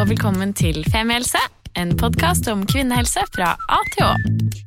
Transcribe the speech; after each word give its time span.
og 0.00 0.08
velkommen 0.08 0.52
til 0.56 0.82
Femihelse, 0.92 1.40
en 1.78 1.92
podkast 1.98 2.48
om 2.52 2.62
kvinnehelse 2.68 3.24
fra 3.34 3.52
A 3.72 3.78
til 3.94 4.04
Å. 4.06 4.12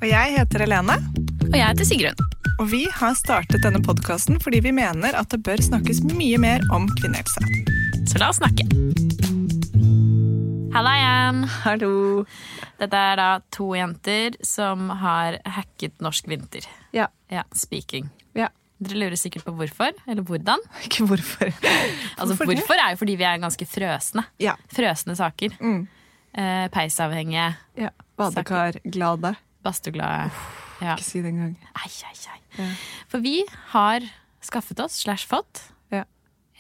Og 0.01 0.05
jeg 0.09 0.33
heter 0.37 0.66
Helene, 0.66 0.98
Og 1.45 1.55
jeg 1.58 1.66
heter 1.67 1.85
Sigrun. 1.87 2.21
og 2.59 2.69
vi 2.71 2.85
har 2.92 3.13
startet 3.16 3.61
denne 3.64 3.82
podkasten 3.83 4.40
fordi 4.42 4.61
vi 4.64 4.72
mener 4.72 5.16
at 5.17 5.30
det 5.30 5.42
bør 5.43 5.61
snakkes 5.61 6.03
mye 6.14 6.38
mer 6.42 6.61
om 6.74 6.88
kvinnehelse. 7.01 7.42
Så 8.09 8.20
la 8.21 8.30
oss 8.30 8.39
snakke. 8.39 8.66
Halla 10.75 10.91
igjen. 10.99 11.43
Hallo. 11.63 12.25
Dette 12.79 12.97
er 12.99 13.15
da 13.15 13.29
to 13.51 13.69
jenter 13.75 14.35
som 14.43 14.89
har 14.89 15.37
hacket 15.45 16.01
norsk 16.03 16.27
vinter. 16.27 16.67
Ja. 16.93 17.07
Ja, 17.31 17.43
speaking. 17.55 18.09
ja. 18.35 18.49
Dere 18.86 18.99
lurer 19.02 19.17
sikkert 19.20 19.45
på 19.47 19.54
hvorfor, 19.57 19.91
eller 20.07 20.23
hvordan. 20.27 20.61
Ikke 20.88 21.05
hvorfor. 21.09 21.52
Altså, 22.20 22.34
Hvorfor 22.35 22.45
hvorfor, 22.52 22.79
er 22.79 22.93
jo 22.93 22.99
fordi 23.02 23.15
vi 23.20 23.25
er 23.27 23.41
ganske 23.43 23.65
frøsne. 23.67 24.23
Ja. 24.39 24.54
Frøsne 24.71 25.16
saker. 25.20 25.55
Mm. 25.59 25.81
Eh, 26.35 26.66
peisavhengige, 26.73 27.48
ja. 27.80 27.89
Badekar, 28.20 28.77
glade. 28.91 29.34
badstueglade. 29.66 30.30
Ja. 30.81 30.94
Ikke 30.95 31.03
si 31.08 31.21
det 31.23 31.31
engang. 31.34 31.55
Ei, 31.81 31.91
ei, 32.08 32.17
ei. 32.34 32.41
Ja. 32.59 32.70
For 33.11 33.23
vi 33.23 33.38
har 33.73 34.05
skaffet 34.45 34.80
oss, 34.84 35.02
slash 35.03 35.27
fått, 35.27 35.63
Ja. 35.91 36.03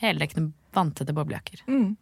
heldekkende 0.01 0.51
vantete 0.75 1.13
boblejakker. 1.15 1.61
Mm. 1.67 1.95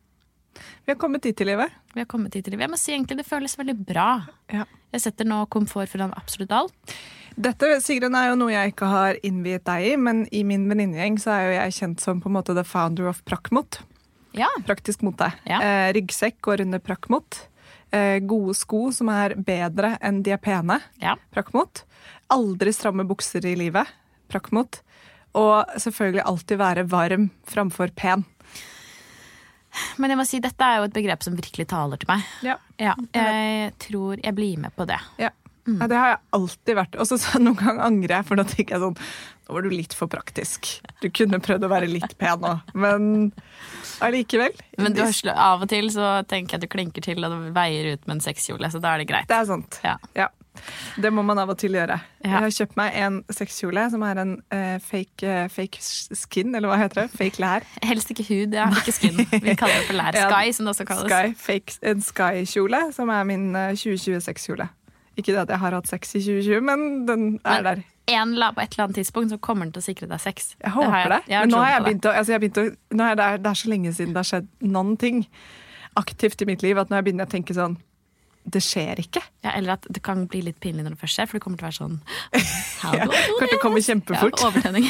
Vi 0.85 0.91
har 0.94 0.98
kommet 1.02 1.24
dit 1.26 1.41
i 1.41 1.46
livet. 1.46 1.71
Vi 1.94 2.02
har 2.02 2.05
kommet 2.10 2.32
dit 2.34 2.46
i 2.48 2.52
livet. 2.54 2.62
Jeg 2.68 2.70
må 2.74 2.77
si 2.77 2.94
egentlig 2.94 3.18
det 3.18 3.26
føles 3.26 3.55
veldig 3.58 3.76
bra. 3.85 4.08
Ja. 4.54 4.66
Jeg 4.94 5.02
setter 5.02 5.26
nå 5.26 5.44
komfort 5.49 5.90
foran 5.90 6.13
absolutt 6.18 6.52
alt. 6.54 6.94
Dette 7.36 7.80
Sigrun, 7.82 8.14
er 8.16 8.30
jo 8.30 8.36
noe 8.38 8.54
jeg 8.54 8.73
ikke 8.73 8.90
har 8.92 9.18
innviet 9.26 9.66
deg 9.66 9.88
i, 9.88 9.94
men 9.98 10.24
i 10.32 10.44
min 10.46 10.68
venninnegjeng 10.70 11.18
så 11.22 11.34
er 11.34 11.46
jo 11.48 11.55
jeg 11.55 11.76
kjent 11.80 12.04
som 12.04 12.22
på 12.22 12.30
en 12.30 12.36
måte 12.38 12.54
the 12.54 12.66
founder 12.68 13.08
of 13.10 13.24
Prakmot. 13.26 13.80
Ja. 14.38 14.50
Praktisk 14.68 15.02
mote. 15.05 15.32
Ja. 15.50 15.62
Eh, 15.62 15.90
ryggsekk 15.98 16.40
går 16.46 16.62
under 16.66 16.82
Prakmot. 16.82 17.48
Eh, 17.94 18.20
gode 18.26 18.55
sko 18.57 18.88
som 18.94 19.10
er 19.13 19.35
bedre 19.38 19.96
enn 20.02 20.24
de 20.26 20.34
er 20.34 20.41
pene. 20.41 20.80
ja. 21.02 21.16
Prakmot. 21.34 21.84
Aldri 22.34 22.72
stramme 22.74 23.05
bukser 23.05 23.46
i 23.46 23.55
livet. 23.57 23.90
Prakmot. 24.32 24.82
Og 25.38 25.70
selvfølgelig 25.77 26.24
alltid 26.26 26.57
være 26.62 26.85
varm 26.90 27.29
framfor 27.50 27.94
pen. 27.98 28.26
Men 29.98 30.13
jeg 30.13 30.18
må 30.20 30.26
si, 30.29 30.40
dette 30.41 30.66
er 30.66 30.79
jo 30.79 30.88
et 30.88 30.96
begrep 30.96 31.24
som 31.26 31.35
virkelig 31.38 31.66
taler 31.70 31.98
til 32.02 32.10
meg. 32.10 32.26
Ja. 32.46 32.57
Ja, 32.82 32.94
jeg 33.13 33.74
tror 33.82 34.22
jeg 34.22 34.35
blir 34.38 34.60
med 34.62 34.74
på 34.77 34.85
det. 34.90 35.00
Ja. 35.22 35.29
Ja, 35.68 35.88
det 35.88 36.00
har 36.00 36.10
jeg 36.14 36.20
alltid 36.38 36.78
vært. 36.80 36.98
Og 37.00 37.08
så 37.08 37.20
noen 37.40 37.60
ganger 37.60 37.86
angrer 37.86 38.18
jeg, 38.18 38.28
for 38.28 38.40
da 38.40 38.46
tenker 38.48 38.76
jeg 38.76 38.84
sånn 38.84 39.00
Nå 39.44 39.58
var 39.58 39.66
du 39.66 39.74
litt 39.74 39.92
for 39.92 40.08
praktisk. 40.08 40.70
Du 41.04 41.10
kunne 41.12 41.36
prøvd 41.44 41.66
å 41.68 41.70
være 41.72 41.90
litt 41.92 42.14
pen 42.16 42.46
òg, 42.48 42.70
men 42.80 43.34
allikevel. 44.00 44.56
Men 44.80 44.96
du, 44.96 45.02
av 45.34 45.66
og 45.66 45.68
til 45.68 45.90
så 45.91 46.14
tenker 46.30 46.56
jeg 46.56 46.62
at 46.62 46.64
du 46.64 46.72
klinker 46.72 47.04
til 47.04 47.20
og 47.28 47.34
du 47.36 47.50
veier 47.52 47.91
ut 47.91 48.08
med 48.08 48.16
en 48.16 48.24
sexkjole, 48.24 48.72
så 48.72 48.80
da 48.80 48.94
er 48.94 49.04
det 49.04 49.10
greit. 49.12 49.28
Det 49.28 49.36
er 49.36 49.50
sant. 49.50 49.82
Ja. 49.84 49.98
Ja. 50.16 50.30
Det 50.96 51.10
må 51.12 51.24
man 51.26 51.40
av 51.41 51.52
og 51.52 51.58
til 51.60 51.76
gjøre. 51.76 51.98
Ja. 52.24 52.30
Jeg 52.30 52.44
har 52.46 52.54
kjøpt 52.56 52.78
meg 52.80 52.98
en 53.04 53.18
sexkjole 53.34 53.84
som 53.91 54.06
er 54.08 54.22
en 54.22 54.36
uh, 54.54 54.78
fake, 54.86 55.26
uh, 55.26 55.48
fake 55.52 55.82
skin, 55.84 56.54
eller 56.56 56.72
hva 56.72 56.78
heter 56.80 57.04
det? 57.04 57.08
Fake 57.18 57.41
lær. 57.44 57.66
Helst 57.90 58.14
ikke 58.14 58.28
hud, 58.30 58.56
ja, 58.56 58.70
ikke 58.80 58.96
skin. 58.96 59.20
Vi 59.34 59.58
kaller 59.60 59.82
det 59.82 59.90
for 59.90 59.98
lær. 60.00 60.20
Sky, 60.30 60.54
som 60.56 60.70
det 60.70 60.76
også 60.76 60.88
kalles. 60.88 61.10
Sky, 61.10 61.34
fake, 61.36 61.80
en 61.91 62.06
Sky-kjole, 62.06 62.86
som 62.96 63.12
er 63.12 63.28
min 63.28 63.50
uh, 63.58 63.74
2026-kjole. 63.76 64.69
Ikke 65.18 65.34
det 65.36 65.42
at 65.44 65.50
jeg 65.53 65.59
har 65.62 65.75
hatt 65.78 65.88
sex 65.88 66.16
i 66.18 66.22
2020, 66.25 66.62
men 66.66 67.06
den 67.06 67.25
er 67.46 67.62
Men- 67.62 67.64
der. 67.64 67.84
En, 68.12 68.34
la- 68.36 68.52
på 68.52 68.59
et 68.59 68.74
eller 68.74 68.84
annet 68.90 68.97
tidspunkt 69.00 69.31
så 69.31 69.38
kommer 69.40 69.64
den 69.64 69.72
til 69.72 69.80
å 69.80 69.86
sikre 69.86 70.08
deg 70.12 70.19
sex. 70.19 70.56
Jeg 70.59 70.72
håper 70.75 71.08
det. 71.08 71.19
jeg 71.30 71.38
har 71.38 71.46
Men 71.46 71.53
nå 71.53 71.59
har 71.64 71.69
jeg 71.72 71.84
begynt 71.86 72.06
å, 72.09 72.12
altså 72.19 72.34
jeg 72.34 72.42
begynt 72.42 72.58
å 72.59 72.64
er 73.00 73.16
det, 73.16 73.28
det 73.44 73.50
er 73.53 73.59
så 73.62 73.69
lenge 73.72 73.94
siden 73.96 74.12
det 74.12 74.19
har 74.19 74.28
skjedd 74.28 74.47
noen 74.59 74.97
ting 75.00 75.22
aktivt 75.96 76.41
i 76.41 76.46
mitt 76.50 76.62
liv 76.66 76.78
at 76.81 76.90
nå 76.90 76.97
har 76.97 77.02
jeg 77.03 77.14
begynt 77.14 77.24
å 77.24 77.31
tenke 77.31 77.56
sånn 77.56 77.78
Det 78.44 78.59
skjer 78.59 79.00
ikke. 79.00 79.22
Ja, 79.46 79.53
eller 79.56 79.78
at 79.78 79.88
det 79.88 80.02
kan 80.03 80.25
bli 80.28 80.41
litt 80.44 80.59
pinlig 80.59 80.84
når 80.84 80.97
det 80.97 81.00
først 81.00 81.16
skjer, 81.16 81.30
for 81.31 81.38
det 81.40 81.44
kommer 81.46 81.62
til 81.62 81.64
å 81.64 81.69
være 81.69 81.80
sånn 81.80 82.02
Ja, 82.84 83.06
do 83.07 83.47
I 83.47 83.59
kommer 83.62 83.79
kjempefort. 83.79 84.35
Ja, 84.35 84.47
overtenning. 84.50 84.90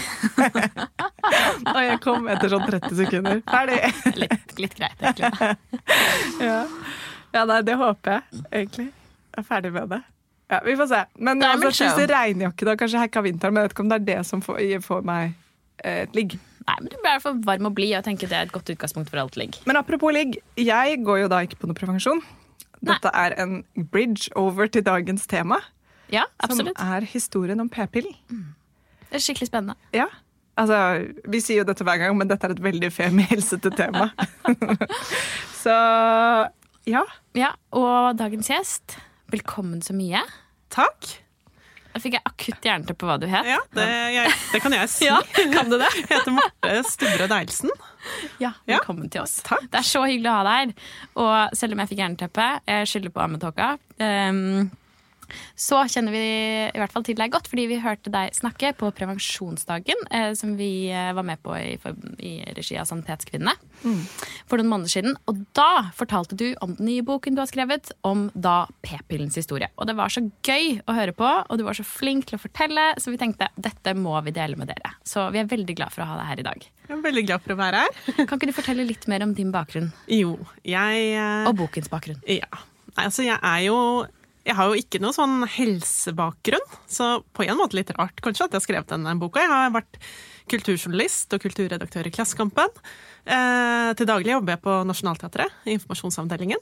Og 1.76 1.82
jeg 1.86 2.00
kom 2.02 2.26
etter 2.34 2.50
sånn 2.50 2.66
30 2.66 2.98
sekunder. 2.98 3.44
Ferdig. 3.46 3.78
litt, 4.24 4.56
litt 4.58 4.74
greit, 4.80 4.98
egentlig. 5.06 5.54
Ja, 6.42 6.58
ja 7.38 7.46
nei, 7.46 7.62
det 7.62 7.78
håper 7.78 8.18
jeg 8.18 8.42
egentlig. 8.50 8.88
Jeg 8.90 9.44
er 9.44 9.48
ferdig 9.48 9.72
med 9.78 9.94
det. 9.94 10.02
Ja, 10.54 10.60
Vi 10.66 10.76
får 10.80 10.90
se. 10.92 11.02
Men 11.18 11.42
Det 11.42 11.48
er 11.50 11.58
altså, 11.58 11.84
jeg 11.84 11.94
synes 11.98 12.12
regnjakke 12.14 12.68
da, 12.70 12.76
kanskje 12.80 13.04
hekka 13.04 13.24
vinteren, 13.26 13.54
men 13.56 13.64
jeg 13.64 13.70
vet 13.72 13.76
ikke 13.78 13.86
om 13.86 13.94
det 13.94 14.00
er 14.02 14.08
det 14.12 14.20
som 14.30 14.44
får, 14.46 14.60
får 14.86 15.06
meg 15.10 15.34
eh, 15.84 16.04
et 16.06 16.16
ligg. 16.18 16.38
Nei, 16.64 16.76
men 16.80 16.90
Du 16.92 16.96
blir 16.96 17.10
i 17.10 17.14
hvert 17.16 17.26
fall 17.26 17.40
varm 17.44 17.68
og 17.72 17.76
blid, 17.76 17.92
jeg 17.96 18.06
tenker 18.06 18.30
det 18.32 18.38
er 18.40 18.48
et 18.48 18.54
godt 18.56 18.70
utgangspunkt 18.72 19.12
for 19.12 19.20
alt 19.24 19.36
ligg. 19.40 19.58
Men 19.68 19.80
apropos 19.82 20.14
ligg, 20.16 20.38
jeg 20.60 21.00
går 21.04 21.24
jo 21.26 21.32
da 21.34 21.42
ikke 21.48 21.60
på 21.60 21.68
noe 21.72 21.78
prevensjon. 21.78 22.22
Dette 22.84 23.12
er 23.16 23.36
en 23.40 23.62
bridge 23.92 24.30
over 24.40 24.68
til 24.68 24.84
dagens 24.84 25.26
tema, 25.32 25.60
Ja, 26.12 26.26
absolutt. 26.44 26.78
som 26.78 26.94
er 26.98 27.08
historien 27.08 27.60
om 27.64 27.70
p-pillen. 27.72 28.16
Det 29.10 29.20
er 29.20 29.24
skikkelig 29.24 29.48
spennende. 29.48 29.76
Ja. 29.96 30.08
Altså, 30.60 30.78
vi 31.32 31.40
sier 31.42 31.64
jo 31.64 31.68
dette 31.68 31.86
hver 31.88 31.98
gang, 31.98 32.14
men 32.18 32.30
dette 32.30 32.46
er 32.46 32.54
et 32.54 32.62
veldig 32.64 32.92
femihelsete 32.94 33.72
tema. 33.74 34.12
Så 35.64 35.74
ja, 36.86 37.04
Ja, 37.38 37.54
Og 37.72 38.18
dagens 38.20 38.50
gjest, 38.52 38.98
velkommen 39.32 39.82
så 39.82 39.96
mye. 39.96 40.22
Takk. 40.74 41.10
Da 41.94 42.00
fikk 42.02 42.16
jeg 42.18 42.24
akutt 42.26 42.66
jernteppe 42.66 42.98
på 43.04 43.06
hva 43.06 43.20
du 43.22 43.28
het. 43.30 43.46
Ja, 43.46 43.60
det, 43.78 43.84
jeg, 44.16 44.32
det 44.56 44.62
kan 44.64 44.74
jeg 44.74 44.90
si. 44.90 45.06
Ja, 45.06 45.20
kan 45.54 45.70
du 45.70 45.76
det? 45.78 45.92
Jeg 46.00 46.08
heter 46.10 46.34
Marte 46.34 46.72
Stubre 46.90 47.28
Deilsen. 47.30 47.70
Ja, 48.42 48.50
Ja. 48.66 48.80
velkommen 48.80 49.12
til 49.14 49.22
oss. 49.22 49.36
Takk. 49.46 49.68
Det 49.70 49.78
er 49.84 49.86
så 49.86 50.02
hyggelig 50.10 50.32
å 50.32 50.38
ha 50.40 50.46
deg 50.48 50.56
her. 50.74 50.88
Og 51.22 51.54
selv 51.60 51.76
om 51.78 51.84
jeg 51.84 51.92
fikk 51.94 52.02
jernteppe, 52.02 52.48
jeg 52.66 52.90
skylder 52.90 53.14
på 53.14 53.22
ammetåka, 53.28 53.68
um, 54.02 54.72
så 55.56 55.84
kjenner 55.92 56.16
vi 56.16 56.24
i 56.68 56.82
hvert 56.82 56.94
fall 56.94 57.06
til 57.06 57.18
deg 57.20 57.34
godt, 57.34 57.50
fordi 57.52 57.68
vi 57.72 57.80
hørte 57.84 58.12
deg 58.14 58.34
snakke 58.36 58.74
på 58.80 58.92
prevensjonsdagen, 58.96 60.06
eh, 60.12 60.32
som 60.38 60.56
vi 60.60 60.90
eh, 60.92 61.12
var 61.16 61.28
med 61.28 61.42
på 61.44 61.56
i, 61.58 61.76
for, 61.82 61.98
i 62.24 62.36
regi 62.58 62.78
av 62.80 62.90
Sanitetskvinnene 62.90 63.56
for 63.84 64.60
noen 64.60 64.72
måneder 64.72 64.94
siden. 64.94 65.18
Og 65.30 65.44
da 65.58 65.90
fortalte 65.96 66.38
du 66.40 66.50
om 66.64 66.76
den 66.78 66.88
nye 66.90 67.06
boken 67.06 67.38
du 67.38 67.44
har 67.44 67.50
skrevet, 67.52 67.92
om 68.08 68.28
da 68.34 68.64
p-pillens 68.86 69.38
historie. 69.40 69.70
Og 69.78 69.90
det 69.90 69.98
var 69.98 70.14
så 70.14 70.24
gøy 70.46 70.80
å 70.88 70.98
høre 70.98 71.16
på, 71.18 71.28
og 71.28 71.60
du 71.60 71.66
var 71.68 71.78
så 71.78 71.86
flink 71.88 72.30
til 72.30 72.40
å 72.40 72.44
fortelle, 72.44 72.92
så 73.02 73.14
vi 73.14 73.20
tenkte 73.22 73.50
dette 73.56 73.96
må 73.98 74.16
vi 74.26 74.36
dele 74.36 74.60
med 74.60 74.72
dere. 74.72 74.96
Så 75.08 75.28
vi 75.34 75.42
er 75.42 75.50
veldig 75.50 75.78
glad 75.78 75.94
for 75.96 76.06
å 76.06 76.10
ha 76.12 76.20
deg 76.22 76.32
her 76.32 76.44
i 76.44 76.48
dag. 76.50 76.68
Jeg 76.84 76.98
er 76.98 77.04
veldig 77.06 77.24
glad 77.28 77.44
for 77.46 77.56
å 77.56 77.60
være 77.60 77.86
her. 77.86 78.02
Kan 78.28 78.38
ikke 78.38 78.52
du 78.52 78.56
fortelle 78.56 78.88
litt 78.88 79.08
mer 79.12 79.26
om 79.26 79.34
din 79.38 79.54
bakgrunn? 79.54 79.92
Jo, 80.12 80.36
jeg 80.68 81.08
eh, 81.14 81.48
Og 81.50 81.56
bokens 81.64 81.90
bakgrunn. 81.92 82.20
Ja. 82.28 82.50
Nei, 82.94 83.08
altså, 83.08 83.24
jeg 83.26 83.40
er 83.40 83.64
jo 83.66 83.78
jeg 84.44 84.56
har 84.58 84.70
jo 84.70 84.80
ikke 84.80 85.00
noe 85.00 85.16
sånn 85.16 85.46
helsebakgrunn, 85.48 86.66
så 86.92 87.22
på 87.36 87.46
en 87.46 87.58
måte 87.60 87.78
litt 87.78 87.94
rart 87.96 88.20
kanskje 88.24 88.46
at 88.48 88.56
jeg 88.56 88.60
har 88.60 88.66
skrevet 88.66 88.92
denne 88.92 89.16
boka. 89.20 89.40
Jeg 89.40 89.52
har 89.52 89.72
vært 89.72 90.00
kulturjournalist 90.52 91.36
og 91.36 91.46
kulturredaktør 91.46 92.10
i 92.10 92.12
Klassekampen. 92.12 92.82
Eh, 93.24 93.92
til 93.96 94.10
daglig 94.10 94.36
jobber 94.36 94.58
jeg 94.58 94.64
på 94.66 94.76
Nationaltheatret, 94.90 95.62
i 95.64 95.78
informasjonsavdelingen. 95.78 96.60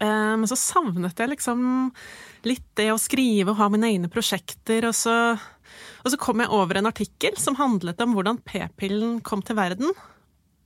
Eh, 0.00 0.32
men 0.40 0.48
så 0.48 0.56
savnet 0.56 1.20
jeg 1.20 1.34
liksom 1.34 1.92
litt 2.48 2.66
det 2.80 2.88
å 2.94 3.00
skrive 3.00 3.52
og 3.52 3.60
ha 3.60 3.68
mine 3.72 3.92
egne 3.92 4.12
prosjekter, 4.12 4.88
og 4.88 4.96
så, 4.96 5.36
og 5.36 6.12
så 6.12 6.20
kom 6.20 6.40
jeg 6.40 6.52
over 6.54 6.80
en 6.80 6.88
artikkel 6.88 7.36
som 7.40 7.60
handlet 7.60 8.00
om 8.00 8.16
hvordan 8.16 8.40
p-pillen 8.40 9.18
kom 9.26 9.44
til 9.44 9.60
verden. 9.60 9.92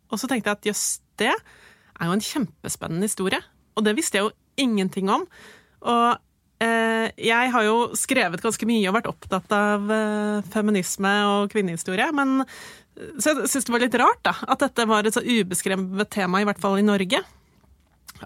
Og 0.08 0.22
så 0.22 0.31
tenkte 0.31 0.54
jeg 0.54 0.60
at 0.60 0.70
jøss, 0.70 0.88
det 1.19 1.34
er 1.34 2.06
jo 2.06 2.14
en 2.14 2.22
kjempespennende 2.22 3.10
historie. 3.10 3.42
Og 3.75 3.82
det 3.87 3.98
visste 3.98 4.20
jeg 4.20 4.28
jo 4.28 4.37
ingenting 4.58 5.10
om. 5.10 5.26
Og 5.87 6.65
eh, 6.65 7.09
jeg 7.22 7.53
har 7.55 7.66
jo 7.66 7.78
skrevet 7.99 8.43
ganske 8.43 8.69
mye 8.69 8.89
og 8.91 8.97
vært 8.99 9.11
opptatt 9.11 9.55
av 9.55 9.89
eh, 9.94 10.50
feminisme 10.53 11.15
og 11.31 11.55
kvinnehistorie, 11.55 12.11
men 12.16 12.43
så 13.22 13.31
jeg 13.31 13.50
syns 13.53 13.69
det 13.69 13.71
var 13.71 13.83
litt 13.84 13.97
rart 14.00 14.22
da, 14.27 14.33
at 14.50 14.62
dette 14.65 14.87
var 14.91 15.06
et 15.06 15.15
så 15.15 15.22
ubeskrevet 15.22 16.11
tema, 16.11 16.41
i 16.43 16.47
hvert 16.49 16.59
fall 16.59 16.81
i 16.81 16.87
Norge. 16.87 17.20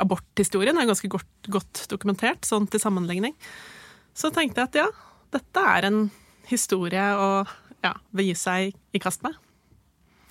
Aborthistorien 0.01 0.79
er 0.81 0.89
ganske 0.89 1.11
godt, 1.13 1.51
godt 1.53 1.83
dokumentert, 1.93 2.49
sånn 2.49 2.65
til 2.73 2.81
sammenligning. 2.81 3.35
Så 4.17 4.33
tenkte 4.33 4.63
jeg 4.63 4.71
at 4.71 4.79
ja, 4.81 4.87
dette 5.37 5.67
er 5.75 5.91
en 5.91 6.07
historie 6.49 7.05
å 7.21 7.29
ja, 7.85 7.93
gi 8.17 8.33
seg 8.39 8.73
i 8.97 9.03
kast 9.03 9.21
med. 9.27 9.37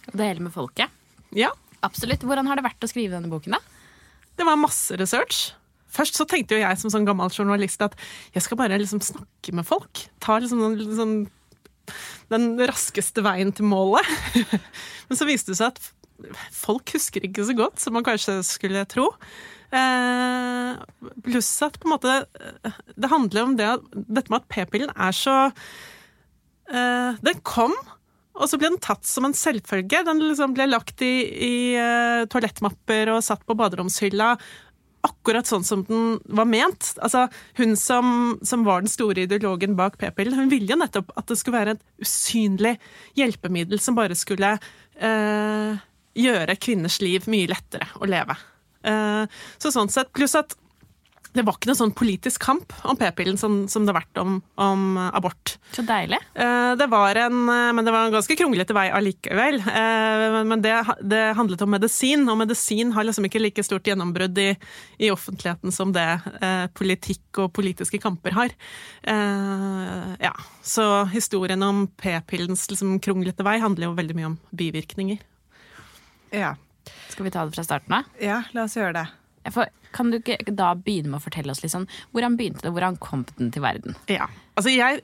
Og 0.10 0.18
det 0.18 0.32
gjelder 0.32 0.48
med 0.48 0.56
folket. 0.56 0.98
Ja, 1.38 1.52
Absolutt. 1.86 2.24
Hvordan 2.26 2.50
har 2.50 2.60
det 2.60 2.66
vært 2.66 2.86
å 2.86 2.90
skrive 2.90 3.16
denne 3.16 3.32
boken, 3.32 3.58
da? 3.58 3.62
Det 4.38 4.46
var 4.46 4.60
masse 4.60 4.96
research. 5.02 5.52
Først 5.92 6.18
så 6.18 6.28
tenkte 6.30 6.58
jo 6.58 6.64
jeg 6.64 6.80
som 6.80 6.94
sånn 6.94 7.08
gammel 7.08 7.32
journalist 7.34 7.84
at 7.86 7.98
jeg 8.36 8.46
skal 8.46 8.60
bare 8.62 8.80
liksom 8.80 9.04
snakke 9.04 9.56
med 9.58 9.68
folk. 9.68 10.06
Ta 10.24 10.40
liksom 10.42 10.64
den, 10.64 10.98
sånn, 10.98 11.16
den 12.32 12.52
raskeste 12.60 13.24
veien 13.26 13.54
til 13.56 13.68
målet. 13.70 14.08
Men 15.08 15.20
så 15.20 15.28
viste 15.30 15.54
det 15.54 15.62
seg 15.62 15.74
at 15.74 15.92
folk 16.54 16.94
husker 16.94 17.26
ikke 17.26 17.48
så 17.48 17.56
godt 17.58 17.82
som 17.82 17.98
man 17.98 18.06
kanskje 18.06 18.40
skulle 18.48 18.86
tro. 18.90 19.10
Eh, 19.72 20.76
pluss 21.26 21.54
at 21.64 21.80
på 21.80 21.88
en 21.88 21.94
måte 21.94 22.12
eh, 22.12 22.80
Det 22.92 23.08
handler 23.08 23.46
om 23.46 23.54
det 23.56 23.70
dette 23.94 24.28
med 24.28 24.42
at 24.42 24.50
p-pillen 24.52 24.90
er 24.92 25.16
så 25.16 25.36
eh, 26.68 27.16
Den 27.24 27.40
kom 27.48 27.72
og 28.32 28.50
så 28.50 28.58
ble 28.58 28.72
den 28.72 28.82
tatt 28.82 29.06
som 29.06 29.28
en 29.28 29.36
selvfølge. 29.36 30.04
Den 30.08 30.22
liksom 30.24 30.56
ble 30.56 30.70
lagt 30.70 31.04
i, 31.04 31.14
i 31.46 31.56
uh, 31.76 32.24
toalettmapper 32.32 33.12
og 33.14 33.26
satt 33.26 33.44
på 33.46 33.58
baderomshylla. 33.60 34.32
Akkurat 35.08 35.50
sånn 35.50 35.66
som 35.66 35.84
den 35.88 36.20
var 36.30 36.46
ment. 36.50 36.92
Altså, 37.02 37.26
hun 37.58 37.76
som, 37.80 38.38
som 38.46 38.66
var 38.68 38.84
den 38.84 38.92
store 38.92 39.26
ideologen 39.26 39.74
bak 39.80 39.98
p-pillen, 40.02 40.38
hun 40.38 40.52
ville 40.52 40.70
jo 40.70 40.78
nettopp 40.78 41.10
at 41.18 41.32
det 41.32 41.40
skulle 41.40 41.58
være 41.58 41.76
et 41.78 42.06
usynlig 42.06 42.76
hjelpemiddel 43.18 43.82
som 43.82 43.98
bare 43.98 44.18
skulle 44.18 44.54
eh, 45.02 45.82
gjøre 46.22 46.58
kvinners 46.62 47.00
liv 47.02 47.26
mye 47.32 47.50
lettere 47.50 47.90
å 47.98 48.10
leve. 48.10 48.38
Eh, 48.86 49.42
så 49.62 49.74
sånn 49.74 49.90
sett, 49.94 50.14
Pluss 50.14 50.38
at 50.38 50.58
det 51.32 51.44
var 51.48 51.56
ikke 51.56 51.70
noen 51.70 51.80
sånn 51.80 51.94
politisk 51.96 52.44
kamp 52.44 52.74
om 52.88 52.98
p-pillen 53.00 53.38
som, 53.40 53.62
som, 53.72 53.86
det 53.86 53.94
har 53.94 54.02
vært 54.02 54.20
om, 54.20 54.40
om 54.60 54.98
abort. 55.02 55.56
Så 55.72 55.84
deilig. 55.88 56.20
Eh, 56.36 56.74
det 56.80 56.88
var 56.92 57.16
en, 57.22 57.38
eh, 57.48 57.70
men 57.78 57.88
det 57.88 57.94
var 57.96 58.08
en 58.08 58.16
ganske 58.16 58.36
kronglete 58.40 58.76
vei 58.76 58.88
allikevel. 58.92 59.60
Eh, 59.64 60.38
men 60.48 60.64
det, 60.64 60.74
det, 61.00 61.22
handlet 61.38 61.64
om 61.64 61.72
medisin, 61.72 62.26
og 62.32 62.40
medisin 62.42 62.92
har 62.96 63.08
liksom 63.08 63.30
ikke 63.30 63.44
like 63.44 63.64
stort 63.64 63.88
gjennombrudd 63.88 64.42
i, 64.44 64.50
i 65.00 65.12
offentligheten 65.14 65.72
som 65.76 65.94
det 65.96 66.08
politikk 66.76 67.40
og 67.44 67.54
politiske 67.56 68.00
kamper 68.02 68.36
har. 68.36 68.54
Ja, 69.06 70.32
Så 70.66 70.86
historien 71.14 71.64
om 71.64 71.86
p-pillens 72.00 72.68
liksom 72.72 72.98
kronglete 73.04 73.46
vei 73.48 73.58
handler 73.64 73.90
jo 73.90 73.96
veldig 73.98 74.18
mye 74.18 74.30
om 74.34 74.38
bivirkninger. 74.52 75.24
Ja. 76.36 76.56
Skal 77.10 77.28
vi 77.28 77.34
ta 77.34 77.46
det 77.46 77.56
fra 77.56 77.66
starten 77.66 78.00
av? 78.02 78.14
Ja, 78.22 78.42
la 78.56 78.66
oss 78.68 78.78
gjøre 78.78 78.96
det. 79.00 79.08
For, 79.50 79.72
kan 79.96 80.12
du 80.12 80.20
ikke 80.20 80.54
da 80.54 80.74
begynne 80.78 81.14
med 81.14 81.22
å 81.22 81.24
fortelle 81.24 81.54
oss 81.54 81.64
litt 81.64 81.74
sånn, 81.74 81.88
hvordan 82.14 82.38
begynte 82.38 82.68
det, 82.68 82.74
hvordan 82.76 83.00
kom 83.02 83.26
den 83.38 83.50
til 83.54 83.66
verden? 83.66 83.98
Ja, 84.12 84.30
altså 84.54 84.74
jeg 84.74 85.02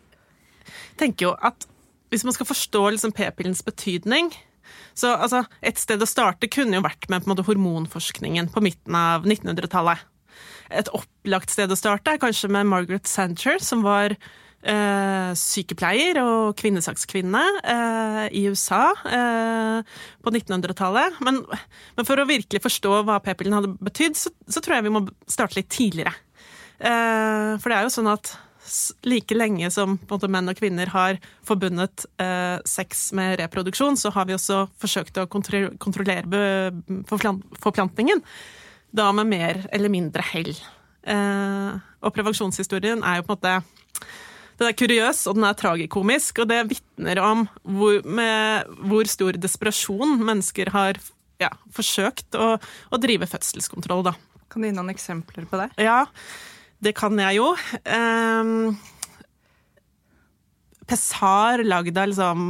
tenker 0.99 1.29
jo 1.29 1.33
at 1.41 1.65
hvis 2.11 2.23
man 2.23 2.35
skal 2.35 2.47
forstå 2.47 2.83
liksom 2.93 3.15
p-pillens 3.15 3.63
betydning 3.65 4.31
så 4.97 5.13
altså, 5.15 5.43
Et 5.63 5.77
sted 5.79 6.01
å 6.01 6.09
starte 6.09 6.49
kunne 6.51 6.79
jo 6.79 6.85
vært 6.85 7.07
med 7.11 7.23
på 7.23 7.29
en 7.29 7.33
måte, 7.35 7.45
hormonforskningen 7.47 8.49
på 8.53 8.63
midten 8.65 8.97
av 8.97 9.27
1900-tallet. 9.27 10.01
Et 10.75 10.89
opplagt 10.95 11.53
sted 11.53 11.71
å 11.71 11.77
starte 11.79 12.13
er 12.13 12.21
kanskje 12.21 12.49
med 12.51 12.67
Margaret 12.67 13.07
Sancher, 13.07 13.61
som 13.63 13.85
var 13.85 14.17
eh, 14.67 15.31
sykepleier 15.37 16.19
og 16.21 16.57
kvinnesakskvinne 16.59 17.43
eh, 17.63 18.23
i 18.37 18.43
USA 18.51 18.83
eh, 19.07 19.99
på 20.23 20.33
1900-tallet. 20.33 21.21
Men, 21.25 21.41
men, 21.47 22.07
for 22.07 22.19
å 22.19 22.27
virkelig 22.29 22.63
forstå 22.63 23.01
hva 23.07 23.19
p-pillen 23.23 23.57
hadde 23.57 23.75
betydd, 23.79 24.17
så, 24.19 24.33
så, 24.47 24.63
tror 24.63 24.77
jeg 24.77 24.87
vi 24.87 24.95
må 24.97 25.05
starte 25.29 25.59
litt 25.59 25.71
tidligere. 25.73 26.13
Eh, 26.77 27.55
for 27.61 27.71
det 27.71 27.79
er 27.79 27.87
jo 27.87 27.95
sånn 27.97 28.11
at 28.11 28.35
like 29.07 29.31
lenge 29.31 29.69
som 29.71 29.95
måte, 30.09 30.27
menn 30.27 30.51
og 30.51 30.57
kvinner 30.59 30.89
har 30.91 31.21
forbundet 31.47 32.03
eh, 32.19 32.59
sex 32.67 33.13
med 33.15 33.37
reproduksjon, 33.39 33.95
så 33.95 34.11
har 34.15 34.27
vi 34.27 34.35
også 34.35 34.65
forsøkt 34.81 35.21
å 35.21 35.27
kontrollere 35.31 36.73
forplantningen. 37.07 38.23
Da 38.97 39.11
med 39.15 39.31
mer 39.31 39.63
eller 39.71 39.91
mindre 39.93 40.25
hell. 40.33 40.51
Eh, 41.07 41.79
og 42.03 42.15
prevensjonshistorien 42.15 43.03
er 43.07 43.21
jo 43.21 43.27
på 43.27 43.35
en 43.35 43.39
måte 43.39 43.55
den 44.57 44.69
er 44.69 44.77
kuriøs, 44.77 45.25
og 45.29 45.37
den 45.37 45.45
er 45.47 45.57
tragikomisk, 45.57 46.41
og 46.41 46.49
det 46.49 46.63
vitner 46.71 47.21
om 47.21 47.45
hvor, 47.61 48.01
med, 48.05 48.71
hvor, 48.89 49.09
stor 49.09 49.37
desperasjon 49.37 50.17
mennesker 50.25 50.71
har 50.73 50.99
ja, 51.41 51.51
forsøkt 51.73 52.37
å, 52.37 52.55
å, 52.57 52.99
drive 53.01 53.29
fødselskontroll, 53.29 54.05
da. 54.09 54.15
Kan 54.49 54.63
du 54.63 54.69
gi 54.69 54.75
noen 54.75 54.93
eksempler 54.93 55.45
på 55.49 55.59
det? 55.61 55.69
Ja, 55.85 56.05
det 56.81 56.95
kan 56.97 57.17
jeg 57.21 57.37
jo. 57.37 57.51
Um, 57.85 58.77
Pessar 60.87 61.61
lagd 61.67 61.97
av 61.99 62.09
liksom 62.09 62.43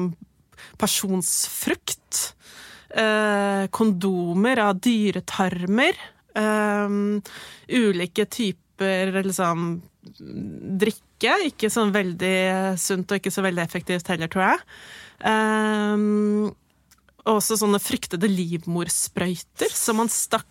pasjonsfrukt. 0.78 2.34
Eh, 2.98 3.68
kondomer 3.74 4.62
av 4.64 4.78
dyretarmer. 4.80 5.98
Eh, 6.38 6.96
ulike 7.68 8.26
typer 8.30 9.12
liksom 9.26 9.68
drikke 11.18 11.50
ikke. 11.50 11.70
Sånn 11.70 11.94
veldig 11.94 12.78
sunt 12.78 13.12
og 13.12 13.20
ikke 13.20 13.34
så 13.34 13.44
veldig 13.46 13.64
effektivt 13.64 14.08
heller, 14.08 14.28
tror 14.28 14.52
jeg. 14.52 14.60
Um, 15.26 16.54
også 17.28 17.58
sånne 17.58 17.80
fryktede 17.82 18.30
livmorsprøyter 18.30 19.74
som 19.74 19.98
man 19.98 20.10
stakk 20.10 20.46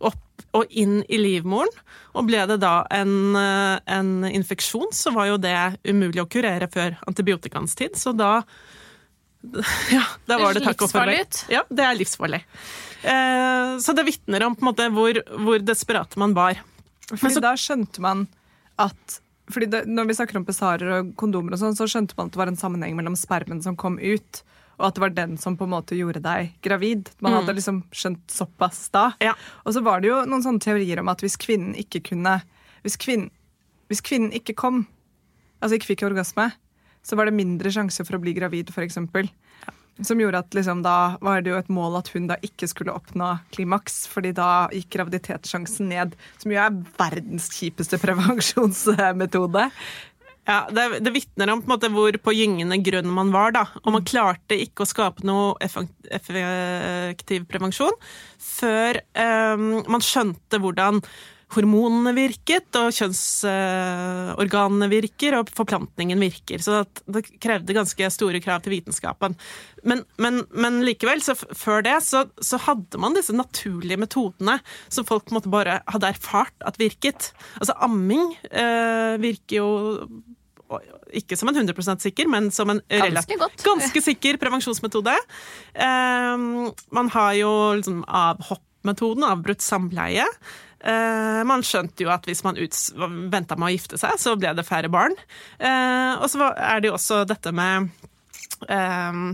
opp 0.00 0.20
og 0.54 0.70
inn 0.70 1.02
i 1.08 1.18
livmoren. 1.18 1.70
Og 2.14 2.28
ble 2.28 2.44
det 2.46 2.60
da 2.62 2.84
en, 2.94 3.34
en 3.34 4.12
infeksjon, 4.28 4.92
så 4.94 5.10
var 5.14 5.32
jo 5.32 5.38
det 5.38 5.56
umulig 5.86 6.22
å 6.22 6.28
kurere 6.30 6.68
før 6.70 6.94
antibiotikaens 7.08 7.74
tid. 7.74 7.96
Så 7.98 8.14
da 8.14 8.42
Ja, 9.92 10.04
da 10.24 10.38
var 10.40 10.54
det 10.56 10.62
takk 10.64 10.86
og 10.86 10.92
farvel. 10.92 11.26
Ja, 11.52 11.64
det 11.68 11.84
er 11.84 11.98
livsfarlig. 11.98 12.44
Uh, 13.04 13.76
så 13.82 13.92
det 13.92 14.06
vitner 14.06 14.46
om 14.46 14.54
på 14.56 14.64
en 14.64 14.70
måte 14.70 14.86
hvor, 14.94 15.18
hvor 15.44 15.60
desperat 15.60 16.14
man 16.20 16.32
var. 16.36 16.62
Så, 17.12 17.36
da 17.44 17.52
skjønte 17.60 18.00
man 18.00 18.24
at 18.80 19.18
fordi 19.52 19.66
det, 19.68 19.84
Når 19.86 20.08
vi 20.08 20.16
snakker 20.16 20.38
om 20.40 20.44
pessarer 20.46 20.90
og 20.98 21.14
kondomer, 21.20 21.52
og 21.52 21.60
sånn, 21.60 21.76
så 21.76 21.88
skjønte 21.90 22.16
man 22.16 22.30
at 22.30 22.36
det 22.36 22.40
var 22.40 22.52
en 22.52 22.60
sammenheng 22.60 22.94
mellom 22.96 23.16
spermen 23.18 23.60
som 23.64 23.76
kom 23.76 23.98
ut, 24.00 24.40
og 24.78 24.88
at 24.88 24.96
det 24.96 25.04
var 25.04 25.14
den 25.14 25.36
som 25.38 25.58
på 25.58 25.68
en 25.68 25.74
måte 25.74 25.98
gjorde 25.98 26.22
deg 26.24 26.54
gravid. 26.64 27.10
Man 27.20 27.34
mm. 27.34 27.36
hadde 27.38 27.56
liksom 27.58 27.82
skjønt 27.94 28.24
såpass 28.32 28.88
da. 28.94 29.10
Ja. 29.22 29.36
Og 29.62 29.76
så 29.76 29.84
var 29.84 30.02
det 30.02 30.10
jo 30.10 30.22
noen 30.26 30.42
sånne 30.42 30.64
teorier 30.64 31.02
om 31.02 31.12
at 31.12 31.22
hvis 31.22 31.38
kvinnen 31.40 31.76
ikke 31.78 32.02
kunne 32.10 32.40
Hvis 32.84 32.98
kvinnen, 33.00 33.30
hvis 33.88 34.02
kvinnen 34.04 34.34
ikke 34.36 34.52
kom, 34.60 34.82
altså 35.64 35.78
ikke 35.78 35.94
fikk 35.94 36.02
orgasme, 36.04 36.50
så 37.00 37.16
var 37.16 37.24
det 37.24 37.32
mindre 37.38 37.70
sjanse 37.72 38.04
for 38.04 38.18
å 38.18 38.20
bli 38.20 38.34
gravid, 38.36 38.68
f.eks. 38.68 38.98
Som 40.02 40.18
gjorde 40.18 40.40
at 40.42 40.56
liksom, 40.56 40.80
da 40.82 41.16
var 41.22 41.44
det 41.44 41.52
jo 41.52 41.58
et 41.60 41.70
mål 41.70 42.00
at 42.00 42.08
hun 42.14 42.26
da 42.26 42.38
ikke 42.42 42.66
skulle 42.70 42.94
oppnå 42.94 43.36
klimaks, 43.54 44.04
fordi 44.10 44.32
da 44.34 44.66
gikk 44.74 44.90
graviditetssjansen 44.96 45.92
ned. 45.92 46.16
Som 46.42 46.54
jo 46.54 46.58
er 46.62 46.80
verdens 46.98 47.46
kjipeste 47.54 48.00
prevensjonsmetode. 48.04 49.68
Ja, 50.44 50.66
Det, 50.68 50.98
det 51.00 51.12
vitner 51.14 51.52
om 51.52 51.62
på, 51.62 51.70
en 51.70 51.72
måte, 51.72 51.88
hvor 51.94 52.16
på 52.20 52.34
gyngende 52.36 52.76
grunn 52.84 53.08
man 53.08 53.30
var. 53.32 53.54
da, 53.56 53.64
Og 53.84 53.94
man 53.94 54.04
klarte 54.04 54.58
ikke 54.60 54.84
å 54.84 54.88
skape 54.88 55.24
noe 55.24 55.54
effektiv 55.62 57.46
prevensjon 57.48 57.94
før 58.44 59.00
um, 59.16 59.80
man 59.88 60.04
skjønte 60.04 60.60
hvordan 60.60 61.00
hormonene 61.54 62.12
virket, 62.16 62.68
og 62.78 62.92
kjønnsorganene 62.94 64.88
virker, 64.90 65.38
og 65.38 65.50
forplantningen 65.54 66.20
virker. 66.22 66.62
Så 66.64 66.82
det 67.10 67.24
krevde 67.42 67.76
ganske 67.76 68.10
store 68.12 68.40
krav 68.44 68.64
til 68.64 68.74
vitenskapen. 68.76 69.36
Men, 69.86 70.04
men, 70.20 70.42
men 70.50 70.82
likevel, 70.86 71.22
så 71.24 71.34
før 71.36 71.84
det, 71.86 71.96
så, 72.06 72.24
så, 72.42 72.58
hadde 72.64 73.00
man 73.00 73.16
disse 73.16 73.34
naturlige 73.36 74.00
metodene 74.00 74.58
som 74.92 75.06
folk 75.08 75.30
måtte 75.34 75.52
bare 75.52 75.80
hadde 75.90 76.12
erfart 76.14 76.56
at 76.66 76.80
virket. 76.80 77.32
Altså 77.60 77.76
amming 77.84 78.32
eh, 78.50 79.20
virker 79.22 79.56
jo 79.60 79.68
ikke 81.14 81.36
som 81.38 81.50
en 81.50 81.58
100 81.60 82.00
sikker, 82.02 82.28
men 82.30 82.50
som 82.50 82.70
en 82.72 82.80
ganske, 82.88 83.36
ganske 83.62 84.00
sikker 84.02 84.38
prevensjonsmetode. 84.42 85.14
Eh, 85.74 86.36
man 86.98 87.10
har 87.14 87.32
jo 87.38 87.50
liksom 87.78 88.02
avhoppmetoden, 88.08 89.26
avbrutt 89.28 89.62
samleie. 89.62 90.26
Uh, 90.84 91.40
man 91.48 91.64
skjønte 91.64 92.04
jo 92.04 92.10
at 92.12 92.26
hvis 92.28 92.42
man 92.44 92.58
venta 93.32 93.56
med 93.56 93.70
å 93.70 93.72
gifte 93.72 94.00
seg, 94.00 94.18
så 94.20 94.34
ble 94.36 94.52
det 94.56 94.66
færre 94.68 94.90
barn. 94.92 95.16
Uh, 95.56 96.20
og 96.20 96.28
så 96.32 96.50
er 96.52 96.82
det 96.82 96.90
jo 96.90 96.98
også 96.98 97.22
dette 97.28 97.54
med 97.56 97.88
uh, 98.68 99.32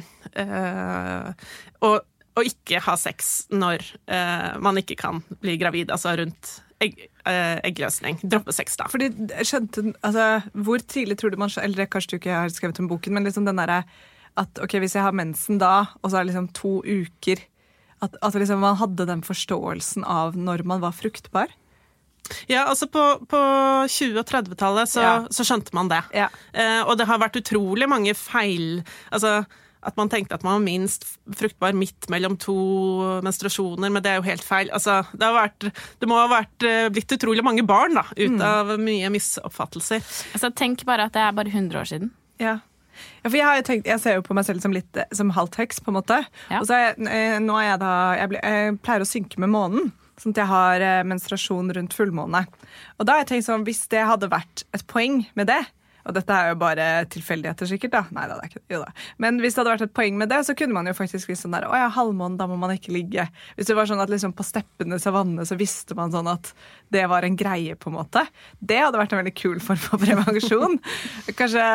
å, 1.82 1.90
å, 1.98 2.44
ikke 2.46 2.82
ha 2.86 2.94
sex 3.00 3.50
når 3.50 3.82
man 4.62 4.78
ikke 4.78 4.96
kan 5.00 5.24
bli 5.42 5.56
gravid, 5.60 5.90
altså 5.90 6.14
rundt 6.20 6.52
egg, 6.80 6.94
eggløsning. 7.26 8.20
Droppe 8.22 8.54
sex, 8.54 8.78
da. 8.78 8.86
Fordi 8.92 9.10
skjønte, 9.44 9.90
altså, 10.06 10.28
Hvor 10.54 10.80
tidlig 10.86 11.18
tror 11.20 11.34
du 11.34 11.36
man 11.40 11.52
Eller 11.60 11.90
kanskje 11.90 12.14
du 12.14 12.16
ikke 12.20 12.38
har 12.44 12.54
skrevet 12.54 12.80
om 12.80 12.88
boken, 12.88 13.16
men 13.16 13.26
liksom 13.26 13.48
den 13.48 13.60
derre 13.60 13.82
at 14.38 14.60
ok, 14.62 14.76
hvis 14.78 14.94
jeg 14.94 15.02
har 15.02 15.16
mensen 15.16 15.58
da, 15.60 15.90
og 16.00 16.10
så 16.10 16.20
er 16.20 16.22
det 16.22 16.30
liksom 16.30 16.52
to 16.54 16.76
uker 16.86 17.42
at, 18.04 18.16
at 18.20 18.38
liksom 18.38 18.62
man 18.64 18.78
hadde 18.80 19.08
den 19.08 19.24
forståelsen 19.26 20.06
av 20.08 20.38
når 20.38 20.64
man 20.68 20.82
var 20.84 20.96
fruktbar? 20.96 21.52
Ja, 22.46 22.66
altså 22.68 22.86
på, 22.86 23.02
på 23.30 23.40
20- 23.90 24.20
og 24.20 24.28
30-tallet 24.28 24.90
så, 24.92 25.02
ja. 25.02 25.14
så, 25.34 25.46
skjønte 25.46 25.74
man 25.74 25.90
det. 25.90 26.02
Ja. 26.14 26.28
Eh, 26.52 26.82
og 26.84 26.94
det 27.00 27.08
har 27.10 27.18
vært 27.22 27.40
utrolig 27.40 27.88
mange 27.90 28.14
feil 28.14 28.84
Altså 29.10 29.40
at 29.80 29.96
man 29.96 30.10
tenkte 30.12 30.36
at 30.36 30.42
man 30.44 30.58
var 30.58 30.64
minst 30.64 31.06
fruktbar 31.38 31.72
midt 31.76 32.08
mellom 32.12 32.34
to 32.40 32.54
menstruasjoner, 33.24 33.88
men 33.88 34.04
det 34.04 34.12
er 34.12 34.18
jo 34.18 34.26
helt 34.26 34.44
feil. 34.44 34.68
Altså, 34.76 34.98
det, 35.16 35.30
vært, 35.32 35.68
det, 35.72 36.08
må 36.10 36.18
ha 36.20 36.26
vært 36.28 36.66
eh, 36.68 36.88
blitt 36.92 37.14
utrolig 37.16 37.44
mange 37.46 37.64
barn 37.64 37.96
da, 37.96 38.04
ut 38.12 38.36
mm. 38.36 38.42
av 38.44 38.74
mye 38.76 39.08
misoppfattelser. 39.14 40.04
Altså, 40.34 40.52
tenk 40.52 40.84
bare 40.88 41.08
at 41.08 41.16
det 41.16 41.24
er 41.24 41.38
bare 41.38 41.54
100 41.54 41.80
år 41.80 41.88
siden. 41.88 42.12
Ja. 42.40 42.58
Ja, 43.22 43.28
for 43.28 43.38
jeg, 43.38 43.64
tenkt, 43.68 43.88
jeg, 43.90 44.02
ser 44.02 44.18
jo 44.18 44.26
på 44.26 44.36
meg 44.36 44.46
selv 44.48 44.62
som 44.64 44.74
litt 44.74 45.00
som 45.16 45.32
halvt 45.36 45.60
heks, 45.60 45.82
på 45.84 45.92
en 45.92 45.98
måte. 45.98 46.20
Ja. 46.48 46.60
Og 46.60 46.68
så 46.70 46.78
er, 46.78 47.00
eh, 47.08 47.38
nå 47.42 47.56
er 47.60 47.72
jeg 47.72 47.82
da 47.82 47.94
jeg, 48.18 48.32
ble, 48.32 48.44
jeg, 48.44 48.78
pleier 48.86 49.04
å 49.04 49.08
synke 49.08 49.42
med 49.42 49.52
månen. 49.52 49.90
Sånn 50.20 50.34
at 50.34 50.42
jeg 50.42 50.50
har 50.50 50.84
eh, 50.84 51.02
menstruasjon 51.08 51.72
rundt 51.76 51.96
fullmåne. 51.96 52.44
Og 52.98 53.08
da 53.08 53.16
har 53.16 53.24
jeg 53.24 53.30
tenkt 53.34 53.48
sånn, 53.48 53.66
hvis 53.68 53.86
det 53.92 54.04
hadde 54.08 54.32
vært 54.32 54.64
et 54.76 54.84
poeng 54.90 55.22
med 55.38 55.48
det, 55.52 55.62
Og 56.06 56.16
dette 56.16 56.36
er 56.36 56.52
jo 56.52 56.58
bare 56.60 56.88
tilfeldigheter, 57.12 57.68
sikkert. 57.70 57.94
da. 57.94 58.02
Nei 58.16 58.26
det 58.30 58.36
er 58.36 58.50
ikke 58.50 58.62
jo 58.76 58.82
da. 58.84 58.92
Men 59.22 59.40
hvis 59.42 59.56
det 59.56 59.62
hadde 59.62 59.74
vært 59.74 59.86
et 59.88 59.96
poeng 59.96 60.18
med 60.20 60.30
det, 60.32 60.40
så 60.46 60.56
kunne 60.58 60.76
man 60.76 60.88
jo 60.90 60.96
faktisk 60.96 61.30
visst 61.30 61.46
sånn 61.46 61.56
der 61.56 61.68
Å 61.68 61.76
ja, 61.76 61.88
halvmåne, 61.94 62.38
da 62.40 62.48
må 62.50 62.58
man 62.60 62.74
ikke 62.74 62.94
ligge. 62.94 63.26
Hvis 63.58 63.70
det 63.70 63.76
var 63.78 63.90
sånn 63.90 64.02
at 64.02 64.12
liksom 64.12 64.34
på 64.36 64.46
steppene, 64.46 65.00
savannene, 65.02 65.46
så 65.48 65.58
visste 65.60 65.96
man 65.98 66.14
sånn 66.14 66.30
at 66.30 66.52
det 66.94 67.06
var 67.10 67.26
en 67.26 67.38
greie, 67.38 67.76
på 67.78 67.90
en 67.90 67.98
måte. 68.00 68.24
Det 68.58 68.80
hadde 68.80 69.00
vært 69.00 69.14
en 69.14 69.22
veldig 69.22 69.36
kul 69.38 69.60
form 69.62 69.80
for 69.80 70.02
prevensjon. 70.02 70.78
Kanskje, 71.38 71.66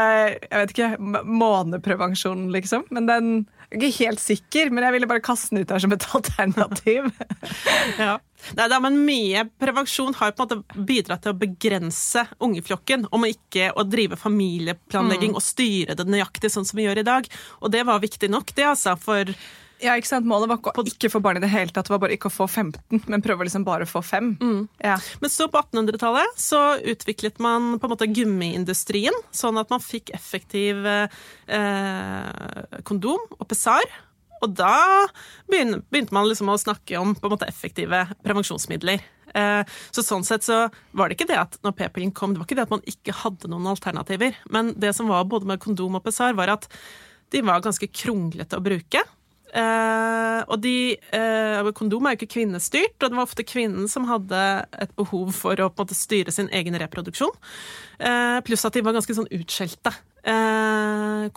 jeg 0.45 0.55
vet 0.55 0.75
ikke, 0.75 0.91
måneprevensjon, 0.99 2.49
liksom. 2.55 2.87
Men 2.95 3.11
den 3.11 3.35
jeg 3.75 3.81
er 3.81 3.91
ikke 3.91 4.05
helt 4.05 4.21
sikker, 4.23 4.69
men 4.71 4.85
jeg 4.85 4.95
ville 4.95 5.09
bare 5.09 5.23
kaste 5.23 5.51
den 5.51 5.65
ut 5.65 5.71
der 5.71 5.81
som 5.83 5.93
et 5.95 6.07
alternativ. 6.17 7.09
ja. 7.99 8.15
Nei, 8.55 8.67
da, 8.69 8.77
men 8.83 8.99
Mye 9.07 9.45
prevensjon 9.59 10.15
har 10.19 10.35
på 10.35 10.43
en 10.43 10.47
måte 10.61 10.85
bidratt 10.87 11.23
til 11.25 11.33
å 11.33 11.39
begrense 11.39 12.25
ungeflokken, 12.45 13.07
om 13.15 13.25
ikke 13.27 13.71
å 13.75 13.85
drive 13.87 14.19
familieplanlegging 14.21 15.33
mm. 15.33 15.39
og 15.39 15.43
styre 15.43 15.97
det 15.97 16.07
nøyaktig 16.07 16.51
sånn 16.53 16.67
som 16.67 16.79
vi 16.79 16.85
gjør 16.87 17.01
i 17.01 17.07
dag. 17.07 17.29
Og 17.61 17.73
det 17.73 17.83
var 17.89 18.03
viktig 18.03 18.29
nok, 18.31 18.53
det, 18.55 18.67
altså, 18.75 18.95
for 19.01 19.33
ja, 19.83 19.95
ikke 19.97 20.09
sant? 20.09 20.27
Målet 20.29 20.49
var 20.49 20.59
ikke 20.59 20.73
å 20.79 20.85
ikke 20.87 21.11
få 21.11 21.21
barn 21.23 21.39
i 21.39 21.43
det 21.43 21.51
hele 21.51 21.73
tatt, 21.73 21.87
det 21.87 21.93
var 21.93 22.01
bare 22.05 22.15
ikke 22.15 22.29
å 22.31 22.33
få 22.33 22.47
15, 22.47 23.03
men 23.11 23.23
prøve 23.25 23.47
liksom 23.47 23.65
bare 23.67 23.87
å 23.87 23.89
få 23.89 24.01
5. 24.05 24.31
Mm. 24.39 24.61
Ja. 24.83 24.95
Men 25.21 25.33
så 25.33 25.49
på 25.51 25.61
1800-tallet 25.61 26.39
så 26.39 26.61
utviklet 26.79 27.41
man 27.43 27.75
på 27.79 27.87
en 27.87 27.95
måte 27.95 28.09
gummiindustrien, 28.11 29.15
sånn 29.35 29.59
at 29.61 29.71
man 29.73 29.83
fikk 29.83 30.13
effektiv 30.15 30.85
eh, 30.87 32.79
kondom 32.87 33.25
og 33.39 33.47
pessar. 33.51 33.83
Og 34.43 34.53
da 34.53 35.07
begynte 35.49 36.13
man 36.15 36.27
liksom 36.29 36.51
å 36.51 36.59
snakke 36.59 36.99
om 37.01 37.15
på 37.17 37.27
en 37.27 37.35
måte 37.35 37.49
effektive 37.49 38.03
prevensjonsmidler. 38.25 39.03
Eh, 39.35 39.75
så 39.91 40.03
sånn 40.05 40.23
sett 40.27 40.45
så 40.47 40.65
var 40.95 41.09
det 41.09 41.17
ikke 41.17 41.29
det 41.31 41.39
at 41.41 41.57
når 41.65 41.75
p-pillen 41.79 42.13
kom, 42.15 42.33
det 42.33 42.41
var 42.41 42.47
ikke 42.47 42.59
det 42.59 42.67
at 42.67 42.75
man 42.75 42.85
ikke 42.87 43.17
hadde 43.23 43.51
noen 43.51 43.67
alternativer. 43.73 44.37
Men 44.53 44.73
det 44.79 44.93
som 44.97 45.11
var 45.11 45.27
både 45.29 45.49
med 45.49 45.63
kondom 45.63 45.99
og 45.99 46.05
pessar, 46.05 46.35
var 46.37 46.53
at 46.53 46.69
de 47.33 47.41
var 47.43 47.63
ganske 47.63 47.89
kronglete 47.89 48.59
å 48.59 48.63
bruke. 48.63 49.01
Uh, 49.55 50.41
og 50.51 50.59
de, 50.65 50.97
uh, 51.15 51.69
Kondom 51.75 52.07
er 52.07 52.15
jo 52.15 52.19
ikke 52.19 52.33
kvinnestyrt, 52.35 52.97
og 52.99 53.07
det 53.07 53.15
var 53.15 53.23
ofte 53.23 53.45
kvinnen 53.47 53.87
som 53.91 54.07
hadde 54.09 54.41
et 54.83 54.91
behov 54.99 55.31
for 55.37 55.61
å 55.63 55.69
måte, 55.71 55.95
styre 55.95 56.33
sin 56.35 56.51
egen 56.55 56.75
reproduksjon. 56.81 57.31
Uh, 58.01 58.41
pluss 58.43 58.67
at 58.67 58.75
de 58.75 58.83
var 58.83 58.97
ganske 58.97 59.15
sånn 59.15 59.31
utskjelte. 59.31 59.95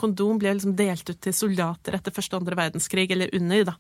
kondom 0.01 0.39
ble 0.41 0.55
liksom 0.57 0.73
delt 0.73 1.11
ut 1.11 1.19
til 1.21 1.35
soldater 1.37 1.99
etter 1.99 2.15
første 2.15 2.35
og 2.35 2.41
andre 2.41 2.57
verdenskrig, 2.57 3.11
eller 3.13 3.35
under, 3.37 3.67
da, 3.69 3.75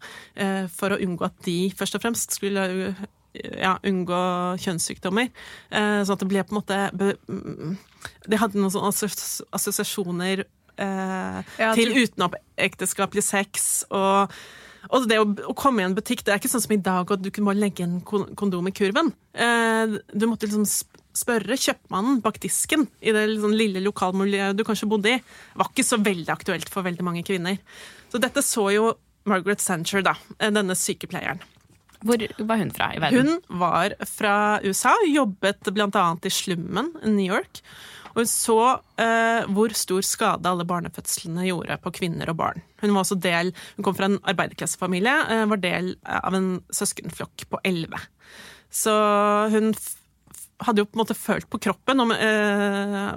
for 0.69 0.93
å 0.93 0.99
unngå 1.01 1.25
at 1.25 1.39
de 1.47 1.71
først 1.73 1.97
og 1.97 2.03
fremst 2.03 2.37
skulle 2.37 2.67
ja, 3.33 3.73
unngå 3.89 4.21
kjønnssykdommer. 4.61 5.31
sånn 5.73 6.13
at 6.13 6.21
det 6.21 6.29
ble 6.29 6.45
på 6.45 6.53
en 6.53 6.59
måte 6.61 6.79
mm, 6.93 7.73
Det 8.29 8.43
hadde 8.43 8.61
noen 8.61 8.75
sånne 8.75 8.93
assosiasjoner 9.57 10.45
eh, 10.83 11.43
ja, 11.61 11.73
til 11.77 11.95
utenomekteskapelig 11.97 13.25
sex. 13.27 13.69
Og, 13.95 14.35
og 14.89 15.09
det 15.11 15.19
å, 15.21 15.27
å, 15.51 15.57
komme 15.59 15.83
i 15.83 15.89
en 15.89 15.97
butikk 15.97 16.25
Det 16.25 16.35
er 16.35 16.41
ikke 16.41 16.51
sånn 16.53 16.65
som 16.65 16.77
i 16.77 16.81
dag 16.83 17.11
at 17.15 17.25
du 17.25 17.31
kunne 17.31 17.51
bare 17.51 17.63
legge 17.63 17.87
en 17.87 17.99
kondom 18.03 18.71
i 18.71 18.75
kurven. 18.77 19.13
Eh, 19.35 19.99
du 20.15 20.29
måtte 20.31 20.49
liksom 20.49 20.67
spørre 21.19 21.59
kjøpmannen 21.59 22.23
bak 22.23 22.39
disken 22.43 22.87
i 23.03 23.13
det 23.15 23.25
liksom 23.33 23.55
lille 23.57 23.83
lokalmiljøet 23.83 24.59
du 24.59 24.65
kanskje 24.67 24.91
bodde 24.91 25.17
i. 25.17 25.21
Var 25.59 25.71
ikke 25.73 25.87
så 25.87 25.99
veldig 26.03 26.35
aktuelt 26.35 26.73
for 26.73 26.87
veldig 26.87 27.07
mange 27.07 27.27
kvinner. 27.27 27.59
Så 28.13 28.23
dette 28.23 28.45
så 28.47 28.69
jo 28.75 28.93
Margaret 29.29 29.61
Sancher, 29.61 30.03
da, 30.07 30.17
eh, 30.39 30.53
denne 30.55 30.77
sykepleieren. 30.79 31.43
Hvor 32.07 32.23
var 32.47 32.61
hun 32.61 32.71
fra 32.71 32.93
i 32.95 33.01
verden? 33.03 33.27
Hun 33.27 33.59
var 33.59 33.95
fra 34.07 34.35
USA, 34.63 34.95
jobbet 35.11 35.67
bl.a. 35.75 36.05
i 36.23 36.31
slummen 36.31 36.93
i 37.03 37.11
New 37.11 37.27
York. 37.27 37.63
Og 38.19 38.25
hun 38.25 38.31
så 38.31 38.59
eh, 38.99 39.45
hvor 39.55 39.71
stor 39.79 40.03
skade 40.03 40.51
alle 40.51 40.67
barnefødslene 40.67 41.45
gjorde 41.47 41.77
på 41.85 41.93
kvinner 42.01 42.33
og 42.33 42.41
barn. 42.41 42.65
Hun 42.83 42.91
var 42.91 43.05
også 43.05 43.19
del, 43.23 43.53
hun 43.77 43.87
kom 43.87 43.95
fra 43.95 44.09
en 44.11 44.19
arbeiderklassefamilie, 44.27 45.15
eh, 45.31 45.45
var 45.53 45.63
del 45.63 45.93
av 46.03 46.35
en 46.35 46.49
søskenflokk 46.75 47.47
på 47.53 47.61
elleve. 47.69 48.01
Så 48.75 48.91
hun 49.55 49.71
hadde 50.67 50.83
jo 50.83 50.89
på 50.91 50.99
en 50.99 51.05
måte 51.05 51.15
følt 51.15 51.47
på 51.47 51.63
kroppen 51.63 52.03
om, 52.03 52.11
eh, 52.11 53.15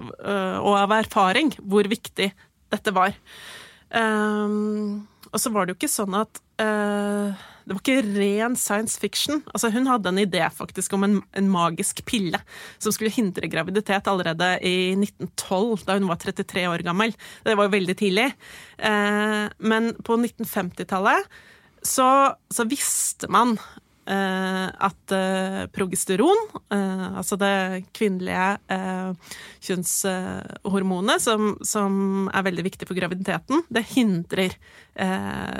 og 0.62 0.78
av 0.78 0.94
erfaring 1.00 1.50
hvor 1.58 1.90
viktig 1.90 2.30
dette 2.70 2.94
var. 2.94 3.18
Um, 3.90 5.08
og 5.34 5.42
så 5.42 5.50
var 5.52 5.66
det 5.66 5.74
jo 5.74 5.80
ikke 5.82 5.92
sånn 5.92 6.14
at 6.16 6.40
uh, 6.62 7.36
Det 7.66 7.76
var 7.76 7.82
ikke 7.82 8.14
ren 8.18 8.56
science 8.58 9.00
fiction. 9.00 9.42
Altså, 9.54 9.70
hun 9.74 9.90
hadde 9.90 10.12
en 10.12 10.22
idé 10.22 10.42
faktisk 10.54 10.96
om 10.98 11.06
en, 11.06 11.20
en, 11.38 11.50
magisk 11.52 12.02
pille 12.08 12.40
som 12.82 12.94
skulle 12.94 13.14
hindre 13.14 13.50
graviditet 13.52 14.08
allerede 14.10 14.54
i 14.66 14.94
1912, 14.96 15.86
da 15.88 15.98
hun 16.00 16.10
var 16.10 16.22
33 16.22 16.66
år 16.72 16.86
gammel. 16.88 17.14
Det 17.46 17.58
var 17.58 17.70
jo 17.70 17.76
veldig 17.76 17.98
tidlig. 18.00 18.32
Eh, 18.78 19.46
men 19.60 19.94
på 20.02 20.18
1950-tallet 20.18 21.30
så, 21.82 22.10
så, 22.54 22.66
visste 22.70 23.30
man 23.34 23.56
eh, 24.10 24.68
at 24.70 25.14
eh, 25.18 25.64
progesteron, 25.74 26.44
uh, 26.74 27.08
altså 27.22 27.38
det 27.42 27.90
kvinnelige 27.98 28.78
kjønnshormonet 29.66 31.24
som, 31.24 31.56
som, 31.66 32.30
er 32.30 32.46
veldig 32.50 32.66
viktig 32.70 32.90
for 32.90 32.98
graviditeten, 32.98 33.66
det 33.70 33.88
hindrer 33.96 34.58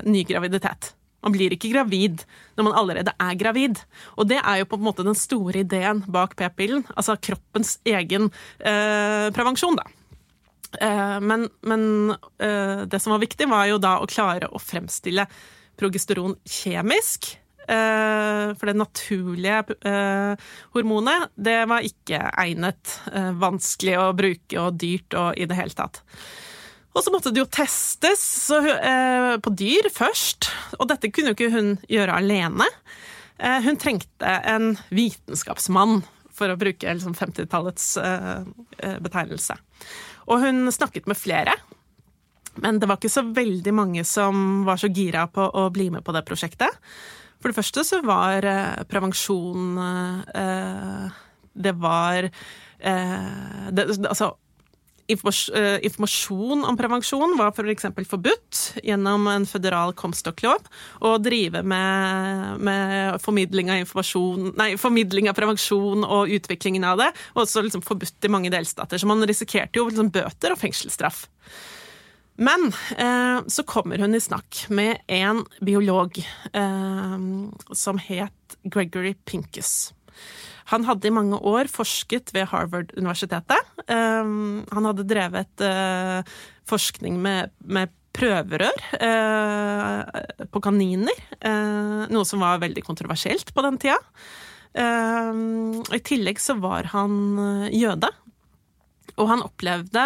ny 0.06 0.26
graviditet. 0.28 0.92
Man 1.22 1.36
blir 1.36 1.54
ikke 1.56 1.72
gravid 1.74 2.26
når 2.58 2.68
man 2.68 2.78
allerede 2.82 3.16
er 3.16 3.40
gravid. 3.40 3.82
Og 4.18 4.30
det 4.32 4.40
er 4.42 4.62
jo 4.62 4.70
på 4.72 4.80
en 4.80 4.86
måte 4.86 5.06
den 5.08 5.18
store 5.18 5.64
ideen 5.64 6.04
bak 6.12 6.36
p-pillen, 6.40 6.86
altså 6.96 7.18
kroppens 7.22 7.78
egen 7.88 8.30
prevensjon, 8.62 9.78
da. 9.80 9.86
men, 11.22 11.48
men 11.68 11.84
det 12.90 13.02
som 13.02 13.14
var 13.14 13.22
viktig, 13.24 13.48
var 13.52 13.68
jo 13.70 13.80
da 13.82 13.98
å 14.02 14.10
klare 14.10 14.50
å 14.50 14.62
fremstille 14.62 15.28
progesteron 15.80 16.38
kjemisk 16.48 17.32
Eh, 17.72 18.52
for 18.58 18.68
det 18.68 18.76
naturlige 18.76 19.76
eh, 19.88 20.34
hormonet, 20.74 21.30
det 21.36 21.60
var 21.70 21.86
ikke 21.86 22.20
egnet. 22.42 22.96
Eh, 23.14 23.32
vanskelig 23.40 23.98
å 24.02 24.08
bruke 24.18 24.60
og 24.60 24.80
dyrt 24.82 25.18
og 25.18 25.38
i 25.40 25.48
det 25.48 25.60
hele 25.60 25.78
tatt. 25.78 26.02
Og 26.92 27.04
så 27.04 27.14
måtte 27.14 27.32
det 27.32 27.40
jo 27.40 27.48
testes 27.48 28.24
så, 28.50 28.60
på 29.40 29.54
dyr 29.56 29.88
først, 29.96 30.50
og 30.76 30.90
dette 30.92 31.12
kunne 31.14 31.32
jo 31.32 31.38
ikke 31.38 31.54
hun 31.54 31.70
gjøre 31.88 32.18
alene. 32.20 32.68
Hun 33.64 33.80
trengte 33.80 34.34
en 34.52 34.74
vitenskapsmann, 34.92 36.02
for 36.36 36.52
å 36.52 36.58
bruke 36.60 36.92
liksom 36.92 37.16
50-tallets 37.16 37.94
betegnelse. 39.08 39.56
Og 40.28 40.44
hun 40.44 40.68
snakket 40.76 41.08
med 41.08 41.20
flere. 41.20 41.56
Men 42.60 42.80
det 42.82 42.90
var 42.90 43.00
ikke 43.00 43.12
så 43.14 43.24
veldig 43.24 43.74
mange 43.76 44.04
som 44.08 44.66
var 44.68 44.80
så 44.82 44.90
gira 44.92 45.28
på 45.32 45.46
å 45.48 45.70
bli 45.74 45.88
med 45.94 46.04
på 46.04 46.16
det 46.16 46.26
prosjektet. 46.28 46.76
For 47.42 47.50
det 47.50 47.58
første 47.58 47.84
så 47.88 48.02
var 48.06 48.46
eh, 48.46 48.84
prevensjon 48.90 49.78
eh, 49.82 51.22
Det 51.54 51.74
var 51.82 52.28
eh, 52.28 53.70
det, 53.74 53.88
Altså 54.04 54.36
Informasjon 55.10 56.66
om 56.68 56.78
prevensjon 56.80 57.36
var 57.40 57.54
f.eks. 57.54 57.88
For 57.96 58.10
forbudt 58.16 58.62
gjennom 58.86 59.28
en 59.32 59.48
føderal 59.50 59.96
Comstock-lov. 59.98 60.68
Å 61.02 61.16
drive 61.24 61.64
med, 61.64 62.62
med, 62.64 63.20
formidling 63.24 63.72
av 63.74 63.96
Nei, 64.58 64.74
formidling 64.80 65.30
av 65.32 65.38
prevensjon 65.38 66.06
og 66.06 66.32
utviklingen 66.38 66.86
av 66.88 67.02
det. 67.02 67.12
Og 67.36 67.46
også 67.46 67.66
liksom 67.66 67.86
forbudt 67.86 68.28
i 68.28 68.32
mange 68.32 68.54
delstater. 68.54 69.02
Så 69.02 69.10
man 69.10 69.24
risikerte 69.28 69.80
jo 69.82 69.90
liksom 69.90 70.12
bøter 70.14 70.56
og 70.56 70.62
fengselsstraff. 70.62 71.26
Men 72.42 72.72
eh, 72.98 73.40
så 73.48 73.64
kommer 73.64 74.02
hun 74.02 74.16
i 74.16 74.22
snakk 74.24 74.66
med 74.74 75.04
en 75.12 75.44
biolog 75.62 76.18
eh, 76.54 77.18
som 77.72 78.00
het 78.02 78.56
Gregory 78.64 79.14
Pincus. 79.26 79.92
Han 80.70 80.86
hadde 80.88 81.10
i 81.10 81.14
mange 81.14 81.38
år 81.38 81.70
forsket 81.72 82.34
ved 82.36 82.50
Harvard-universitetet. 82.52 83.74
Um, 83.88 84.62
han 84.72 84.88
hadde 84.90 85.08
drevet 85.10 85.66
uh, 85.66 86.22
forskning 86.70 87.18
med, 87.22 87.52
med 87.66 87.92
prøverør 88.16 88.86
uh, 89.02 90.46
på 90.52 90.62
kaniner, 90.64 91.26
uh, 91.42 92.08
noe 92.12 92.28
som 92.28 92.44
var 92.44 92.62
veldig 92.64 92.86
kontroversielt 92.86 93.54
på 93.56 93.68
den 93.68 93.82
tida. 93.82 94.00
I 94.72 95.98
tillegg 96.08 96.38
så 96.40 96.54
var 96.64 96.88
han 96.94 97.12
jøde, 97.76 98.08
og 99.20 99.30
han 99.30 99.44
opplevde 99.44 100.04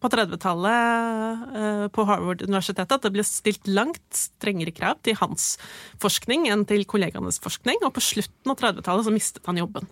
på 0.00 0.10
30-tallet 0.12 1.44
eh, 1.56 1.84
på 1.94 2.06
Harvard-universitetet 2.08 2.96
at 2.96 3.06
det 3.06 3.12
ble 3.14 3.24
stilt 3.26 3.68
langt 3.70 4.02
strengere 4.16 4.74
krav 4.74 5.00
til 5.06 5.18
hans 5.20 5.54
forskning 6.02 6.48
enn 6.52 6.66
til 6.68 6.86
kollegaenes 6.88 7.40
forskning, 7.44 7.80
og 7.82 7.94
på 7.96 8.04
slutten 8.04 8.52
av 8.52 8.58
30-tallet 8.60 9.08
så 9.08 9.14
mistet 9.14 9.46
han 9.48 9.60
jobben. 9.62 9.88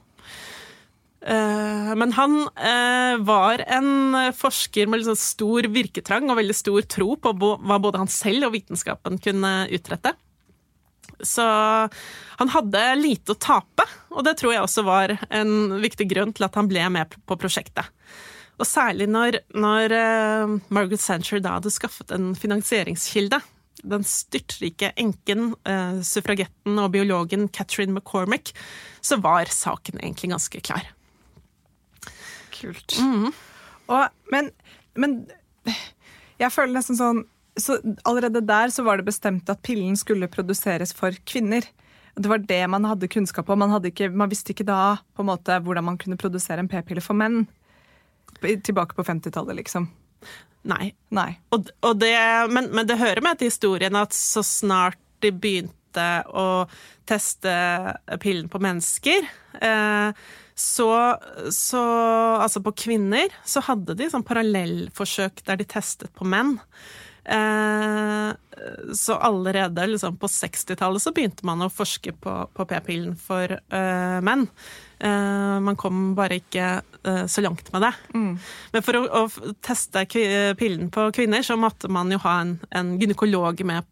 Eh, 1.23 1.93
men 1.99 2.13
han 2.19 2.41
eh, 2.59 3.15
var 3.23 3.63
en 3.69 4.19
forsker 4.37 4.91
med 4.91 5.03
liksom 5.03 5.19
stor 5.21 5.71
virketrang 5.73 6.29
og 6.29 6.41
veldig 6.41 6.59
stor 6.59 6.91
tro 6.91 7.15
på 7.17 7.37
hva 7.39 7.79
både 7.79 8.03
han 8.03 8.11
selv 8.11 8.51
og 8.51 8.57
vitenskapen 8.57 9.21
kunne 9.23 9.55
utrette. 9.73 10.15
Så 11.23 11.45
han 11.45 12.51
hadde 12.51 12.83
lite 12.99 13.35
å 13.35 13.39
tape, 13.39 13.87
og 14.11 14.25
det 14.27 14.35
tror 14.41 14.57
jeg 14.57 14.65
også 14.65 14.83
var 14.87 15.15
en 15.31 15.79
viktig 15.83 16.09
grunn 16.11 16.33
til 16.35 16.49
at 16.49 16.57
han 16.59 16.71
ble 16.71 16.83
med 16.91 17.15
på 17.29 17.39
prosjektet. 17.39 17.87
Og 18.63 18.69
særlig 18.69 19.09
når, 19.11 19.41
når 19.59 19.93
uh, 19.97 20.55
Margaret 20.71 21.03
Sancher 21.03 21.43
da 21.43 21.57
hadde 21.57 21.73
skaffet 21.75 22.15
en 22.15 22.33
finansieringskilde. 22.39 23.41
Den 23.83 24.05
styrtrike 24.07 24.93
enken, 25.01 25.53
uh, 25.67 25.99
suffragetten 26.07 26.79
og 26.79 26.93
biologen 26.95 27.49
Catherine 27.51 27.97
McCormick, 27.97 28.53
så 29.03 29.19
var 29.23 29.51
saken 29.51 29.99
egentlig 29.99 30.31
ganske 30.31 30.63
klar. 30.63 30.87
Kult. 32.55 32.95
Mm. 33.03 33.33
Og, 33.91 34.05
men, 34.31 34.53
men 34.95 35.23
jeg 36.39 36.53
føler 36.55 36.77
nesten 36.79 36.99
sånn 36.99 37.25
så 37.61 37.75
Allerede 38.09 38.41
der 38.49 38.71
så 38.73 38.81
var 38.81 38.97
det 38.97 39.05
bestemt 39.05 39.51
at 39.53 39.61
pillen 39.61 39.93
skulle 40.01 40.25
produseres 40.33 40.95
for 40.97 41.13
kvinner. 41.29 41.67
Det 42.17 42.31
var 42.31 42.41
det 42.49 42.63
man 42.73 42.87
hadde 42.89 43.11
kunnskap 43.13 43.51
om. 43.53 43.61
Man, 43.61 43.75
ikke, 43.85 44.09
man 44.09 44.31
visste 44.33 44.55
ikke 44.55 44.65
da 44.65 44.95
på 45.13 45.21
en 45.21 45.29
måte 45.29 45.59
hvordan 45.61 45.85
man 45.85 45.99
kunne 46.01 46.17
produsere 46.17 46.65
en 46.65 46.71
p-pille 46.73 47.05
for 47.05 47.19
menn 47.19 47.43
tilbake 48.43 48.97
på 48.99 49.05
50-tallet, 49.07 49.57
liksom. 49.63 49.89
Nei. 50.69 50.93
Nei. 51.15 51.31
Og, 51.55 51.71
og 51.83 51.99
det, 51.99 52.15
men, 52.53 52.71
men, 52.75 52.87
det 52.89 53.01
hører 53.01 53.23
med 53.25 53.41
til 53.41 53.51
historien 53.51 53.97
at 53.99 54.15
så 54.15 54.45
snart 54.47 55.01
de 55.23 55.33
begynte 55.35 56.07
å 56.31 56.65
teste 57.09 57.53
pillen 58.23 58.49
på 58.51 58.61
mennesker, 58.63 59.27
eh, 59.61 60.23
så, 60.63 60.89
så, 61.51 61.83
Altså 62.43 62.61
på 62.63 62.75
kvinner, 62.85 63.33
så 63.45 63.63
hadde 63.65 63.97
de 63.99 64.09
sånn 64.13 64.27
parallellforsøk 64.27 65.41
der 65.47 65.59
de 65.61 65.67
testet 65.69 66.13
på 66.15 66.27
menn. 66.29 66.59
Eh, 67.25 68.31
så 68.95 69.15
allerede 69.15 69.87
liksom, 69.87 70.19
på 70.21 70.29
60-tallet 70.31 71.03
så 71.03 71.13
begynte 71.15 71.47
man 71.47 71.63
å 71.65 71.71
forske 71.73 72.15
på, 72.19 72.35
på 72.53 72.67
p-pillen 72.69 73.15
for 73.19 73.57
eh, 73.57 74.19
menn. 74.25 74.49
Uh, 75.03 75.59
man 75.59 75.75
kom 75.75 76.13
bare 76.15 76.37
ikke 76.39 76.67
så 77.03 77.43
langt 77.43 77.67
med 77.75 77.83
det. 77.83 77.93
Mm. 78.15 78.35
Men 78.73 78.85
for 78.87 78.99
å, 78.99 79.23
å 79.23 79.55
teste 79.65 80.05
pillen 80.59 80.91
på 80.95 81.09
kvinner, 81.17 81.43
så 81.43 81.57
måtte 81.59 81.91
man 81.91 82.13
jo 82.15 82.21
ha 82.23 82.37
en, 82.45 82.53
en 82.71 82.93
gynekolog 83.01 83.65
med 83.67 83.89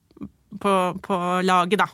på, 0.63 0.75
på 1.03 1.19
laget, 1.43 1.83
da. 1.83 1.89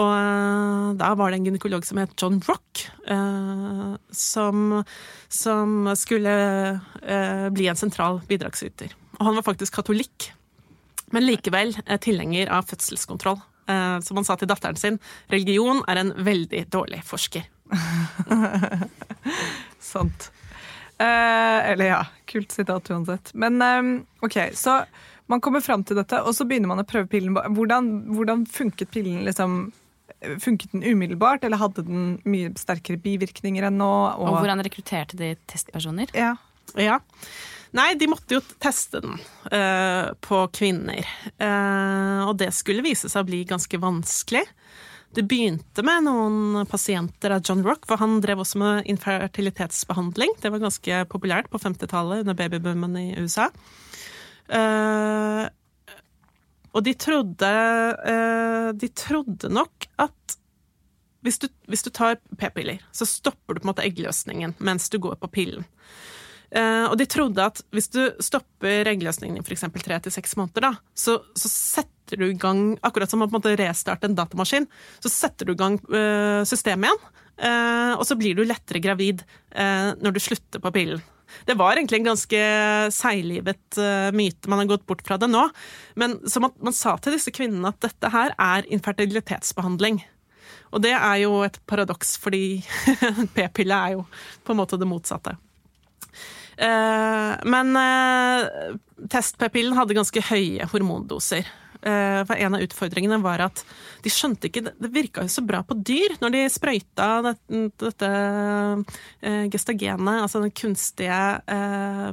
Og 0.00 0.96
da 1.00 1.12
var 1.18 1.32
det 1.32 1.40
en 1.40 1.50
gynekolog 1.50 1.84
som 1.84 1.98
het 2.00 2.14
John 2.16 2.38
Rock, 2.46 2.84
eh, 3.10 3.94
som, 4.14 4.80
som, 5.28 5.92
skulle 5.98 6.34
eh, 7.02 7.46
bli 7.52 7.68
en 7.68 7.80
sentral 7.80 8.20
bidragsyter. 8.30 8.94
Og 9.18 9.24
han 9.26 9.40
var 9.40 9.48
faktisk 9.50 9.80
katolikk 9.80 10.30
men 11.10 11.26
likevel 11.26 11.74
tilhenger 12.02 12.50
av 12.54 12.68
fødselskontroll. 12.70 13.40
Eh, 13.70 13.96
som 14.02 14.18
han 14.18 14.26
sa 14.26 14.36
til 14.38 14.50
datteren 14.50 14.78
sin, 14.78 14.98
religion 15.30 15.82
er 15.90 16.00
en 16.00 16.12
veldig 16.26 16.64
dårlig 16.72 17.02
forsker. 17.06 17.46
Sant. 19.80 20.30
Eh, 21.00 21.70
eller 21.72 21.86
ja, 21.88 22.00
kult 22.28 22.52
sitat 22.52 22.90
uansett. 22.92 23.34
Men 23.34 23.62
eh, 23.64 24.02
OK, 24.26 24.36
så 24.54 24.82
man 25.30 25.40
kommer 25.40 25.62
fram 25.64 25.84
til 25.86 25.96
dette, 26.00 26.18
og 26.26 26.34
så 26.36 26.44
begynner 26.48 26.72
man 26.72 26.82
å 26.82 26.88
prøve 26.88 27.08
pillen. 27.08 27.36
Hvordan, 27.56 27.90
hvordan 28.16 28.44
funket 28.50 28.92
pillen? 28.94 29.22
liksom 29.28 29.62
Funket 30.42 30.74
den 30.74 30.82
umiddelbart, 30.84 31.44
eller 31.46 31.56
hadde 31.56 31.86
den 31.86 32.08
mye 32.28 32.50
sterkere 32.58 33.00
bivirkninger 33.00 33.64
enn 33.64 33.78
nå? 33.80 33.88
Og, 34.18 34.26
og 34.26 34.42
hvordan 34.42 34.60
rekrutterte 34.66 35.16
de 35.16 35.30
testpersoner? 35.48 36.10
Ja. 36.12 36.34
ja. 36.76 36.98
Nei, 37.78 37.94
de 37.96 38.08
måtte 38.10 38.36
jo 38.36 38.42
teste 38.60 39.00
den 39.00 39.14
uh, 39.16 40.10
på 40.20 40.42
kvinner. 40.58 41.06
Uh, 41.40 42.26
og 42.26 42.34
det 42.42 42.50
skulle 42.58 42.84
vise 42.84 43.08
seg 43.08 43.22
å 43.22 43.30
bli 43.30 43.44
ganske 43.48 43.80
vanskelig. 43.80 44.42
Det 45.10 45.24
begynte 45.26 45.82
med 45.82 46.04
noen 46.06 46.66
pasienter 46.70 47.32
av 47.34 47.42
John 47.42 47.64
Rock, 47.66 47.86
for 47.90 47.98
han 47.98 48.20
drev 48.22 48.44
også 48.44 48.60
med 48.62 48.90
infertilitetsbehandling. 48.92 50.36
Det 50.38 50.52
var 50.54 50.62
ganske 50.62 51.00
populært 51.10 51.50
på 51.50 51.58
50-tallet 51.58 52.22
under 52.22 52.38
babyboomen 52.38 52.94
i 53.00 53.08
USA. 53.18 53.48
Uh, 54.50 55.48
og 56.70 56.82
de 56.86 56.92
trodde 56.98 57.50
De 58.78 58.88
trodde 58.98 59.50
nok 59.50 59.86
at 60.02 60.36
hvis 61.26 61.38
du, 61.42 61.48
hvis 61.68 61.82
du 61.82 61.90
tar 61.90 62.16
p-piller, 62.38 62.80
så 62.92 63.06
stopper 63.06 63.54
du 63.54 63.60
på 63.60 63.66
en 63.66 63.70
måte 63.72 63.84
eggløsningen 63.84 64.54
mens 64.64 64.88
du 64.90 64.98
går 65.02 65.18
på 65.20 65.28
pillen. 65.34 65.66
Uh, 66.50 66.90
og 66.90 66.96
de 66.98 67.06
trodde 67.06 67.44
at 67.46 67.60
hvis 67.70 67.86
du 67.94 68.00
stopper 68.18 68.88
eggløsningen 68.90 69.38
i 69.38 69.42
f.eks. 69.44 69.68
tre 69.84 70.00
til 70.02 70.14
seks 70.14 70.34
måneder, 70.38 70.64
da, 70.66 70.72
så, 70.98 71.20
så, 71.38 71.50
setter 71.50 72.18
du 72.18 72.24
i 72.26 72.34
gang 72.34 72.72
Akkurat 72.82 73.12
som 73.12 73.22
å 73.22 73.28
på 73.28 73.36
en 73.36 73.38
måte 73.38 73.52
restarte 73.60 74.08
en 74.08 74.16
datamaskin, 74.18 74.66
så 74.98 75.12
setter 75.12 75.46
du 75.46 75.54
i 75.54 75.60
gang 75.60 75.78
uh, 75.92 76.42
systemet 76.48 76.90
igjen. 76.90 77.16
Uh, 77.40 77.94
og 77.94 78.02
så 78.04 78.18
blir 78.20 78.34
du 78.36 78.42
lettere 78.44 78.82
gravid 78.84 79.22
når 79.50 80.12
du 80.12 80.18
slutter 80.20 80.60
på 80.60 80.70
pillen. 80.74 81.00
Det 81.48 81.54
var 81.56 81.72
egentlig 81.72 82.00
en 82.00 82.10
ganske 82.10 82.40
seiglivet 82.92 83.78
myte, 84.14 84.50
man 84.50 84.60
har 84.60 84.68
gått 84.74 84.84
bort 84.86 85.00
fra 85.06 85.16
det 85.18 85.30
nå. 85.30 85.46
Men 85.98 86.18
så 86.28 86.42
man, 86.44 86.52
man 86.60 86.76
sa 86.76 86.96
til 87.00 87.16
disse 87.16 87.32
kvinnene 87.34 87.72
at 87.72 87.80
dette 87.82 88.10
her 88.12 88.34
er 88.36 88.68
infertilitetsbehandling. 88.68 90.02
Og 90.70 90.84
det 90.84 90.92
er 90.94 91.22
jo 91.24 91.40
et 91.46 91.58
paradoks, 91.70 92.16
fordi 92.22 92.60
p-pille 93.36 93.78
er 93.78 93.96
jo 93.96 94.04
på 94.44 94.54
en 94.54 94.60
måte 94.60 94.78
det 94.78 94.90
motsatte. 94.90 95.34
Eh, 96.60 97.32
men 97.48 97.72
testpepillen 99.10 99.78
hadde 99.78 99.96
ganske 99.96 100.22
høye 100.30 100.68
hormondoser. 100.70 101.48
Eh, 101.80 102.20
for 102.28 102.36
en 102.36 102.58
av 102.58 102.60
utfordringene 102.60 103.16
var 103.24 103.40
at 103.40 103.62
de 104.04 104.10
skjønte 104.12 104.50
ikke 104.50 104.66
Det 104.68 104.90
virka 104.92 105.22
jo 105.24 105.32
så 105.32 105.40
bra 105.48 105.62
på 105.64 105.78
dyr 105.80 106.12
når 106.20 106.34
de 106.34 106.42
sprøyta 106.52 107.06
dette 107.24 108.10
gestagenet, 109.54 110.20
altså 110.20 110.42
det 110.44 110.52
kunstige 110.60 111.20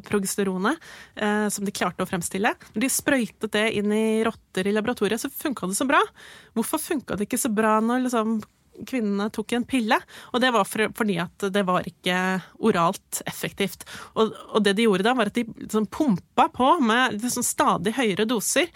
progesteronet, 0.08 0.80
som 1.52 1.68
de 1.68 1.76
klarte 1.76 2.06
å 2.06 2.10
fremstille. 2.10 2.54
Når 2.74 2.84
de 2.86 2.92
sprøytet 2.92 3.52
det 3.56 3.66
inn 3.80 3.92
i 3.92 4.24
rotter 4.28 4.68
i 4.68 4.76
laboratoriet, 4.76 5.20
så 5.20 5.32
funka 5.32 5.68
det 5.68 5.80
så 5.80 5.88
bra. 5.90 6.00
Hvorfor 6.56 6.82
funka 6.84 7.18
det 7.18 7.28
ikke 7.28 7.42
så 7.42 7.52
bra 7.52 7.78
når 7.84 8.08
liksom 8.08 8.40
kvinnene 8.88 9.30
tok 9.34 9.56
en 9.58 9.66
pille. 9.68 9.98
Og 10.34 10.44
det 10.44 10.52
var 10.56 10.68
for, 10.68 10.90
fordi 10.98 11.18
at 11.24 11.48
det 11.54 11.66
var 11.68 11.88
ikke 11.90 12.18
oralt 12.70 13.22
effektivt. 13.30 13.88
Og, 14.16 14.34
og 14.54 14.64
det 14.66 14.76
de 14.78 14.88
gjorde 14.88 15.08
da, 15.08 15.16
var 15.18 15.32
at 15.32 15.38
de 15.38 15.46
liksom 15.64 15.90
pumpa 15.92 16.50
på 16.54 16.72
med 16.84 17.20
liksom 17.22 17.46
stadig 17.46 17.96
høyere 17.98 18.28
doser. 18.30 18.70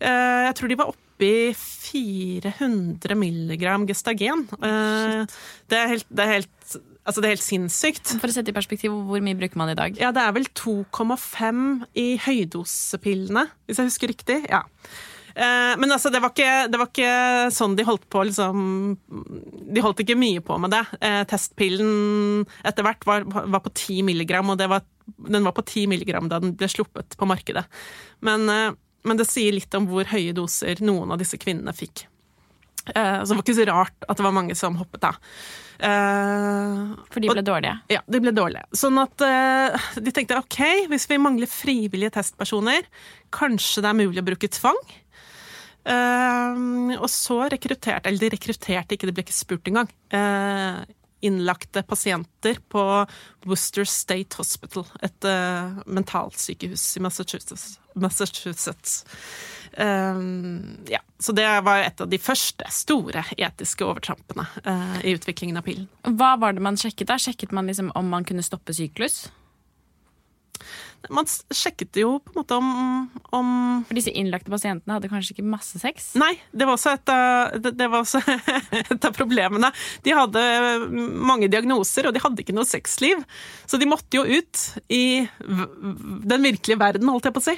Eh, 0.00 0.40
jeg 0.48 0.56
tror 0.58 0.72
de 0.72 0.78
var 0.80 0.92
oppe 0.94 1.00
i 1.22 1.52
400 1.54 3.14
milligram 3.18 3.84
gestagen. 3.86 4.46
Eh, 4.58 5.20
det 5.70 5.78
er 5.78 5.92
helt, 5.96 6.08
det 6.10 6.24
er 6.24 6.34
helt 6.38 6.80
Altså, 7.02 7.18
det 7.18 7.26
er 7.26 7.32
helt 7.34 7.42
sinnssykt. 7.42 8.12
For 8.22 8.30
å 8.30 8.34
sette 8.34 8.52
i 8.52 8.54
perspektiv, 8.54 8.92
hvor 9.08 9.22
mye 9.26 9.34
bruker 9.34 9.58
man 9.58 9.72
i 9.72 9.74
dag? 9.74 9.96
Ja, 9.98 10.12
Det 10.14 10.22
er 10.22 10.36
vel 10.36 10.44
2,5 10.54 11.82
i 11.98 12.04
høydosepillene, 12.22 13.48
hvis 13.66 13.80
jeg 13.80 13.88
husker 13.90 14.12
riktig. 14.12 14.36
Ja. 14.46 14.60
Eh, 15.34 15.74
men 15.78 15.92
altså, 15.92 16.10
det 16.12 16.20
var, 16.20 16.32
ikke, 16.34 16.68
det 16.68 16.80
var, 16.80 16.90
ikke, 16.90 17.14
sånn 17.56 17.76
de 17.78 17.86
holdt 17.88 18.04
på, 18.12 18.24
liksom 18.28 18.62
De 19.72 19.84
holdt 19.84 20.04
ikke 20.04 20.18
mye 20.20 20.42
på 20.44 20.58
med 20.60 20.74
det. 20.74 20.82
Eh, 21.00 21.22
testpillen 21.30 22.44
etter 22.68 22.86
hvert 22.86 23.06
var, 23.08 23.26
var 23.26 23.64
på 23.64 23.72
10 23.72 24.04
milligram, 24.08 24.52
og 24.52 24.62
var, 24.74 24.84
den 25.16 25.48
var 25.48 25.56
på 25.56 25.64
10 25.64 25.88
milligram 25.92 26.30
da 26.32 26.40
den 26.42 26.56
ble 26.58 26.68
sluppet 26.70 27.16
på 27.18 27.28
markedet. 27.28 27.64
Men, 28.20 28.48
eh, 28.52 28.70
men, 29.08 29.18
det 29.18 29.28
sier 29.30 29.56
litt 29.56 29.74
om 29.78 29.88
hvor 29.90 30.08
høye 30.12 30.36
doser 30.36 30.84
noen 30.84 31.14
av 31.14 31.22
disse 31.22 31.40
kvinnene 31.40 31.74
fikk. 31.76 32.06
Så 32.82 32.90
det 32.98 33.36
var 33.36 33.44
ikke 33.44 33.54
så 33.54 33.64
rart 33.68 34.06
at 34.10 34.18
det 34.18 34.24
var 34.26 34.32
mange 34.34 34.56
som 34.58 34.74
hoppet 34.74 35.04
av. 35.06 35.18
For 35.78 37.22
de 37.22 37.28
ble 37.30 37.44
og, 37.44 37.46
dårlige? 37.46 37.76
Ja, 37.94 38.00
de 38.10 38.20
ble 38.24 38.32
dårlige. 38.34 38.64
Sånn 38.74 38.98
at 38.98 39.22
de 40.02 40.14
tenkte 40.14 40.40
ok, 40.40 40.88
hvis 40.90 41.06
vi 41.10 41.20
mangler 41.22 41.50
frivillige 41.50 42.16
testpersoner, 42.18 42.82
kanskje 43.34 43.84
det 43.84 43.92
er 43.92 44.00
mulig 44.00 44.24
å 44.24 44.26
bruke 44.26 44.50
tvang? 44.50 44.82
Uh, 45.82 46.94
og 47.00 47.08
så 47.10 47.40
rekrutterte 47.50 48.06
Eller 48.06 48.22
de 48.22 48.34
rekrutterte 48.36 48.94
ikke, 48.94 49.08
de 49.08 49.14
ble 49.16 49.24
ikke 49.26 49.34
spurt 49.34 49.70
engang. 49.70 49.90
Uh, 50.14 50.82
innlagte 51.22 51.84
pasienter 51.86 52.58
på 52.70 52.82
Worcester 53.46 53.86
State 53.86 54.38
Hospital, 54.40 54.88
et 55.06 55.26
uh, 55.26 55.78
mentalsykehus 55.86 56.96
i 56.98 57.02
Massachusetts. 57.02 57.76
Massachusetts. 57.94 59.04
ja, 59.72 60.98
så 61.18 61.32
det 61.32 61.46
var 61.64 61.80
et 61.80 62.00
av 62.00 62.08
de 62.10 62.18
første 62.20 62.66
store 62.74 63.22
etiske 63.38 63.86
overtrampene 63.86 64.44
i 65.00 65.14
utviklingen 65.16 65.56
av 65.56 65.64
pillen. 65.64 65.86
Hva 66.04 66.34
var 66.40 66.52
det 66.52 66.64
man 66.64 66.76
sjekket 66.76 67.08
da? 67.08 67.16
Sjekket 67.16 67.54
man 67.56 67.70
liksom 67.70 67.88
om 67.96 68.10
man 68.12 68.26
kunne 68.28 68.44
stoppe 68.44 68.74
syklus? 68.76 69.30
Man 71.10 71.26
sjekket 71.26 71.98
jo 71.98 72.18
på 72.22 72.30
en 72.32 72.38
måte 72.38 72.58
om, 72.58 72.68
om 73.34 73.48
For 73.88 73.98
disse 73.98 74.12
innlagte 74.14 74.52
pasientene 74.52 74.96
hadde 74.96 75.10
kanskje 75.10 75.34
ikke 75.34 75.46
masse 75.46 75.80
sex? 75.82 76.12
Nei, 76.20 76.34
det 76.54 76.68
var 76.68 76.76
også 76.76 76.92
et 76.94 77.12
av, 77.14 77.56
det 77.66 77.88
var 77.88 78.04
også 78.04 78.22
et 78.82 79.08
av 79.08 79.16
problemene. 79.16 79.72
De 80.06 80.14
hadde 80.14 80.44
mange 80.92 81.50
diagnoser, 81.52 82.06
og 82.06 82.14
de 82.14 82.22
hadde 82.22 82.44
ikke 82.44 82.54
noe 82.54 82.68
sexliv. 82.68 83.24
Så 83.66 83.80
de 83.82 83.88
måtte 83.90 84.20
jo 84.20 84.26
ut 84.26 84.62
i 84.92 85.24
den 85.42 86.46
virkelige 86.46 86.78
verden, 86.80 87.10
holdt 87.10 87.30
jeg 87.30 87.36
på 87.36 87.42
å 87.42 87.48
si. 87.48 87.56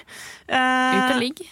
Eh, 0.49 0.97
ut 0.97 1.13
og 1.13 1.21
ligg. 1.21 1.45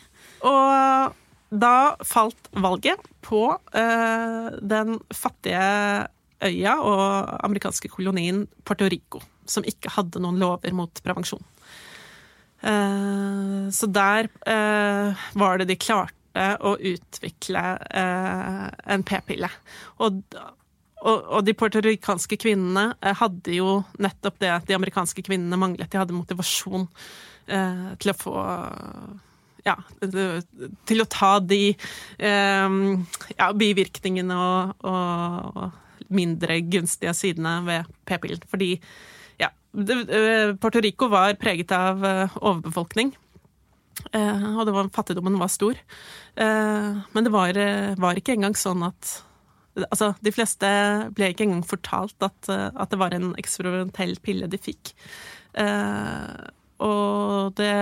Og 0.48 1.20
da 1.52 1.76
falt 2.09 2.48
valget 2.57 3.00
på 3.22 3.44
eh, 3.76 4.48
den 4.64 4.96
fattige 5.12 6.09
øya 6.42 6.78
og 6.81 7.37
amerikanske 7.44 7.90
kolonien 7.92 8.46
Puerto 8.64 8.88
Rico. 8.88 9.20
som 9.46 9.64
ikke 9.66 9.90
hadde 9.90 10.20
noen 10.22 10.38
lover 10.38 10.72
mot 10.72 11.00
prevensjon. 11.02 11.42
Eh, 12.62 13.70
så 13.70 13.87
der 13.90 14.29
uh, 14.46 15.22
var 15.35 15.59
det 15.59 15.70
de 15.72 15.79
klarte 15.81 16.48
å 16.62 16.77
utvikle 16.79 17.62
uh, 17.83 18.68
en 18.94 19.05
p-pille. 19.07 19.51
Og, 19.98 20.22
og, 21.03 21.18
og, 21.18 21.40
de 21.44 21.57
puertoricanske 21.59 22.38
kvinnene 22.40 22.92
hadde 23.18 23.59
jo 23.59 23.81
nettopp 24.01 24.38
det 24.40 24.55
de 24.70 24.79
amerikanske 24.79 25.27
kvinnene 25.27 25.59
manglet. 25.61 25.90
De 25.90 26.01
hadde 26.01 26.16
motivasjon 26.16 26.88
til 27.42 28.11
å 28.12 28.14
få 28.14 28.33
ja, 29.66 29.75
til 29.98 31.03
å 31.03 31.07
ta 31.11 31.33
de 31.42 31.75
ja, 32.22 33.48
bivirkningene 33.59 34.37
og, 34.38 34.87
og 34.87 36.12
mindre 36.14 36.61
gunstige 36.70 37.16
sidene 37.18 37.57
ved 37.66 37.90
p-pillen. 38.07 38.46
Fordi 38.46 38.77
Puerto 39.73 40.81
Rico 40.81 41.09
var 41.09 41.35
preget 41.41 41.73
av 41.73 42.05
eh, 42.05 42.39
overbefolkning. 42.41 43.15
Eh, 44.13 44.47
og 44.53 44.69
var, 44.73 44.89
fattigdommen 44.93 45.39
var 45.41 45.53
stor. 45.53 45.79
Men 46.35 47.27
det 47.27 47.33
var, 47.33 47.59
var, 48.01 48.17
ikke 48.17 48.33
engang 48.39 48.57
sånn 48.57 48.87
at 48.89 49.19
Altså, 49.73 50.11
de 50.21 50.29
fleste 50.33 50.69
ble 51.17 51.31
ikke 51.33 51.47
engang 51.47 51.63
fortalt 51.65 52.21
at, 52.21 52.49
at 52.53 52.91
det 52.93 52.99
var 53.01 53.15
en 53.17 53.31
eksperimentell 53.41 54.19
pille 54.21 54.45
de 54.53 54.59
fikk. 54.61 54.91
Og 56.85 57.55
det 57.57 57.73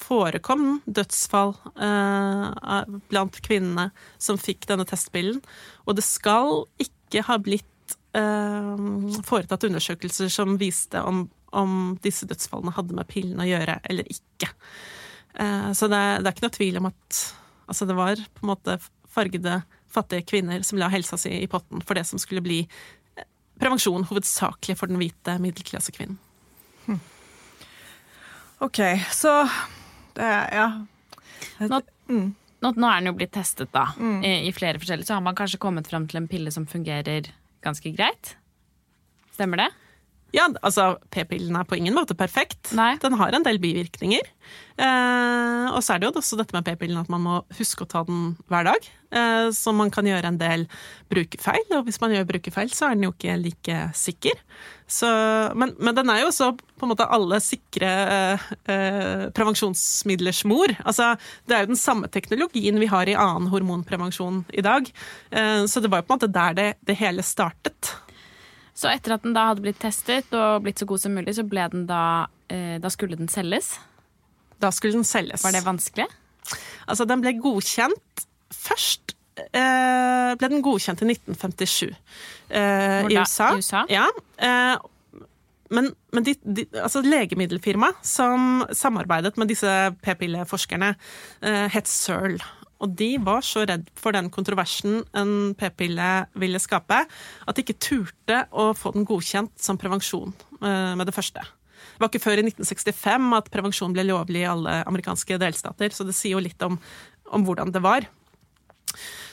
forekom 0.00 0.78
dødsfall 0.88 1.52
blant 3.12 3.36
kvinnene 3.44 3.90
som 4.16 4.40
fikk 4.40 4.64
denne 4.72 4.88
testpillen. 4.88 5.42
Og 5.84 6.00
det 6.00 6.06
skal 6.08 6.64
ikke 6.80 7.26
ha 7.28 7.36
blitt 7.36 7.68
Eh, 7.75 7.75
foretatt 9.26 9.66
undersøkelser 9.68 10.30
som 10.32 10.56
viste 10.60 11.02
om, 11.02 11.26
om, 11.56 11.96
disse 12.02 12.28
dødsfallene 12.28 12.74
hadde 12.76 12.96
med 12.96 13.08
pillen 13.10 13.42
å 13.42 13.48
gjøre 13.48 13.78
eller 13.84 14.08
ikke. 14.12 14.50
Eh, 15.34 15.72
så 15.76 15.88
det, 15.92 16.02
det, 16.20 16.28
er 16.28 16.34
ikke 16.34 16.46
noe 16.46 16.56
tvil 16.56 16.80
om 16.80 16.90
at 16.90 17.22
altså 17.66 17.88
det 17.88 17.96
var 17.98 18.16
på 18.16 18.44
en 18.44 18.52
måte 18.52 18.78
fargede, 19.10 19.60
fattige 19.92 20.26
kvinner 20.28 20.64
som 20.66 20.80
la 20.80 20.90
helsa 20.92 21.18
si 21.20 21.32
i 21.38 21.48
potten 21.50 21.80
for 21.84 21.98
det 21.98 22.04
som 22.08 22.20
skulle 22.20 22.44
bli 22.44 22.62
eh, 22.64 23.28
prevensjon 23.60 24.06
hovedsakelig 24.08 24.78
for 24.78 24.92
den 24.92 25.00
hvite 25.00 25.38
middelklassekvinnen. 25.42 26.18
Hm. 26.86 27.00
OK, 28.64 28.82
så 29.12 29.38
det, 30.16 30.34
Ja. 30.56 30.70
Nå, 31.60 31.80
mm. 32.08 32.28
nå, 32.60 32.70
nå, 32.72 32.88
er 32.88 33.00
den 33.00 33.10
jo 33.10 33.16
blitt 33.16 33.32
testet, 33.32 33.68
da, 33.72 33.90
mm. 33.96 34.22
i, 34.24 34.30
i 34.48 34.52
flere 34.56 34.80
forskjellige. 34.80 35.08
Så 35.08 35.16
har 35.16 35.24
man 35.24 35.36
kanskje 35.36 35.60
kommet 35.60 35.88
fram 35.88 36.06
til 36.08 36.20
en 36.20 36.28
pille 36.28 36.52
som 36.52 36.66
fungerer 36.68 37.28
ganske 37.66 37.92
greit. 37.96 38.36
Stemmer 39.34 39.64
det? 39.64 39.70
Ja, 40.36 40.50
altså 40.60 40.96
P-pillen 41.14 41.56
er 41.56 41.64
på 41.68 41.78
ingen 41.78 41.96
måte 41.96 42.16
perfekt. 42.18 42.74
Nei. 42.76 42.94
Den 43.00 43.16
har 43.16 43.32
en 43.32 43.46
del 43.46 43.58
bivirkninger. 43.62 44.28
Eh, 44.76 45.66
og 45.72 45.80
så 45.80 45.94
er 45.94 46.02
det 46.02 46.10
jo 46.10 46.20
også 46.20 46.36
dette 46.36 46.52
med 46.52 46.66
P-pillen 46.66 47.00
at 47.00 47.10
man 47.12 47.24
må 47.24 47.40
huske 47.56 47.86
å 47.86 47.88
ta 47.88 48.02
den 48.04 48.34
hver 48.52 48.68
dag. 48.68 48.88
Eh, 49.16 49.48
så 49.56 49.72
man 49.72 49.90
kan 49.94 50.06
gjøre 50.08 50.28
en 50.28 50.40
del 50.40 50.66
brukerfeil, 51.12 51.64
og 51.78 51.86
hvis 51.86 52.00
man 52.02 52.12
gjør 52.12 52.28
brukerfeil, 52.28 52.68
så 52.74 52.90
er 52.90 52.98
den 52.98 53.06
jo 53.08 53.14
ikke 53.14 53.38
like 53.40 53.78
sikker. 53.96 54.44
Så, 54.86 55.08
men, 55.58 55.72
men, 55.80 55.96
den 55.96 56.12
er 56.12 56.20
jo 56.20 56.28
også 56.28 56.52
på 56.58 56.86
en 56.86 56.92
måte 56.92 57.08
alle 57.16 57.40
sikre 57.42 57.90
eh, 58.68 59.26
prevensjonsmidlers 59.34 60.44
mor. 60.46 60.74
Altså, 60.84 61.14
det 61.48 61.56
er 61.56 61.64
jo 61.64 61.72
den 61.72 61.80
samme 61.80 62.12
teknologien 62.12 62.78
vi 62.82 62.90
har 62.92 63.08
i 63.08 63.16
annen 63.16 63.48
hormonprevensjon 63.54 64.44
i 64.52 64.66
dag. 64.66 64.92
Eh, 65.32 65.64
så 65.64 65.82
det 65.82 65.90
var 65.90 66.04
jo 66.04 66.10
på 66.10 66.14
en 66.14 66.20
måte 66.20 66.34
der 66.36 66.58
det, 66.60 66.72
det 66.86 67.00
hele 67.00 67.24
startet. 67.26 67.96
Så 68.76 68.90
etter 68.92 69.16
at 69.16 69.24
den 69.24 69.34
da 69.36 69.48
hadde 69.50 69.64
blitt 69.64 69.80
testet 69.80 70.32
og 70.36 70.64
blitt 70.66 70.82
så 70.82 70.88
god 70.88 71.00
som 71.00 71.14
mulig, 71.16 71.34
så 71.38 71.46
ble 71.48 71.64
den 71.72 71.86
da 71.88 72.00
eh, 72.52 72.76
Da 72.82 72.92
skulle 72.92 73.16
den 73.18 73.30
selges? 73.32 73.76
Da 74.60 74.70
skulle 74.72 74.98
den 74.98 75.06
selges. 75.08 75.44
Var 75.44 75.56
det 75.56 75.64
vanskelig? 75.64 76.08
Altså, 76.86 77.06
den 77.08 77.22
ble 77.24 77.34
godkjent 77.42 78.26
først 78.54 79.16
eh, 79.36 80.34
ble 80.38 80.50
den 80.52 80.62
godkjent 80.64 81.02
i 81.02 81.08
1957 81.16 81.88
eh, 81.88 83.08
i 83.08 83.16
USA. 83.16 83.50
I 83.52 83.62
USA? 83.62 83.82
Ja. 83.90 84.06
Eh, 84.36 84.76
men, 85.74 85.90
men 86.14 86.26
de, 86.26 86.36
de, 86.44 86.66
altså 86.78 87.02
legemiddelfirmaet 87.02 88.04
som 88.06 88.62
samarbeidet 88.70 89.34
med 89.40 89.50
disse 89.50 89.72
p-pilleforskerne, 90.04 90.92
eh, 91.42 91.66
het 91.72 91.90
Searle. 91.90 92.44
Og 92.84 92.92
de 92.98 93.14
var 93.24 93.44
så 93.46 93.64
redd 93.68 93.86
for 93.96 94.16
den 94.16 94.28
kontroversen 94.32 95.00
en 95.16 95.54
p-pille 95.58 96.10
ville 96.36 96.60
skape, 96.60 97.02
at 97.08 97.56
de 97.56 97.64
ikke 97.64 97.78
turte 97.80 98.42
å 98.52 98.72
få 98.76 98.92
den 98.96 99.06
godkjent 99.08 99.54
som 99.60 99.80
prevensjon 99.80 100.34
eh, 100.60 100.92
med 100.98 101.06
det 101.08 101.16
første. 101.16 101.44
Det 101.96 102.02
var 102.02 102.10
ikke 102.12 102.26
før 102.26 102.42
i 102.42 102.46
1965 102.50 103.30
at 103.38 103.48
prevensjon 103.52 103.94
ble 103.96 104.04
lovlig 104.10 104.42
i 104.42 104.50
alle 104.50 104.82
amerikanske 104.88 105.38
delstater, 105.40 105.94
så 105.96 106.04
det 106.04 106.16
sier 106.16 106.36
jo 106.36 106.44
litt 106.44 106.60
om, 106.66 106.76
om 107.32 107.46
hvordan 107.46 107.72
det 107.72 107.80
var. 107.84 108.04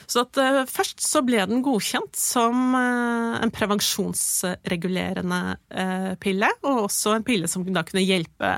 Så 0.06 0.24
at, 0.24 0.38
uh, 0.40 0.62
først 0.68 1.02
så 1.04 1.22
ble 1.26 1.44
den 1.48 1.62
godkjent 1.64 2.16
som 2.18 2.74
uh, 2.76 3.36
en 3.42 3.52
prevensjonsregulerende 3.54 5.40
uh, 5.74 6.12
pille, 6.22 6.50
og 6.64 6.84
også 6.86 7.16
en 7.18 7.26
pille 7.26 7.50
som 7.50 7.64
da 7.74 7.82
kunne 7.86 8.04
hjelpe, 8.04 8.50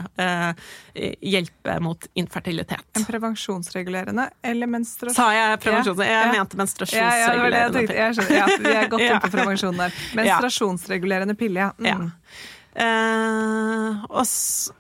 hjelpe 0.97 1.77
mot 1.85 2.09
infertilitet. 2.19 2.85
En 2.99 3.07
prevensjonsregulerende 3.07 4.29
eller 4.45 4.71
menstruasjon? 4.71 5.17
Sa 5.17 5.29
jeg 5.35 5.61
prevensjon? 5.63 6.03
Ja. 6.03 6.11
Jeg 6.11 6.27
ja. 6.27 6.35
mente 6.35 6.61
menstruasjonsregulerende 6.61 7.85
ja, 7.85 8.09
ja, 8.09 8.13
pille. 8.17 8.37
Ja, 8.37 8.47
vi 8.61 8.75
er 8.75 8.91
godt 8.93 9.07
inne 9.09 9.23
på 9.23 9.33
prevensjon 9.33 9.81
der. 9.81 9.97
Menstruasjonsregulerende 10.19 11.39
pille, 11.39 11.71
ja. 11.79 11.97
Mm. 12.01 12.13
Eh, 12.77 14.03
og, 14.13 14.27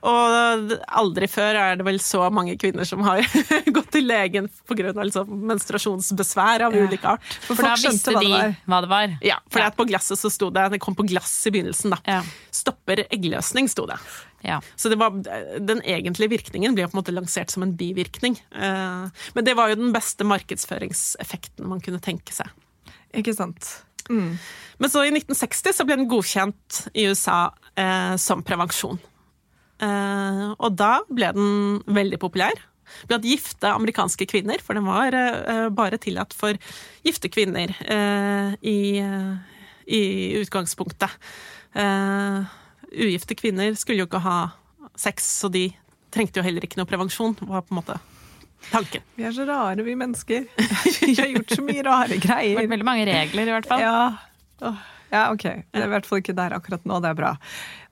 og, 0.04 0.72
aldri 1.00 1.28
før 1.32 1.56
er 1.56 1.78
det 1.80 1.86
vel 1.86 1.96
så 2.04 2.26
mange 2.34 2.58
kvinner 2.60 2.84
som 2.84 3.00
har 3.06 3.22
gått 3.76 3.88
til 3.94 4.04
legen 4.08 4.50
pga. 4.68 4.92
Liksom 4.98 5.32
menstruasjonsbesvær 5.48 6.66
av 6.68 6.76
ja. 6.76 6.84
ulik 6.84 7.06
art. 7.08 7.24
For, 7.46 7.54
for 7.54 7.64
da 7.64 7.74
visste 7.80 8.12
hva 8.12 8.22
de 8.24 8.32
det 8.34 8.50
hva 8.68 8.80
det 8.84 8.90
var. 8.92 9.16
Ja, 9.24 9.38
for 9.48 9.64
ja. 9.64 9.70
på 9.72 9.88
glasset 9.88 10.20
så 10.20 10.30
sto 10.32 10.50
det 10.52 10.66
Det 10.74 10.82
kom 10.82 10.96
på 10.98 11.06
glass 11.08 11.34
i 11.48 11.54
begynnelsen, 11.54 11.94
da. 11.96 12.00
Ja. 12.18 12.20
Stopper 12.54 13.06
eggløsning, 13.06 13.70
sto 13.72 13.86
det. 13.88 13.96
Ja. 14.44 14.60
Så 14.76 14.92
det 14.92 15.00
var, 15.00 15.16
den 15.16 15.80
egentlige 15.82 16.36
virkningen 16.36 16.76
ble 16.76 16.86
på 16.86 16.94
en 16.94 17.00
måte 17.00 17.16
lansert 17.16 17.54
som 17.54 17.64
en 17.64 17.74
bivirkning. 17.78 18.36
Eh, 18.52 19.24
men 19.34 19.48
det 19.48 19.56
var 19.58 19.72
jo 19.72 19.80
den 19.80 19.96
beste 19.96 20.26
markedsføringseffekten 20.28 21.66
man 21.72 21.80
kunne 21.84 22.02
tenke 22.04 22.36
seg. 22.36 22.52
Ikke 23.16 23.32
sant. 23.36 23.85
Mm. 24.10 24.36
Men 24.82 24.92
så 24.92 25.04
i 25.06 25.12
1960 25.12 25.76
så 25.76 25.86
ble 25.88 25.98
den 26.00 26.08
godkjent 26.10 26.82
i 26.94 27.06
USA 27.08 27.48
eh, 27.78 28.14
som 28.20 28.44
prevensjon. 28.46 28.98
Eh, 29.82 30.46
og 30.56 30.76
da 30.76 30.98
ble 31.08 31.32
den 31.36 31.52
veldig 31.86 32.20
populær 32.20 32.56
blant 33.10 33.26
gifte 33.26 33.72
amerikanske 33.72 34.28
kvinner, 34.30 34.60
for 34.62 34.78
den 34.78 34.86
var 34.86 35.16
eh, 35.16 35.66
bare 35.74 35.98
tillatt 36.00 36.36
for 36.36 36.58
gifte 37.06 37.30
kvinner 37.32 37.72
eh, 37.82 38.52
i, 38.62 38.78
i, 39.86 40.02
utgangspunktet. 40.42 41.16
Eh, 41.76 42.58
ugifte 42.92 43.36
kvinner 43.38 43.74
skulle 43.76 44.04
jo 44.04 44.10
ikke 44.10 44.22
ha 44.24 44.38
sex, 44.96 45.26
så 45.42 45.50
de 45.52 45.68
trengte 46.14 46.40
jo 46.40 46.46
heller 46.46 46.64
ikke 46.64 46.78
noe 46.80 46.88
prevensjon. 46.88 47.36
var 47.42 47.66
på 47.66 47.74
en 47.74 47.80
måte 47.82 47.98
tanken. 48.70 49.04
Vi 49.16 49.24
er 49.28 49.32
så 49.36 49.46
rare, 49.48 49.82
vi 49.86 49.96
mennesker. 49.96 50.46
vi 51.00 51.14
har 51.18 51.32
gjort 51.32 51.56
så 51.58 51.64
mye 51.64 51.86
rare 51.86 52.20
greier. 52.26 52.62
Veldig 52.66 52.88
mange 52.88 53.08
regler, 53.08 53.48
i 53.48 53.56
hvert 53.56 53.68
fall. 53.70 53.84
Ja, 53.84 54.72
ja 55.12 55.26
ok. 55.32 55.44
Det 55.44 55.82
er 55.82 55.88
i 55.88 55.92
hvert 55.94 56.08
fall 56.08 56.22
ikke 56.24 56.36
der 56.36 56.56
akkurat 56.56 56.86
nå. 56.88 57.00
Det 57.04 57.12
er 57.12 57.20
bra. 57.20 57.36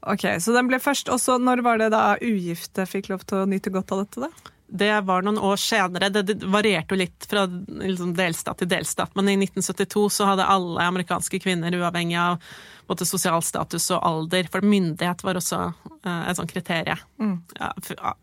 Ok, 0.05 0.27
Så 0.45 0.53
den 0.53 0.69
ble 0.69 0.77
først 0.85 1.09
Og 1.09 1.23
Når 1.41 1.63
var 1.65 1.79
det 1.81 1.87
da 1.95 2.19
ugifte 2.21 2.85
fikk 2.85 3.09
lov 3.09 3.23
til 3.25 3.41
å 3.41 3.47
nyte 3.49 3.73
godt 3.73 3.95
av 3.95 4.05
dette, 4.05 4.27
da? 4.27 4.51
Det 4.75 4.91
var 5.07 5.23
noen 5.23 5.39
år 5.39 5.57
senere. 5.61 6.09
Det, 6.11 6.23
det 6.27 6.49
varierte 6.51 6.97
jo 6.97 6.99
litt 6.99 7.27
fra 7.31 7.45
liksom, 7.47 8.15
delstat 8.17 8.59
til 8.59 8.71
delstat. 8.73 9.13
Men 9.15 9.29
i 9.31 9.37
1972 9.37 10.09
så 10.17 10.29
hadde 10.33 10.47
alle 10.51 10.87
amerikanske 10.89 11.39
kvinner, 11.45 11.77
uavhengig 11.79 12.17
av 12.19 12.41
både 12.89 13.07
sosial 13.07 13.43
status 13.45 13.91
og 13.95 14.03
alder, 14.05 14.49
for 14.53 14.65
myndighet 14.67 15.23
var 15.25 15.39
også 15.39 15.61
uh, 15.69 16.25
et 16.29 16.41
sånt 16.41 16.53
kriterium. 16.53 17.01
Mm. 17.21 17.37
Ja, 17.61 17.71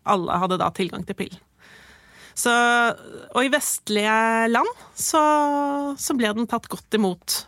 alle 0.03 0.41
hadde 0.43 0.59
da 0.61 0.69
tilgang 0.75 1.05
til 1.07 1.17
pillen. 1.21 1.39
Så, 2.37 2.51
og 3.31 3.45
i 3.45 3.51
vestlige 3.51 4.15
land 4.51 4.69
så, 4.95 5.21
så, 5.99 6.15
ble 6.17 6.31
den 6.37 6.49
tatt 6.49 6.69
godt 6.71 6.97
imot. 6.97 7.43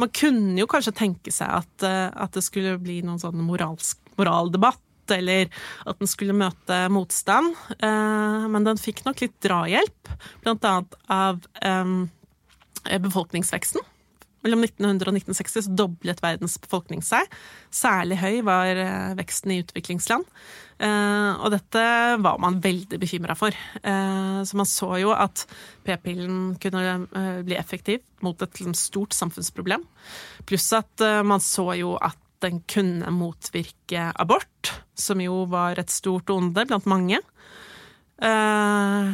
Man 0.00 0.12
kunne 0.14 0.56
jo 0.60 0.68
kanskje 0.70 0.94
tenke 0.96 1.34
seg 1.34 1.62
at, 1.62 1.86
eh, 1.86 2.08
at 2.08 2.32
det 2.36 2.44
skulle 2.46 2.78
bli 2.80 3.00
noen 3.04 3.20
sånn 3.20 3.42
moralsk, 3.44 4.00
moraldebatt, 4.16 4.80
eller 5.12 5.50
at 5.88 5.98
den 6.00 6.08
skulle 6.08 6.36
møte 6.36 6.78
motstand. 6.92 7.56
Eh, 7.76 8.48
men 8.52 8.68
den 8.68 8.80
fikk 8.80 9.04
nok 9.06 9.24
litt 9.24 9.36
drahjelp, 9.44 10.12
blant 10.44 10.68
annet 10.68 10.98
av 11.12 11.42
eh, 11.60 12.98
befolkningsveksten. 13.04 13.84
Mellom 14.42 14.64
1900 14.66 15.10
og 15.10 15.18
1960 15.20 15.66
så 15.66 15.74
doblet 15.78 16.22
verdens 16.22 16.58
befolkning 16.62 17.02
seg. 17.06 17.28
Særlig 17.74 18.18
høy 18.22 18.40
var 18.46 18.78
eh, 18.78 19.14
veksten 19.18 19.54
i 19.54 19.60
utviklingsland. 19.62 20.26
Eh, 20.82 21.30
og 21.38 21.52
dette 21.54 21.84
var 22.24 22.40
man 22.42 22.58
veldig 22.64 22.98
bekymra 23.02 23.36
for. 23.38 23.54
Eh, 23.54 24.40
så 24.42 24.58
man 24.58 24.68
så 24.68 24.90
jo 25.02 25.14
at 25.14 25.44
p-pillen 25.86 26.56
kunne 26.62 27.42
bli 27.46 27.58
effektiv 27.58 28.02
mot 28.26 28.38
et 28.42 28.58
liksom, 28.58 28.74
stort 28.78 29.14
samfunnsproblem. 29.14 29.86
Pluss 30.48 30.72
at 30.74 31.06
man 31.26 31.42
så 31.42 31.70
jo 31.78 31.94
at 32.02 32.18
den 32.42 32.64
kunne 32.66 33.10
motvirke 33.14 34.08
abort, 34.18 34.72
som 34.98 35.20
jo 35.22 35.44
var 35.50 35.78
et 35.78 35.92
stort 35.94 36.30
onde 36.34 36.66
blant 36.66 36.88
mange. 36.90 37.20
Eh, 38.22 39.10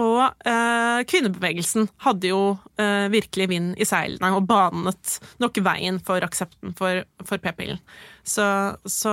og 0.00 0.46
eh, 0.48 1.00
kvinnebevegelsen 1.06 1.86
hadde 2.02 2.30
jo 2.32 2.42
eh, 2.80 3.06
virkelig 3.12 3.46
vind 3.52 3.72
i 3.78 3.86
seilene 3.86 4.32
og 4.34 4.46
banet 4.50 5.18
nok 5.42 5.60
veien 5.62 6.00
for 6.02 6.24
aksepten 6.26 6.74
for, 6.78 7.04
for 7.22 7.42
p-pillen. 7.42 7.80
Så, 8.26 8.44
så 8.88 9.12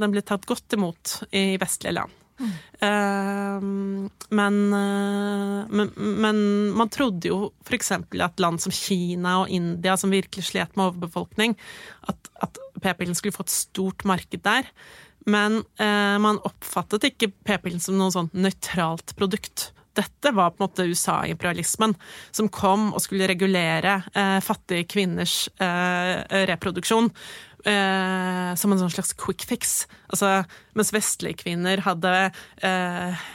den 0.00 0.12
ble 0.12 0.24
tatt 0.26 0.48
godt 0.50 0.76
imot 0.76 1.20
i 1.32 1.54
vestlige 1.60 1.96
land. 2.00 2.16
Mm. 2.40 4.06
Men, 4.32 4.54
men, 4.72 5.90
men, 6.24 6.38
man 6.72 6.88
trodde 6.88 7.28
jo 7.28 7.50
f.eks. 7.66 7.90
at 7.92 8.40
land 8.40 8.62
som 8.64 8.72
Kina 8.72 9.34
og 9.42 9.52
India, 9.52 9.92
som 10.00 10.14
virkelig 10.14 10.46
slet 10.48 10.72
med 10.72 10.86
overbefolkning, 10.86 11.52
at, 12.08 12.30
at 12.40 12.62
p-pillen 12.80 13.18
skulle 13.18 13.36
få 13.36 13.44
et 13.44 13.52
stort 13.52 14.06
marked 14.08 14.40
der. 14.46 14.72
Men 15.28 15.60
eh, 15.80 16.16
man 16.22 16.40
oppfattet 16.48 17.10
ikke 17.10 17.32
p-pillen 17.44 17.82
som 17.82 17.98
noe 17.98 18.12
sånn 18.14 18.30
nøytralt 18.32 19.14
produkt. 19.18 19.70
Dette 19.98 20.30
var 20.32 20.52
på 20.54 20.60
en 20.60 20.68
måte 20.68 20.86
USA-imperialismen 20.86 21.96
som 22.30 22.48
kom 22.52 22.92
og 22.94 23.02
skulle 23.04 23.28
regulere 23.28 23.98
eh, 24.14 24.38
fattige 24.44 24.86
kvinners 24.88 25.42
eh, 25.60 26.44
reproduksjon. 26.48 27.10
Eh, 27.60 28.52
som 28.56 28.72
en 28.72 28.80
sånn 28.80 28.92
slags 28.94 29.12
quick 29.20 29.44
fix. 29.44 29.82
Altså, 30.08 30.46
mens 30.78 30.94
vestlige 30.96 31.42
kvinner 31.42 31.82
hadde 31.84 32.14
eh, 32.64 33.26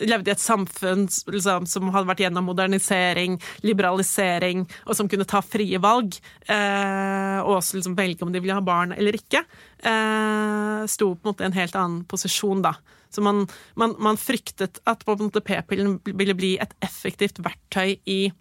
levde 0.00 0.30
i 0.30 0.34
et 0.34 0.42
samfunn 0.42 1.04
liksom, 1.06 1.66
som 1.68 1.90
hadde 1.92 2.08
vært 2.08 2.22
gjennom 2.24 2.48
modernisering, 2.48 3.36
liberalisering, 3.66 4.64
og 4.86 4.96
som 4.98 5.10
kunne 5.10 5.28
ta 5.28 5.42
frie 5.44 5.80
valg, 5.82 6.16
eh, 6.48 7.38
og 7.42 7.58
også 7.58 7.78
liksom 7.78 7.98
velge 7.98 8.24
om 8.24 8.32
de 8.32 8.42
ville 8.42 8.56
ha 8.56 8.64
barn 8.64 8.94
eller 8.96 9.18
ikke, 9.18 9.44
eh, 9.84 10.82
sto 10.88 11.12
på 11.14 11.22
en 11.22 11.32
måte 11.32 11.44
i 11.44 11.50
en 11.50 11.58
helt 11.58 11.78
annen 11.78 12.04
posisjon, 12.08 12.64
da. 12.64 12.76
Så 13.12 13.20
man, 13.20 13.44
man, 13.76 13.92
man 14.00 14.16
fryktet 14.16 14.80
at 14.88 15.04
p-pillen 15.04 15.98
ville 16.04 16.34
bli 16.34 16.54
et 16.56 16.72
effektivt 16.80 17.42
verktøy 17.44 17.98
i 18.08 18.32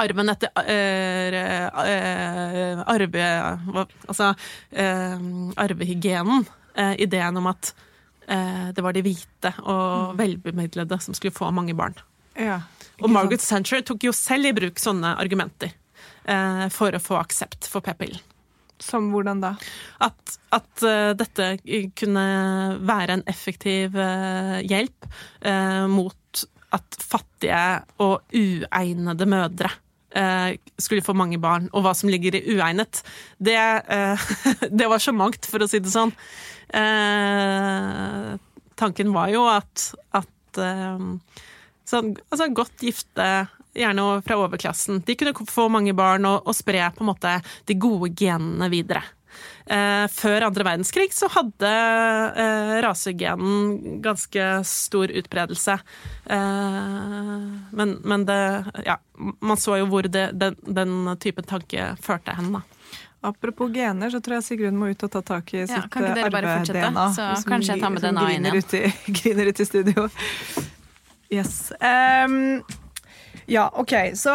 arven 0.00 0.32
etter 0.32 0.52
øh, 0.60 1.36
øh, 1.36 2.82
arve... 2.86 3.26
Altså 4.08 4.34
øh, 4.72 5.52
arvehygienen. 5.56 6.46
ideen 6.98 7.36
om 7.36 7.46
at 7.46 7.74
det 8.30 8.82
var 8.84 8.94
de 8.94 9.02
hvite 9.02 9.50
og 9.64 10.12
mm. 10.12 10.18
velbemidlede 10.20 10.98
som 11.02 11.16
skulle 11.18 11.34
få 11.34 11.48
mange 11.50 11.74
barn. 11.74 11.96
Ja, 12.38 12.60
og 13.00 13.12
Margaret 13.12 13.44
Sancher 13.44 13.82
tok 13.86 14.04
jo 14.06 14.12
selv 14.16 14.50
i 14.50 14.54
bruk 14.56 14.80
sånne 14.80 15.14
argumenter 15.20 15.72
eh, 16.28 16.66
for 16.72 16.94
å 16.94 17.02
få 17.02 17.18
aksept 17.20 17.68
for 17.70 17.84
p-pillen. 17.84 18.20
Som 18.80 19.10
hvordan 19.12 19.42
da? 19.42 19.50
At, 20.00 20.38
at 20.56 20.84
uh, 20.86 21.10
dette 21.12 21.50
kunne 22.00 22.22
være 22.88 23.18
en 23.18 23.24
effektiv 23.28 23.92
uh, 23.92 24.56
hjelp 24.64 25.04
uh, 25.44 25.84
mot 25.84 26.44
at 26.72 26.96
fattige 27.02 27.60
og 28.00 28.32
uegnede 28.32 29.28
mødre 29.28 29.72
skulle 30.10 31.04
få 31.06 31.12
mange 31.14 31.36
barn. 31.38 31.68
Og 31.70 31.84
hva 31.84 31.92
som 31.94 32.10
ligger 32.10 32.34
i 32.34 32.56
uegnet, 32.56 32.98
det, 33.38 33.54
det 34.80 34.88
var 34.90 34.98
så 34.98 35.12
mangt, 35.14 35.46
for 35.46 35.62
å 35.62 35.68
si 35.70 35.78
det 35.78 35.92
sånn. 35.92 36.10
Eh, 36.72 38.34
tanken 38.80 39.14
var 39.14 39.32
jo 39.32 39.46
at, 39.50 39.86
at 40.16 40.60
eh, 40.62 41.06
sånn, 41.88 42.12
altså 42.30 42.50
godt 42.54 42.84
gifte, 42.86 43.30
gjerne 43.76 44.06
fra 44.26 44.38
overklassen, 44.40 45.02
de 45.06 45.16
kunne 45.18 45.46
få 45.50 45.68
mange 45.70 45.94
barn 45.96 46.26
og, 46.28 46.42
og 46.46 46.56
spre 46.58 46.88
på 46.94 47.04
en 47.04 47.10
måte 47.12 47.38
de 47.70 47.78
gode 47.78 48.12
genene 48.18 48.70
videre. 48.72 49.04
Eh, 49.70 50.06
før 50.10 50.48
andre 50.48 50.64
verdenskrig 50.66 51.12
så 51.14 51.28
hadde 51.30 51.70
eh, 51.70 52.72
rasegenen 52.82 54.00
ganske 54.02 54.48
stor 54.66 55.12
utbredelse. 55.20 55.76
Eh, 56.26 57.36
men, 57.70 57.94
men, 58.02 58.26
det 58.26 58.40
Ja, 58.86 58.98
man 59.38 59.60
så 59.60 59.78
jo 59.78 59.86
hvor 59.92 60.08
det, 60.10 60.30
den, 60.40 60.58
den 60.66 61.14
typen 61.22 61.46
tanke 61.46 61.92
førte 62.02 62.34
hen, 62.34 62.52
da. 62.58 62.64
Apropos 63.20 63.68
gener, 63.74 64.10
så 64.10 64.20
tror 64.24 64.38
jeg 64.38 64.46
Sigrun 64.46 64.78
må 64.80 64.94
ut 64.94 65.02
og 65.04 65.10
ta 65.12 65.20
tak 65.34 65.50
i 65.52 65.66
sitt 65.68 65.76
ja, 65.76 66.12
arve-DNA. 66.24 67.06
Så 67.12 67.26
kanskje 67.44 67.74
jeg 67.74 67.82
tar 67.82 67.92
med 67.92 68.04
DNA 68.04 68.28
inn 68.32 68.48
igjen. 68.48 68.56
Ut 68.56 68.76
i, 68.78 68.82
griner 69.18 69.50
ut 69.50 69.60
i 69.60 69.66
studio. 69.68 70.06
Yes. 71.30 71.68
Um, 71.84 72.62
ja, 73.50 73.66
OK. 73.76 73.92
Så 74.16 74.32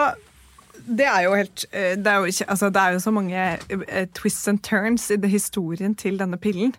det 0.85 1.07
er 1.09 1.25
jo 1.25 1.33
helt 1.33 1.65
eh, 1.71 1.95
det 1.97 2.11
er 2.11 2.21
jo, 2.21 2.29
ikke, 2.29 2.45
altså 2.53 2.69
det 2.69 2.81
er 2.81 2.93
jo 2.93 3.01
så 3.01 3.13
mange 3.15 3.45
uh, 3.73 4.05
twists 4.13 4.47
and 4.51 4.61
turns 4.61 5.07
i 5.09 5.17
historien 5.33 5.97
til 5.97 6.21
denne 6.21 6.37
pillen. 6.37 6.75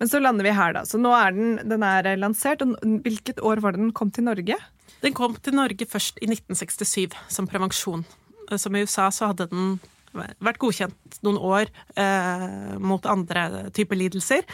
Men 0.00 0.08
så 0.08 0.22
lander 0.22 0.48
vi 0.48 0.56
her, 0.56 0.74
da. 0.78 0.86
Så 0.88 1.00
nå 1.02 1.12
er 1.12 1.36
den, 1.36 1.58
den 1.68 1.84
er 1.84 2.08
lansert. 2.16 2.64
og 2.64 2.80
Hvilket 3.04 3.44
år 3.44 3.60
var 3.60 3.76
det 3.76 3.84
den 3.84 3.92
kom 3.92 4.10
til 4.10 4.30
Norge? 4.30 4.56
Den 5.04 5.16
kom 5.16 5.36
til 5.36 5.60
Norge 5.60 5.86
først 5.88 6.18
i 6.24 6.28
1967 6.32 7.20
som 7.28 7.48
prevensjon. 7.48 8.08
Som 8.56 8.74
i 8.74 8.82
USA 8.82 9.12
så 9.14 9.30
hadde 9.30 9.50
den 9.52 9.76
vært 10.12 10.60
godkjent 10.62 11.20
noen 11.26 11.38
år 11.38 11.70
eh, 11.98 12.76
mot 12.82 13.04
andre 13.08 13.68
typer 13.76 13.98
lidelser. 13.98 14.46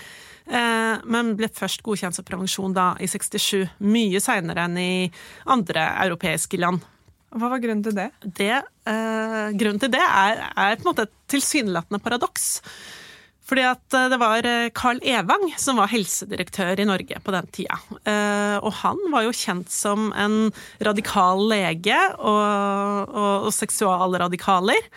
Eh, 0.46 1.06
men 1.06 1.32
ble 1.38 1.50
først 1.52 1.84
godkjent 1.86 2.18
som 2.18 2.26
prevensjon 2.26 2.76
da 2.76 2.92
i 3.02 3.08
67, 3.10 3.64
mye 3.82 4.20
seinere 4.22 4.66
enn 4.66 4.76
i 4.80 4.92
andre 5.52 5.88
europeiske 6.06 6.60
land. 6.60 6.84
Hva 7.36 7.50
var 7.52 7.60
grunnen 7.60 7.82
til 7.84 7.96
det? 7.96 8.10
det 8.38 8.54
eh, 8.54 9.48
grunnen 9.58 9.82
til 9.82 9.92
det 9.92 10.04
er, 10.04 10.46
er, 10.52 10.78
på 10.78 10.86
en 10.86 10.92
måte 10.92 11.08
et 11.08 11.18
tilsynelatende 11.32 12.00
paradoks. 12.04 12.54
Fordi 13.46 13.62
at 13.66 13.94
eh, 13.94 14.08
det 14.12 14.18
var 14.22 14.46
eh, 14.48 14.70
Carl 14.74 15.02
Evang 15.06 15.50
som 15.60 15.78
var 15.80 15.90
helsedirektør 15.92 16.82
i 16.82 16.88
Norge 16.88 17.20
på 17.22 17.34
den 17.34 17.50
tida. 17.54 17.78
Eh, 18.02 18.56
og 18.58 18.72
han 18.82 19.02
var 19.12 19.26
jo 19.26 19.36
kjent 19.36 19.70
som 19.72 20.10
en 20.18 20.50
radikal 20.82 21.44
lege 21.50 21.98
og, 22.16 23.12
og, 23.12 23.46
og 23.48 23.54
seksualradikaler. 23.54 24.90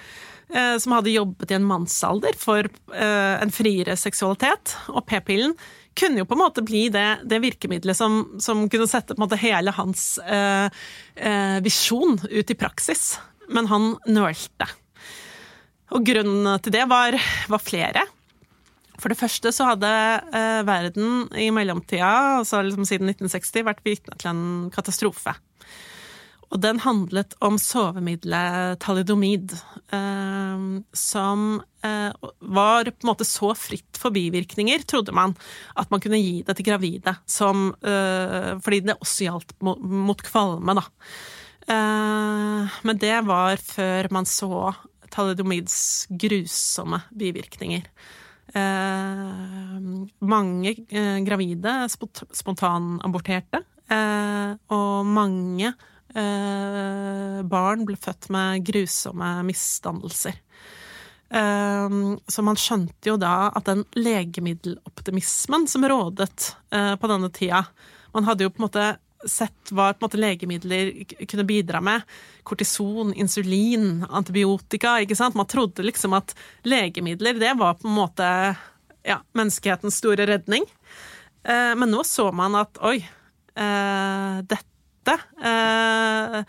Eh, 0.50 0.78
som 0.82 0.96
hadde 0.96 1.14
jobbet 1.14 1.52
i 1.52 1.58
en 1.60 1.68
mannsalder 1.70 2.34
for 2.40 2.66
eh, 2.66 3.36
en 3.38 3.52
friere 3.54 3.94
seksualitet. 4.00 4.74
Og 4.90 5.06
p-pillen 5.06 5.54
kunne 6.00 6.22
jo 6.22 6.26
på 6.26 6.34
en 6.38 6.42
måte 6.42 6.64
bli 6.66 6.88
det, 6.94 7.22
det 7.30 7.42
virkemidlet 7.44 7.98
som, 7.98 8.24
som, 8.42 8.66
kunne 8.72 8.90
sette 8.90 9.16
hele 9.44 9.74
hans 9.78 10.18
eh, 10.26 10.70
eh, 11.16 11.58
visjon 11.66 12.18
ut 12.26 12.50
i 12.50 12.58
praksis. 12.58 13.20
Men 13.50 13.70
han 13.70 13.92
nølte. 14.10 14.70
Og 15.94 16.06
grunnen 16.06 16.58
til 16.62 16.74
det 16.74 16.86
var, 16.90 17.18
var 17.50 17.62
flere. 17.62 18.06
For 19.00 19.14
det 19.14 19.20
første 19.20 19.54
så 19.56 19.70
hadde 19.72 19.90
eh, 20.36 20.62
verden 20.68 21.30
i 21.38 21.50
mellomtida, 21.56 22.42
altså 22.42 22.64
liksom 22.66 22.90
siden 22.90 23.14
1960, 23.14 23.66
vært 23.70 23.86
vitne 23.86 24.18
til 24.20 24.34
en 24.34 24.44
katastrofe. 24.74 25.38
Og 26.50 26.58
den 26.64 26.80
handlet 26.82 27.36
om 27.46 27.60
sovemiddelet 27.62 28.80
talidomid, 28.82 29.54
eh, 29.94 30.62
som 30.98 31.44
eh, 31.86 32.10
var 32.40 32.90
på 32.90 33.06
en 33.06 33.10
måte 33.12 33.28
så 33.28 33.52
fritt 33.58 34.00
for 34.02 34.14
bivirkninger, 34.16 34.82
trodde 34.90 35.14
man, 35.14 35.36
at 35.78 35.92
man 35.94 36.02
kunne 36.02 36.18
gi 36.22 36.40
det 36.48 36.56
til 36.58 36.66
gravide, 36.72 37.14
som, 37.30 37.70
eh, 37.86 38.56
fordi 38.66 38.80
det 38.88 38.98
også 38.98 39.28
gjaldt 39.28 39.54
mot, 39.62 40.26
kvalme, 40.26 40.80
da. 40.82 40.88
Men 41.70 42.98
det 42.98 43.14
var 43.28 43.60
før 43.62 44.08
man 44.10 44.26
så 44.26 44.72
talidomids 45.14 46.08
grusomme 46.10 46.98
bivirkninger. 47.14 47.84
Mange 50.34 50.74
gravide 51.28 51.76
spontanaborterte, 51.94 53.62
og 54.74 55.06
mange 55.06 55.76
Eh, 56.16 57.42
barn 57.46 57.86
ble 57.86 57.98
født 58.02 58.30
med 58.34 58.64
grusomme 58.66 59.28
misdannelser. 59.46 60.40
Eh, 61.30 61.98
så 62.28 62.46
man 62.46 62.58
skjønte 62.58 63.12
jo 63.12 63.18
da 63.22 63.52
at 63.54 63.68
den 63.70 63.84
legemiddeloptimismen 63.98 65.68
som 65.70 65.86
rådet 65.86 66.56
eh, 66.74 66.96
på 66.98 67.12
denne 67.12 67.30
tida 67.30 67.68
Man 68.16 68.26
hadde 68.26 68.48
jo 68.48 68.50
på 68.50 68.64
en 68.64 68.66
måte 68.66 68.88
sett 69.30 69.70
hva 69.76 69.92
måte 70.02 70.18
legemidler 70.18 70.94
kunne 71.28 71.46
bidra 71.46 71.82
med. 71.84 72.02
Kortison, 72.48 73.12
insulin, 73.14 74.06
antibiotika. 74.10 74.96
ikke 75.04 75.18
sant? 75.20 75.36
Man 75.36 75.46
trodde 75.46 75.84
liksom 75.84 76.16
at 76.18 76.34
legemidler 76.64 77.38
det 77.38 77.54
var 77.60 77.76
på 77.78 77.86
en 77.88 77.98
måte 78.00 78.30
ja, 79.04 79.20
menneskehetens 79.38 80.00
store 80.00 80.26
redning. 80.26 80.64
Men 81.44 81.92
nå 81.92 82.02
så 82.08 82.30
man 82.32 82.56
at 82.62 82.80
oi, 82.80 83.04
dette 83.54 84.69
dette. 85.10 85.44
Eh, 85.50 86.40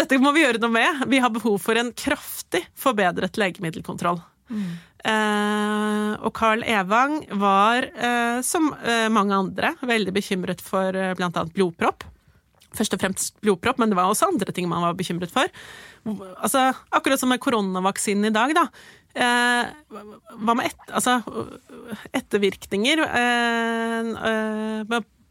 dette 0.00 0.20
må 0.22 0.32
vi 0.34 0.44
gjøre 0.44 0.60
noe 0.62 0.74
med. 0.74 1.02
Vi 1.10 1.20
har 1.22 1.32
behov 1.34 1.58
for 1.62 1.78
en 1.78 1.92
kraftig 1.96 2.64
forbedret 2.78 3.40
legemiddelkontroll. 3.40 4.20
Mm. 4.50 4.70
Eh, 5.10 6.12
og 6.20 6.32
Carl 6.36 6.64
Evang 6.68 7.20
var, 7.40 7.86
eh, 7.88 8.40
som 8.44 8.72
eh, 8.84 9.08
mange 9.12 9.36
andre, 9.36 9.74
veldig 9.80 10.14
bekymret 10.16 10.62
for 10.64 10.96
eh, 10.96 11.14
bl.a. 11.18 11.44
blodpropp. 11.54 12.04
Først 12.76 12.94
og 12.94 13.02
fremst 13.02 13.38
blodpropp, 13.42 13.80
men 13.82 13.90
det 13.90 13.98
var 13.98 14.10
også 14.10 14.28
andre 14.30 14.54
ting 14.54 14.68
man 14.70 14.84
var 14.84 14.98
bekymret 14.98 15.32
for. 15.34 15.50
Altså, 16.06 16.70
akkurat 16.94 17.20
som 17.20 17.32
med 17.32 17.42
koronavaksinen 17.42 18.28
i 18.30 18.34
dag, 18.34 18.54
da. 18.56 18.68
Eh, 19.10 19.96
hva 20.38 20.54
med 20.54 20.68
et, 20.70 20.84
altså, 20.94 21.18
ettervirkninger? 22.14 23.02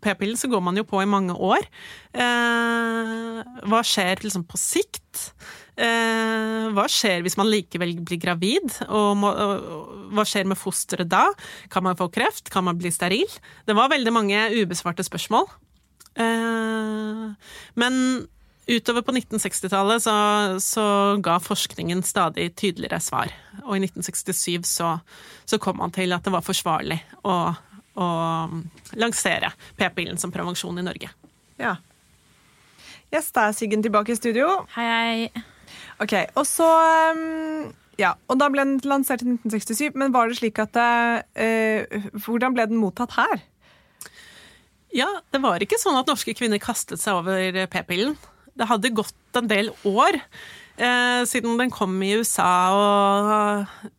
P-pillen 0.03 0.39
så 0.39 0.49
går 0.51 0.61
man 0.63 0.77
jo 0.79 0.85
på 0.87 1.01
i 1.03 1.09
mange 1.09 1.35
år. 1.35 1.65
Eh, 2.13 3.39
hva 3.69 3.81
skjer 3.85 4.23
liksom 4.23 4.45
på 4.47 4.59
sikt? 4.59 5.29
Eh, 5.79 6.67
hva 6.75 6.85
skjer 6.91 7.23
hvis 7.23 7.37
man 7.39 7.49
likevel 7.51 7.95
blir 8.03 8.19
gravid? 8.21 8.67
Og, 8.87 9.11
må, 9.19 9.31
og 9.31 10.09
hva 10.15 10.25
skjer 10.27 10.47
med 10.49 10.59
fosteret 10.59 11.11
da? 11.11 11.27
Kan 11.71 11.87
man 11.87 11.99
få 11.99 12.09
kreft? 12.13 12.51
Kan 12.53 12.67
man 12.67 12.79
bli 12.79 12.91
steril? 12.93 13.39
Det 13.67 13.77
var 13.77 13.91
veldig 13.91 14.15
mange 14.15 14.49
ubesvarte 14.59 15.05
spørsmål. 15.07 15.47
Eh, 16.19 17.25
men 17.79 18.03
utover 18.69 19.01
på 19.01 19.15
1960-tallet 19.15 20.03
så, 20.03 20.15
så, 20.61 20.85
ga 21.25 21.39
forskningen 21.41 22.03
stadig 22.05 22.51
tydeligere 22.59 23.01
svar. 23.01 23.31
Og 23.65 23.77
i 23.77 23.83
1967 23.87 24.67
så, 24.69 24.97
så 25.45 25.59
kom 25.61 25.79
man 25.81 25.93
til 25.95 26.13
at 26.13 26.25
det 26.25 26.33
var 26.35 26.45
forsvarlig 26.45 26.99
å, 27.23 27.53
å 27.99 28.07
lansere 28.99 29.51
p-pillen 29.79 30.19
som 30.21 30.33
prevensjon 30.33 30.79
i 30.79 30.85
Norge. 30.85 31.11
Ja. 31.59 31.75
Yes, 33.13 33.31
da 33.35 33.49
er 33.49 33.57
Siggen 33.57 33.83
tilbake 33.83 34.13
i 34.13 34.17
studio. 34.19 34.47
Hei, 34.75 34.87
hei. 34.87 35.45
Ok, 35.99 36.15
og 36.39 36.45
så 36.47 36.67
um, 37.13 37.69
Ja, 37.99 38.13
og 38.31 38.39
da 38.39 38.47
ble 38.51 38.63
den 38.65 38.79
lansert 38.87 39.25
i 39.25 39.27
1967, 39.27 39.97
men 39.99 40.13
var 40.15 40.29
det 40.29 40.39
slik 40.39 40.61
at 40.61 40.77
uh, 40.79 41.99
Hvordan 42.23 42.55
ble 42.55 42.69
den 42.71 42.79
mottatt 42.79 43.17
her? 43.17 43.41
Ja, 44.95 45.09
det 45.29 45.41
var 45.43 45.61
ikke 45.61 45.77
sånn 45.81 45.99
at 45.99 46.09
norske 46.09 46.33
kvinner 46.37 46.61
kastet 46.61 47.01
seg 47.01 47.19
over 47.19 47.67
p-pillen. 47.69 48.15
Det 48.57 48.67
hadde 48.69 48.95
gått 48.97 49.37
en 49.37 49.49
del 49.49 49.69
år 49.85 50.17
eh, 50.17 51.21
siden 51.29 51.59
den 51.59 51.71
kom 51.73 51.93
i 52.03 52.15
USA, 52.17 52.49
og, 52.73 53.89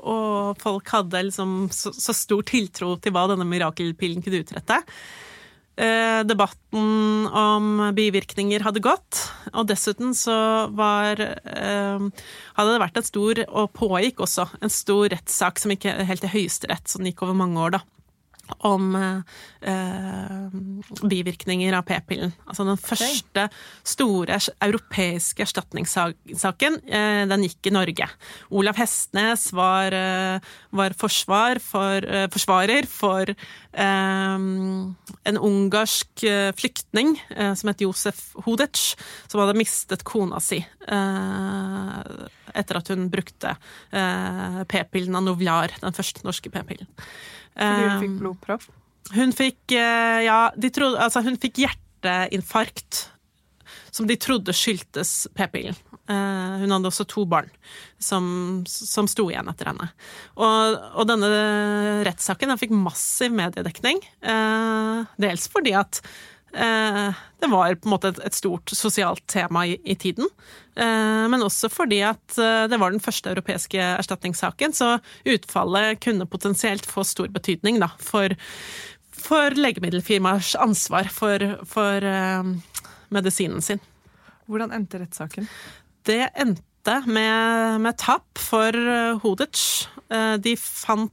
og 0.00 0.60
folk 0.60 0.88
hadde 0.94 1.24
liksom 1.28 1.56
så, 1.74 1.92
så, 1.94 2.14
stor 2.16 2.44
tiltro 2.48 2.94
til 3.00 3.14
hva 3.14 3.26
denne 3.30 3.46
mirakelpillen 3.48 4.24
kunne 4.24 4.42
utrette. 4.44 4.80
Eh, 5.80 6.20
debatten 6.28 7.28
om 7.30 7.68
bivirkninger 7.96 8.66
hadde 8.66 8.82
gått, 8.84 9.22
og 9.54 9.68
dessuten 9.70 10.12
så 10.18 10.34
var 10.76 11.22
eh, 11.22 12.02
Hadde 12.58 12.74
det 12.74 12.82
vært 12.82 13.00
en 13.00 13.06
stor, 13.06 13.40
og 13.48 13.72
pågikk 13.78 14.20
også, 14.26 14.50
en 14.60 14.72
stor 14.72 15.08
rettssak 15.14 15.62
som 15.62 15.72
gikk 15.72 15.88
helt 15.88 16.24
til 16.26 16.34
Høyesterett, 16.34 16.90
som 16.90 17.06
gikk 17.06 17.24
over 17.24 17.38
mange 17.38 17.64
år, 17.64 17.78
da 17.78 17.84
om 18.66 18.94
eh, 18.96 20.50
bivirkninger 21.02 21.74
av 21.76 21.86
p-pillen. 21.88 22.32
Altså 22.46 22.66
den 22.68 22.80
første 22.80 23.46
store 23.86 24.38
europeiske 24.62 25.44
erstatningssaken, 25.46 26.80
eh, 26.88 27.22
den 27.30 27.46
gikk 27.46 27.70
i 27.70 27.74
Norge. 27.74 28.08
Olav 28.50 28.78
Hestnes 28.80 29.50
var, 29.56 29.92
eh, 29.92 30.40
var 30.70 30.96
forsvar 30.98 31.60
for, 31.62 32.04
eh, 32.04 32.28
forsvarer 32.32 32.86
for 32.86 33.30
eh, 33.30 34.38
en 35.24 35.38
ungarsk 35.38 36.24
flyktning 36.56 37.14
som 37.56 37.68
het 37.70 37.80
Josef 37.80 38.32
Hodec, 38.44 38.96
som 39.28 39.40
hadde 39.40 39.58
mistet 39.58 40.02
kona 40.04 40.40
si 40.42 40.58
etter 42.50 42.78
at 42.80 42.90
hun 42.90 43.08
brukte 43.12 43.54
p-pillen 43.90 45.16
av 45.16 45.26
Novlar 45.28 45.76
den 45.80 45.94
første 45.94 46.24
norske 46.26 46.50
p-pillen. 46.50 46.88
Fordi 47.56 47.86
hun 47.86 48.04
fikk 48.04 48.18
blodpropp? 48.20 48.68
Hun 49.10 49.32
fikk, 49.34 49.62
eh, 49.74 50.20
ja, 50.26 50.40
trodde, 50.70 51.00
altså 51.02 51.22
hun 51.26 51.38
fikk 51.40 51.64
hjerteinfarkt 51.64 53.06
som 53.90 54.06
de 54.06 54.16
trodde 54.20 54.54
skyldtes 54.54 55.28
p-pillen. 55.34 55.78
Uh, 56.10 56.58
hun 56.58 56.72
hadde 56.74 56.90
også 56.90 57.04
to 57.06 57.22
barn 57.28 57.46
som, 58.02 58.24
som 58.66 59.06
sto 59.10 59.28
igjen 59.30 59.46
etter 59.50 59.68
henne. 59.70 59.86
Og, 60.34 60.78
og 60.98 61.06
denne 61.06 61.28
rettssaken 62.06 62.50
den 62.50 62.58
fikk 62.58 62.74
massiv 62.74 63.34
mediedekning. 63.36 64.00
Uh, 64.18 65.06
dels 65.22 65.46
fordi 65.52 65.76
at 65.78 66.02
det 66.50 67.48
var 67.48 67.76
på 67.78 67.88
en 67.88 67.92
måte 67.92 68.10
et, 68.10 68.34
stort 68.34 68.72
sosialt 68.74 69.22
tema 69.30 69.62
i, 69.66 69.94
tiden. 69.94 70.26
men 70.74 71.44
også 71.46 71.70
fordi 71.70 72.00
at 72.02 72.36
det 72.70 72.78
var 72.80 72.90
den 72.90 73.02
første 73.02 73.30
europeiske 73.30 73.78
erstatningssaken, 73.78 74.74
så 74.74 74.96
utfallet 75.24 76.00
kunne 76.02 76.26
potensielt 76.26 76.86
få 76.90 77.04
stor 77.06 77.30
betydning 77.30 77.78
da, 77.80 77.92
for 77.98 78.34
for 79.20 79.56
legemiddelfirmaers 79.58 80.54
ansvar 80.60 81.10
for, 81.12 81.42
for 81.68 82.04
uh, 82.04 82.46
medisinen 83.12 83.62
sin. 83.64 83.82
Hvordan 84.50 84.72
endte 84.74 85.02
rettssaken? 85.02 85.48
Det 86.08 86.22
endte 86.40 86.96
med, 87.06 87.80
med 87.84 87.98
tap 88.00 88.40
for 88.40 88.74
Hodic. 89.22 89.86
De 90.42 90.54
fant 90.56 91.12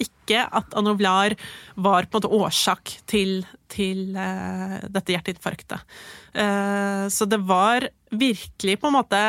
ikke 0.00 0.44
at 0.46 0.76
anovlar 0.78 1.36
var 1.74 2.06
på 2.06 2.18
en 2.18 2.20
måte 2.20 2.34
årsak 2.40 2.96
til, 3.10 3.40
til 3.70 4.16
uh, 4.16 4.78
dette 4.88 5.14
hjerteinfarktet. 5.14 5.82
Uh, 6.34 7.06
så 7.10 7.26
det 7.26 7.40
var 7.42 7.88
virkelig 8.10 8.76
på 8.82 8.88
en 8.90 8.96
måte 8.96 9.20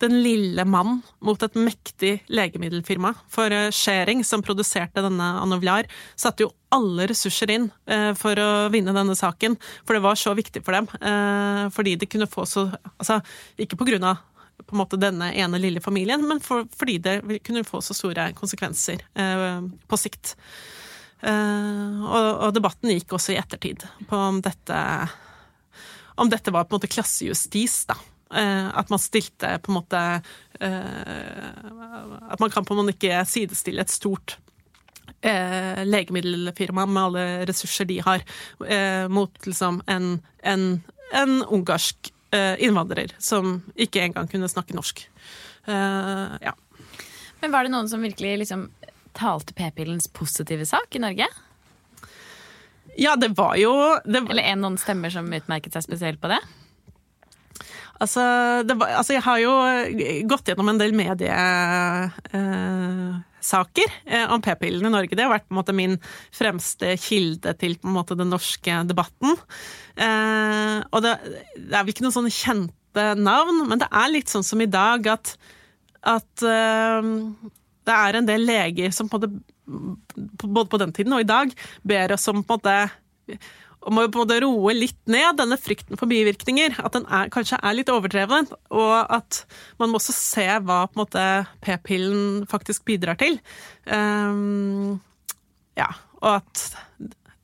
den 0.00 0.18
lille 0.24 0.64
mann 0.68 1.00
mot 1.24 1.42
et 1.44 1.56
mektig 1.58 2.18
legemiddelfirma. 2.32 3.14
For 3.32 3.52
uh, 3.52 3.68
Schering, 3.74 4.24
som 4.26 4.44
produserte 4.44 5.04
denne 5.04 5.32
anovlar, 5.40 5.88
satte 6.16 6.46
jo 6.46 6.54
alle 6.70 7.08
ressurser 7.10 7.50
inn 7.50 7.64
for 8.14 8.38
å 8.38 8.68
vinne 8.70 8.92
denne 8.94 9.16
saken. 9.18 9.56
For 9.82 9.96
det 9.96 10.04
var 10.04 10.14
så 10.14 10.36
viktig 10.38 10.60
for 10.62 10.76
dem. 10.76 10.86
fordi 11.74 11.96
de 11.98 12.06
kunne 12.06 12.28
få 12.30 12.44
så 12.46 12.68
Altså, 13.00 13.16
ikke 13.58 13.74
på 13.80 13.88
grunn 13.88 14.06
av 14.06 14.20
på 14.70 14.76
en 14.76 14.82
måte 14.84 15.00
denne 15.00 15.32
ene 15.34 15.60
lille 15.60 15.82
familien, 15.82 16.22
men 16.26 16.42
for, 16.44 16.68
fordi 16.78 16.98
det 17.02 17.16
kunne 17.46 17.66
få 17.66 17.82
så 17.84 17.96
store 17.96 18.30
konsekvenser 18.38 19.02
eh, 19.18 19.58
på 19.90 19.98
sikt. 20.00 20.36
Eh, 21.20 22.04
og, 22.06 22.28
og, 22.46 22.54
debatten 22.56 22.94
gikk 22.94 23.18
også 23.18 23.34
i 23.34 23.40
ettertid 23.40 23.84
på 24.08 24.22
om 24.30 24.40
dette 24.44 24.78
om 26.20 26.28
dette 26.28 26.52
var 26.52 26.66
på 26.66 26.74
en 26.74 26.80
måte 26.80 26.90
klassejustis, 26.92 27.84
da. 27.88 27.96
Eh, 28.34 28.68
at 28.78 28.90
man 28.92 29.00
stilte 29.02 29.56
på 29.58 29.72
en 29.72 29.78
måte 29.80 30.00
eh, 30.60 31.48
At 32.30 32.38
man 32.38 32.52
kan 32.52 32.62
på 32.64 32.76
en 32.76 32.78
måte 32.78 32.94
ikke 32.94 33.24
sidestille 33.26 33.82
et 33.82 33.90
stort 33.90 34.36
eh, 35.18 35.80
legemiddelfirma 35.82 36.84
med 36.86 37.02
alle 37.02 37.24
ressurser 37.50 37.88
de 37.90 37.98
har, 38.06 38.22
mot 39.10 39.46
liksom 39.46 39.80
en, 39.90 40.20
en, 40.46 40.66
en 41.10 41.42
ungarsk 41.42 42.12
innvandrer 42.32 43.10
som 43.18 43.56
ikke 43.74 44.04
engang 44.04 44.28
kunne 44.30 44.48
snakke 44.50 44.76
norsk. 44.76 45.02
Uh, 45.66 46.36
ja. 46.44 46.54
Men 47.40 47.52
var 47.54 47.66
det 47.66 47.72
noen 47.72 47.88
som 47.90 48.04
virkelig 48.04 48.36
liksom 48.44 48.68
talte 49.16 49.56
p-pillens 49.56 50.08
positive 50.14 50.66
sak 50.68 50.94
i 50.94 51.02
Norge? 51.02 51.26
Ja, 53.00 53.16
det 53.16 53.32
var 53.38 53.56
jo 53.58 53.72
det 54.04 54.22
var... 54.22 54.32
Eller 54.34 54.50
er 54.50 54.58
noen 54.60 54.78
stemmer 54.80 55.12
som 55.12 55.28
utmerket 55.32 55.74
seg 55.74 55.86
spesielt 55.86 56.20
på 56.22 56.30
det? 56.30 56.40
Altså, 58.00 58.22
det 58.64 58.78
var, 58.80 58.94
altså, 58.96 59.14
jeg 59.18 59.24
har 59.26 59.40
jo 59.42 59.56
gått 60.30 60.48
gjennom 60.48 60.70
en 60.72 60.80
del 60.80 60.94
medie... 60.96 61.34
eh, 62.32 63.18
om 64.30 64.42
p-pillen 64.44 64.88
i 64.88 64.92
Norge. 64.92 65.16
Det 65.16 65.24
har 65.24 65.32
vært 65.32 65.54
måte 65.54 65.74
min 65.76 65.96
fremste 66.34 66.94
kilde 67.00 67.54
til 67.60 67.76
måte 67.86 68.16
den 68.18 68.30
norske 68.32 68.80
debatten. 68.88 69.38
Eh, 70.00 70.76
og 70.90 71.04
det, 71.04 71.14
det, 71.56 71.72
er 71.72 71.82
vel 71.82 71.94
ikke 71.94 72.06
noen 72.06 72.16
sånne 72.18 72.34
kjente 72.34 73.06
navn, 73.18 73.64
men 73.70 73.80
det 73.82 73.88
er 73.90 74.12
litt 74.12 74.32
sånn 74.32 74.46
som 74.46 74.60
i 74.62 74.70
dag 74.70 75.06
at, 75.12 75.34
at 76.08 76.46
eh, 76.46 77.10
det 77.88 77.96
er 77.96 78.18
en 78.18 78.28
del 78.28 78.46
leger 78.48 78.94
som 78.94 79.08
på 79.10 79.20
det, 79.22 79.30
både 79.66 80.68
på 80.70 80.80
den 80.82 80.94
tiden 80.96 81.16
og 81.16 81.24
i 81.24 81.28
dag 81.28 81.52
ber 81.86 82.16
oss 82.16 82.28
om 82.30 82.42
på 82.42 82.58
en 82.58 82.60
måte 82.60 83.38
og 83.80 83.94
må 83.96 84.04
jo 84.04 84.10
på 84.12 84.20
en 84.20 84.26
måte 84.26 84.40
roe 84.44 84.74
litt 84.76 84.98
ned 85.10 85.38
denne 85.40 85.56
frykten 85.60 85.96
for 86.00 86.10
bivirkninger. 86.10 86.76
At 86.84 86.96
den 86.98 87.06
er, 87.08 87.30
kanskje 87.32 87.60
er 87.64 87.76
litt 87.76 87.92
overdreven, 87.92 88.50
og 88.76 88.96
at 89.08 89.44
man 89.80 89.92
må 89.92 90.00
også 90.00 90.14
se 90.16 90.46
hva 90.66 90.82
på 90.88 90.98
en 90.98 91.02
måte 91.02 91.24
p-pillen 91.64 92.44
faktisk 92.50 92.84
bidrar 92.88 93.16
til. 93.20 93.40
Um, 93.88 95.00
ja, 95.80 95.88
og 96.20 96.42
at 96.42 96.66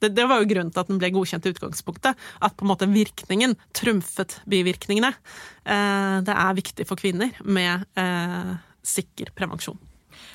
det, 0.05 0.13
det, 0.13 0.27
var 0.29 0.43
jo 0.43 0.51
grunnen 0.51 0.75
til 0.75 0.83
at 0.83 0.93
den 0.93 1.01
ble 1.01 1.11
godkjent 1.15 1.49
i 1.49 1.55
utgangspunktet. 1.55 2.21
At 2.45 2.57
på 2.57 2.67
en 2.67 2.73
måte 2.75 2.91
virkningen 2.91 3.57
trumfet 3.77 4.43
bivirkningene. 4.51 5.15
Uh, 5.65 6.21
det 6.27 6.37
er 6.37 6.59
viktig 6.61 6.89
for 6.89 7.01
kvinner 7.01 7.33
med 7.49 7.89
uh, 7.97 8.59
sikker 8.85 9.33
prevensjon. 9.37 9.81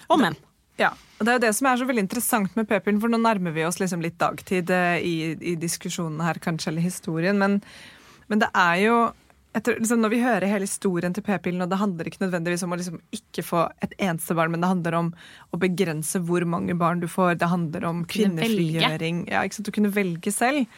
Og 0.10 0.18
menn. 0.22 0.40
Ja, 0.82 0.92
og 1.20 1.26
Det 1.26 1.32
er 1.32 1.38
jo 1.38 1.46
det 1.46 1.54
som 1.54 1.68
er 1.70 1.78
så 1.78 1.86
veldig 1.86 2.06
interessant 2.08 2.56
med 2.58 2.68
p-pillen, 2.70 3.00
for 3.02 3.14
nå 3.14 3.20
nærmer 3.22 3.54
vi 3.54 3.66
oss 3.68 3.78
liksom 3.82 4.02
litt 4.02 4.18
dagtid 4.22 4.72
eh, 4.74 4.98
i, 5.06 5.16
i 5.54 5.58
diskusjonen 5.60 6.22
her, 6.26 6.42
kanskje, 6.42 6.72
eller 6.72 6.86
historien. 6.86 7.38
Men, 7.38 7.60
men 8.32 8.42
det 8.42 8.50
er 8.58 8.78
jo 8.88 8.96
etter, 9.52 9.76
liksom, 9.82 10.00
Når 10.00 10.12
vi 10.14 10.22
hører 10.24 10.48
hele 10.48 10.68
historien 10.68 11.14
til 11.14 11.26
p-pillen, 11.28 11.62
og 11.64 11.70
det 11.72 11.80
handler 11.82 12.08
ikke 12.08 12.24
nødvendigvis 12.24 12.64
om 12.64 12.72
å 12.72 12.78
liksom 12.80 13.02
ikke 13.16 13.44
få 13.44 13.66
et 13.84 13.94
eneste 14.00 14.36
barn, 14.38 14.54
men 14.54 14.64
det 14.64 14.70
handler 14.72 14.98
om 14.98 15.10
å 15.52 15.60
begrense 15.60 16.22
hvor 16.24 16.46
mange 16.48 16.76
barn 16.80 17.04
du 17.04 17.08
får, 17.12 17.36
det 17.42 17.52
handler 17.52 17.86
om 17.90 18.06
kvinnefrigjøring, 18.08 19.26
ja, 19.32 19.44
ikke 19.44 19.60
sant, 19.60 19.72
å 19.74 19.76
kunne 19.76 19.92
velge 19.92 20.32
selv, 20.32 20.72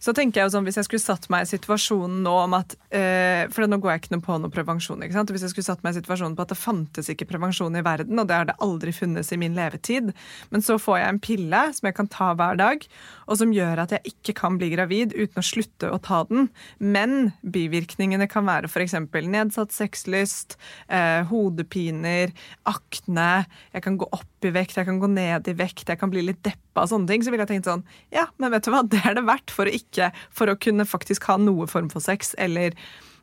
så 0.00 0.14
tenker 0.16 0.40
jeg 0.40 0.48
jo 0.48 0.52
sånn, 0.54 0.64
hvis 0.64 0.78
jeg 0.80 0.86
skulle 0.88 1.02
satt 1.02 1.26
meg 1.32 1.44
i 1.44 1.50
situasjonen 1.50 2.22
nå 2.24 2.32
om 2.46 2.54
at 2.56 2.74
eh, 2.88 3.44
For 3.52 3.68
nå 3.68 3.76
går 3.80 3.92
jeg 3.92 4.02
ikke 4.02 4.14
noe 4.14 4.24
på 4.24 4.38
noe 4.40 4.52
prevensjon. 4.52 5.02
ikke 5.04 5.18
sant? 5.18 5.32
Hvis 5.34 5.44
jeg 5.44 5.52
skulle 5.52 5.68
satt 5.68 5.84
meg 5.84 5.92
i 5.92 6.00
situasjonen 6.00 6.36
på 6.38 6.46
at 6.46 6.54
det 6.54 6.58
fantes 6.60 7.10
ikke 7.12 7.28
prevensjon 7.28 7.76
i 7.76 7.84
verden, 7.84 8.18
og 8.20 8.30
det 8.30 8.38
har 8.38 8.48
det 8.48 8.56
aldri 8.64 8.94
funnes 8.96 9.28
i 9.34 9.38
min 9.40 9.58
levetid, 9.58 10.12
men 10.50 10.64
så 10.64 10.78
får 10.80 11.00
jeg 11.02 11.12
en 11.12 11.22
pille 11.22 11.62
som 11.76 11.90
jeg 11.90 11.98
kan 11.98 12.08
ta 12.10 12.30
hver 12.38 12.56
dag, 12.60 12.86
og 13.28 13.40
som 13.42 13.52
gjør 13.54 13.84
at 13.84 13.94
jeg 13.94 14.14
ikke 14.14 14.36
kan 14.40 14.56
bli 14.60 14.72
gravid 14.72 15.12
uten 15.14 15.42
å 15.42 15.46
slutte 15.46 15.92
å 15.92 16.00
ta 16.02 16.22
den, 16.30 16.48
men 16.80 17.34
bivirkningene 17.44 18.28
kan 18.30 18.48
være 18.48 18.70
f.eks. 18.70 18.96
nedsatt 19.20 19.76
sexlyst, 19.76 20.56
eh, 20.88 21.20
hodepiner, 21.28 22.32
akne, 22.70 23.30
jeg 23.76 23.84
kan 23.84 24.00
gå 24.00 24.08
opp 24.16 24.39
i 24.46 24.54
vekt, 24.54 24.78
jeg 24.78 24.88
kan 24.88 25.00
gå 25.02 25.10
ned 25.10 25.48
i 25.50 25.56
vekt, 25.56 25.88
jeg 25.88 26.00
kan 26.00 26.12
bli 26.12 26.24
litt 26.26 26.42
deppa 26.46 26.84
og 26.84 26.92
sånne 26.92 27.10
ting, 27.10 27.24
så 27.24 27.32
ville 27.32 27.46
jeg 27.46 27.54
tenkt 27.54 27.70
sånn 27.70 27.84
Ja, 28.14 28.28
men 28.40 28.52
vet 28.54 28.66
du 28.66 28.72
hva, 28.74 28.82
det 28.92 29.02
er 29.04 29.18
det 29.18 29.26
verdt 29.28 29.54
for 29.54 29.68
å 29.68 29.76
ikke 29.80 30.10
For 30.36 30.50
å 30.50 30.58
kunne 30.60 30.88
faktisk 30.88 31.28
ha 31.30 31.38
noe 31.40 31.68
form 31.70 31.90
for 31.92 32.04
sex, 32.04 32.34
eller 32.38 32.76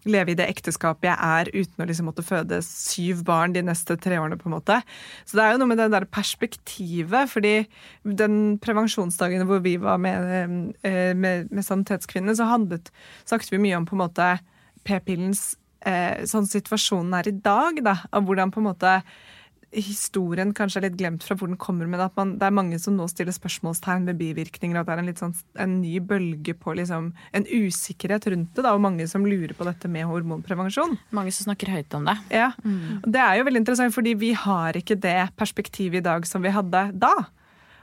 leve 0.07 0.31
i 0.31 0.37
det 0.39 0.47
ekteskapet 0.47 1.09
jeg 1.09 1.17
er 1.17 1.49
uten 1.51 1.83
å 1.83 1.87
liksom 1.89 2.07
måtte 2.09 2.25
føde 2.25 2.61
syv 2.63 3.23
barn 3.27 3.55
de 3.55 3.63
neste 3.65 3.97
tre 3.99 4.19
årene. 4.21 4.37
på 4.39 4.47
en 4.47 4.55
måte. 4.55 4.79
Så 5.25 5.37
det 5.37 5.43
er 5.43 5.51
jo 5.51 5.61
noe 5.61 5.71
med 5.71 5.81
det 5.81 5.89
der 5.91 6.05
perspektivet. 6.05 7.29
fordi 7.29 7.67
den 8.03 8.57
prevensjonsdagen 8.59 9.45
hvor 9.47 9.59
vi 9.59 9.77
var 9.77 9.97
med, 9.97 10.75
eh, 10.83 11.13
med, 11.13 11.51
med 11.51 11.65
Sanitetskvinnene, 11.65 12.35
så 12.35 12.47
handlet, 12.47 12.91
snakket 13.25 13.51
vi 13.51 13.57
mye 13.57 13.77
om 13.77 13.85
på 13.85 13.95
en 13.95 14.05
måte 14.05 14.39
p-pillens 14.85 15.57
eh, 15.85 16.23
sånn 16.25 16.47
situasjonen 16.47 17.13
er 17.13 17.27
i 17.27 17.31
dag. 17.31 17.83
da, 17.83 17.97
Av 18.11 18.23
hvordan 18.23 18.51
på 18.51 18.61
en 18.61 18.69
måte 18.69 19.01
historien 19.75 20.53
kanskje 20.55 20.79
er 20.79 20.85
litt 20.87 20.97
glemt 20.99 21.25
fra 21.25 21.35
hvor 21.37 21.49
den 21.49 21.59
kommer, 21.59 21.89
men 21.89 22.01
at 22.01 22.15
man, 22.17 22.35
det 22.39 22.47
er 22.47 22.55
mange 22.55 22.79
som 22.79 22.95
nå 22.95 23.07
stiller 23.11 23.35
spørsmålstegn 23.35 24.07
ved 24.07 24.19
bivirkninger, 24.21 24.77
og 24.77 24.83
at 24.83 24.89
det 24.89 24.95
er 24.95 25.01
en, 25.01 25.09
litt 25.09 25.23
sånn, 25.23 25.35
en 25.59 25.73
ny 25.81 25.97
bølge 25.99 26.55
på 26.57 26.75
liksom, 26.79 27.09
en 27.35 27.47
usikkerhet 27.47 28.29
rundt 28.31 28.53
det, 28.55 28.63
da, 28.63 28.73
og 28.73 28.83
mange 28.85 29.07
som 29.11 29.27
lurer 29.27 29.51
på 29.57 29.67
dette 29.67 29.91
med 29.91 30.07
hormonprevensjon. 30.07 30.95
Mange 31.15 31.35
som 31.35 31.49
snakker 31.49 31.73
høyt 31.75 31.97
om 31.99 32.07
det. 32.07 32.15
Ja, 32.33 32.51
og 33.03 33.09
Det 33.11 33.23
er 33.23 33.39
jo 33.39 33.47
veldig 33.49 33.63
interessant, 33.65 33.95
fordi 33.95 34.15
vi 34.19 34.31
har 34.37 34.79
ikke 34.79 34.99
det 35.03 35.19
perspektivet 35.39 35.99
i 35.99 36.07
dag 36.07 36.27
som 36.29 36.45
vi 36.45 36.53
hadde 36.55 36.87
da. 36.95 37.13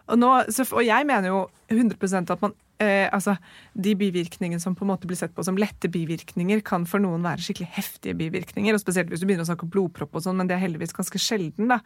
Og, 0.08 0.18
nå, 0.20 0.30
og 0.44 0.84
jeg 0.84 1.08
mener 1.08 1.30
jo 1.30 1.46
100% 1.72 2.32
at 2.32 2.42
man 2.44 2.56
eh, 2.82 3.06
altså, 3.12 3.36
de 3.74 3.94
bivirkningene 3.98 4.62
som 4.62 4.76
på 4.76 4.86
en 4.86 4.92
måte 4.92 5.08
blir 5.10 5.18
sett 5.18 5.34
på 5.36 5.44
som 5.46 5.58
lette 5.60 5.90
bivirkninger, 5.92 6.62
kan 6.66 6.86
for 6.88 7.02
noen 7.02 7.24
være 7.26 7.44
skikkelig 7.44 7.70
heftige 7.76 8.16
bivirkninger. 8.18 8.74
og 8.74 8.82
Spesielt 8.82 9.12
hvis 9.12 9.22
du 9.22 9.28
begynner 9.28 9.46
å 9.46 9.50
snakke 9.50 9.66
om 9.66 9.72
blodpropp 9.74 10.16
og 10.18 10.26
sånn, 10.26 10.38
men 10.40 10.50
det 10.50 10.58
er 10.58 10.64
heldigvis 10.64 10.96
ganske 10.96 11.20
sjelden. 11.22 11.70
da. 11.72 11.80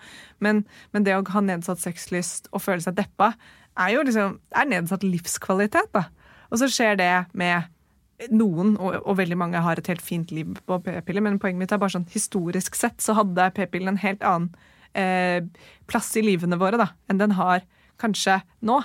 Men, 0.45 0.64
men, 0.93 1.07
det 1.07 1.16
å 1.16 1.24
ha 1.34 1.45
nedsatt 1.45 1.82
sexlyst 1.82 2.51
og 2.53 2.64
føle 2.64 2.84
seg 2.84 2.99
deppa, 2.99 3.32
er 3.78 3.95
jo 3.95 4.05
liksom, 4.07 4.39
er 4.57 4.70
nedsatt 4.70 5.07
livskvalitet. 5.07 5.93
da. 5.97 6.09
Og 6.49 6.62
så 6.62 6.70
skjer 6.72 6.99
det 7.01 7.12
med 7.36 7.68
noen, 8.34 8.74
og, 8.82 8.97
og, 9.05 9.14
veldig 9.20 9.39
mange 9.39 9.62
har 9.62 9.78
et 9.78 9.86
helt 9.91 10.03
fint 10.03 10.32
liv 10.34 10.57
på 10.66 10.80
p-piller, 10.82 11.22
men 11.22 11.39
poenget 11.39 11.62
mitt 11.62 11.74
er 11.74 11.78
bare 11.78 11.95
sånn 11.95 12.09
historisk 12.11 12.74
sett 12.74 12.99
så 13.05 13.14
hadde 13.14 13.53
p-pillen 13.55 13.93
en 13.93 14.03
helt 14.03 14.24
annen 14.26 14.49
eh, 14.99 15.45
plass 15.91 16.11
i 16.18 16.24
livene 16.26 16.59
våre 16.59 16.80
da, 16.80 16.91
enn 17.07 17.20
den 17.22 17.36
har 17.39 17.62
kanskje 18.01 18.40
nå. 18.66 18.80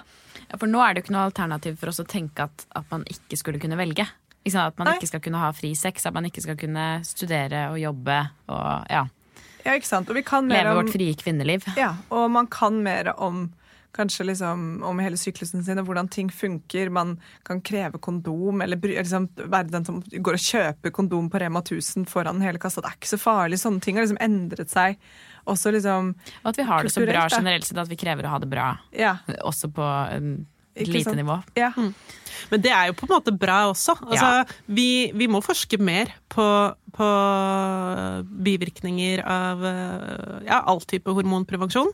Ja, 0.49 0.59
for 0.59 0.69
nå 0.69 0.81
er 0.83 0.93
det 0.93 1.01
jo 1.01 1.07
ikke 1.07 1.15
noe 1.15 1.29
alternativ 1.29 1.79
for 1.81 1.93
oss 1.93 2.01
å 2.03 2.07
tenke 2.09 2.47
at, 2.49 2.67
at 2.75 2.85
man 2.93 3.05
ikke 3.09 3.39
skulle 3.39 3.61
kunne 3.61 3.79
velge. 3.79 4.07
At 4.43 4.77
man 4.77 4.89
Nei. 4.89 4.97
ikke 4.97 5.07
skal 5.07 5.21
kunne 5.23 5.39
ha 5.39 5.53
fri 5.55 5.71
sex, 5.77 6.05
at 6.05 6.15
man 6.15 6.27
ikke 6.27 6.43
skal 6.43 6.57
kunne 6.59 6.87
studere 7.07 7.69
og 7.71 7.79
jobbe 7.79 8.19
og 8.51 8.91
ja. 8.91 9.05
Ja, 9.63 9.77
ikke 9.77 9.87
sant. 9.87 10.09
Og 10.11 10.17
vi 10.17 10.25
kan 10.27 10.49
Leve 10.51 10.73
om, 10.73 10.81
vårt 10.81 10.91
frie 10.91 11.15
kvinneliv. 11.15 11.63
Ja, 11.79 11.93
og 12.11 12.27
man 12.33 12.49
kan 12.51 12.81
mer 12.83 13.13
om 13.15 13.45
kanskje 13.93 14.25
liksom 14.25 14.83
om 14.83 14.99
hele 14.99 15.17
syklusen 15.21 15.63
sin 15.63 15.79
og 15.79 15.87
hvordan 15.87 16.09
ting 16.11 16.31
funker. 16.33 16.89
Man 16.89 17.15
kan 17.47 17.61
kreve 17.61 18.01
kondom, 18.01 18.61
eller 18.65 18.79
liksom 18.81 19.29
være 19.37 19.69
den 19.71 19.85
som 19.85 20.01
går 20.01 20.39
og 20.39 20.47
kjøper 20.47 20.95
kondom 20.95 21.29
på 21.31 21.39
Rema 21.39 21.61
1000 21.61 22.07
foran 22.09 22.41
hele 22.43 22.61
kassa. 22.61 22.81
Det 22.81 22.91
er 22.91 22.99
ikke 22.99 23.13
så 23.13 23.21
farlig. 23.21 23.61
Sånne 23.61 23.83
ting 23.83 23.99
har 23.99 24.07
liksom 24.07 24.21
endret 24.23 24.73
seg 24.73 24.97
også 25.49 25.73
liksom 25.75 26.13
Og 26.15 26.49
at 26.51 26.59
vi 26.59 26.65
har 26.67 26.83
det 26.85 26.93
så 26.93 27.03
bra 27.05 27.27
generelt 27.31 27.67
sett 27.67 27.79
at 27.81 27.91
vi 27.91 27.99
krever 27.99 28.27
å 28.27 28.33
ha 28.35 28.41
det 28.43 28.49
bra. 28.51 28.73
Ja. 28.95 29.17
Også 29.43 29.69
på 29.73 29.87
et 30.73 30.89
lite 30.89 31.09
sant? 31.09 31.19
nivå. 31.19 31.37
Ja. 31.59 31.71
Mm. 31.77 31.93
Men 32.51 32.63
det 32.63 32.71
er 32.73 32.89
jo 32.89 32.95
på 32.97 33.07
en 33.07 33.13
måte 33.13 33.33
bra 33.37 33.59
også. 33.69 33.95
Altså, 34.01 34.29
ja. 34.41 34.61
vi, 34.65 34.87
vi, 35.13 35.27
må 35.29 35.41
forske 35.45 35.77
mer 35.77 36.11
på, 36.33 36.45
på 36.95 37.09
bivirkninger 38.47 39.21
av 39.21 39.67
ja, 40.47 40.63
all 40.63 40.81
type 40.89 41.13
hormonprevensjon. 41.13 41.93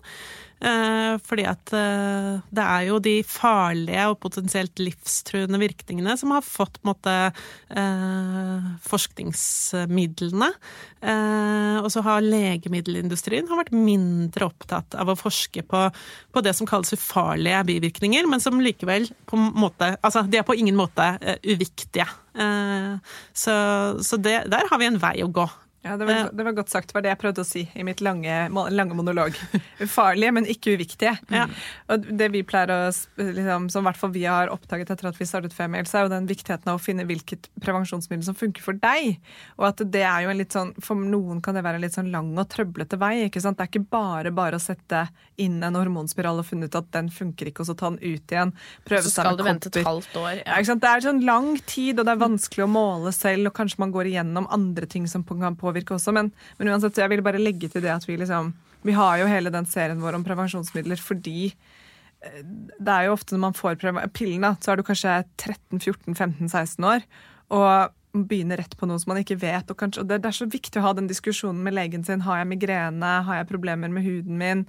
Eh, 0.60 1.16
fordi 1.24 1.45
at 1.47 1.72
eh, 1.72 2.39
det 2.51 2.64
er 2.66 2.86
jo 2.89 2.97
de 3.03 3.16
farlige 3.24 4.07
og 4.12 4.18
potensielt 4.26 4.82
livstruende 4.84 5.60
virkningene 5.62 6.18
som 6.20 6.34
har 6.36 6.43
fått 6.43 6.82
måte 6.88 7.14
eh, 7.30 8.68
forskningsmidlene. 8.89 10.51
Og 10.99 11.86
så 11.93 12.01
har 12.03 12.26
legemiddelindustrien 12.26 13.47
har 13.47 13.62
vært 13.62 13.72
mindre 13.72 14.49
opptatt 14.49 14.97
av 14.99 15.07
å 15.07 15.16
forske 15.16 15.64
på, 15.64 15.86
på, 16.36 16.43
det 16.43 16.51
som 16.57 16.68
kalles 16.68 16.91
ufarlige 16.91 17.62
bivirkninger, 17.70 18.28
men 18.28 18.43
som 18.43 18.60
likevel 18.60 19.07
på 19.30 19.39
måte 19.39 19.93
Altså, 20.03 20.26
de 20.28 20.41
er 20.41 20.43
på 20.43 20.57
ingen 20.60 20.76
måte 20.76 21.05
uviktige. 21.47 22.03
Så, 23.32 23.55
så 24.03 24.20
det, 24.20 24.36
der 24.51 24.68
har 24.68 24.82
vi 24.82 24.89
en 24.89 24.99
vei 24.99 25.16
å 25.24 25.32
gå. 25.32 25.47
Ja, 25.82 25.96
det 25.98 26.06
var, 26.06 26.30
det 26.34 26.44
var, 26.44 26.52
godt 26.52 26.70
sagt. 26.70 26.90
Det 26.90 26.96
var 26.98 27.04
det 27.06 27.12
jeg 27.14 27.20
prøvde 27.22 27.44
å 27.46 27.48
si 27.48 27.62
i 27.72 27.84
mitt 27.88 28.02
lange, 28.04 28.34
lange 28.76 28.96
monolog. 28.98 29.38
Ufarlige, 29.80 30.34
men 30.36 30.48
ikke 30.52 30.74
uviktige. 30.76 31.14
Ja. 31.32 31.46
Og 31.88 32.04
det 32.20 32.28
vi 32.34 32.42
pleier 32.44 32.74
å 32.74 32.80
liksom, 32.90 33.70
Som 33.72 33.88
hvert 33.88 34.00
fall 34.00 34.12
vi 34.12 34.26
har 34.28 34.52
oppdaget 34.52 34.92
etter 34.92 35.08
at 35.08 35.20
vi 35.20 35.28
startet 35.30 35.56
Female, 35.56 35.88
så 35.88 36.02
er 36.02 36.08
jo 36.08 36.12
den 36.12 36.28
viktigheten 36.28 36.68
av 36.68 36.82
å 36.82 36.84
finne 36.84 37.06
hvilket 37.08 37.48
prevensjonsmiddel 37.64 38.28
som 38.28 38.36
funker 38.36 38.66
for 38.66 38.76
deg. 38.82 39.22
Og 39.56 39.70
at 39.70 39.86
det 39.88 40.04
er 40.04 40.26
jo 40.26 40.34
en 40.34 40.42
litt 40.42 40.56
sånn 40.56 40.74
For 40.84 41.00
noen 41.00 41.40
kan 41.46 41.56
det 41.56 41.64
være 41.64 41.80
en 41.80 41.86
litt 41.86 41.96
sånn 41.96 42.12
lang 42.12 42.34
og 42.36 42.50
trøblete 42.52 43.00
vei. 43.00 43.14
ikke 43.30 43.44
sant? 43.44 43.60
Det 43.60 43.70
er 43.70 43.72
ikke 43.72 43.88
bare 43.96 44.36
bare 44.36 44.60
å 44.60 44.64
sette 44.64 45.06
inn 45.40 45.62
en 45.64 45.80
hormonspiral 45.80 46.42
og 46.42 46.48
finne 46.50 46.68
ut 46.68 46.76
at 46.76 46.92
den 46.92 47.08
funker 47.14 47.50
ikke, 47.54 47.64
og 47.64 47.72
så 47.72 47.78
ta 47.80 47.94
den 47.94 48.02
ut 48.04 48.36
igjen. 48.36 48.52
Prøve 48.84 49.06
så 49.08 49.14
skal 49.14 49.40
du 49.40 49.46
vente 49.48 49.72
et 49.72 49.88
halvt 49.88 50.20
år. 50.20 50.32
Ja. 50.44 50.60
Ja, 50.60 50.76
det 50.76 50.92
er 50.92 51.04
sånn 51.06 51.24
lang 51.24 51.54
tid, 51.70 52.00
og 52.02 52.08
det 52.08 52.14
er 52.14 52.22
vanskelig 52.22 52.66
å 52.66 52.72
måle 52.72 53.14
selv, 53.16 53.48
og 53.50 53.56
kanskje 53.56 53.80
man 53.82 53.94
går 53.96 54.12
igjennom 54.12 54.50
andre 54.52 54.90
ting 54.90 55.08
som 55.08 55.24
kan 55.30 55.56
på 55.56 55.68
påvirke 55.70 55.95
også, 55.95 56.13
men, 56.15 56.34
men, 56.57 56.72
uansett, 56.74 56.97
jeg 56.99 57.13
vil 57.13 57.24
bare 57.26 57.41
legge 57.41 57.70
til 57.72 57.86
det 57.86 57.93
at 57.93 58.07
vi 58.09 58.17
liksom 58.20 58.53
Vi 58.80 58.93
har 58.95 59.17
jo 59.20 59.28
hele 59.28 59.51
den 59.51 59.65
serien 59.67 59.99
vår 59.99 60.15
om 60.15 60.24
prevensjonsmidler 60.24 61.01
fordi 61.03 61.49
eh, 61.51 62.43
det 62.80 62.93
er 62.93 63.07
jo 63.07 63.15
ofte 63.17 63.36
når 63.36 63.41
man 63.49 63.57
får 63.57 63.76
pillene, 64.15 64.55
så 64.63 64.72
er 64.72 64.80
du 64.80 64.86
kanskje 64.88 65.24
13-14-15-16 65.36 66.88
år. 66.88 67.03
Og 67.51 67.91
begynne 68.12 68.57
rett 68.57 68.74
på 68.78 68.88
noe 68.89 68.97
som 69.01 69.12
man 69.12 69.20
ikke 69.22 69.38
vet. 69.39 69.70
Og, 69.70 69.78
kanskje, 69.78 70.01
og 70.01 70.10
det, 70.10 70.20
det, 70.24 70.32
er 70.32 70.38
så 70.39 70.47
viktig 70.49 70.82
å 70.82 70.86
ha 70.88 70.93
den 70.97 71.10
diskusjonen 71.10 71.62
med 71.66 71.76
legen 71.78 72.03
sin. 72.05 72.24
Har 72.26 72.39
jeg 72.41 72.49
migrene? 72.49 73.12
Har 73.28 73.41
jeg 73.41 73.49
problemer 73.51 73.91
med 73.93 74.05
huden 74.05 74.39
min? 74.39 74.64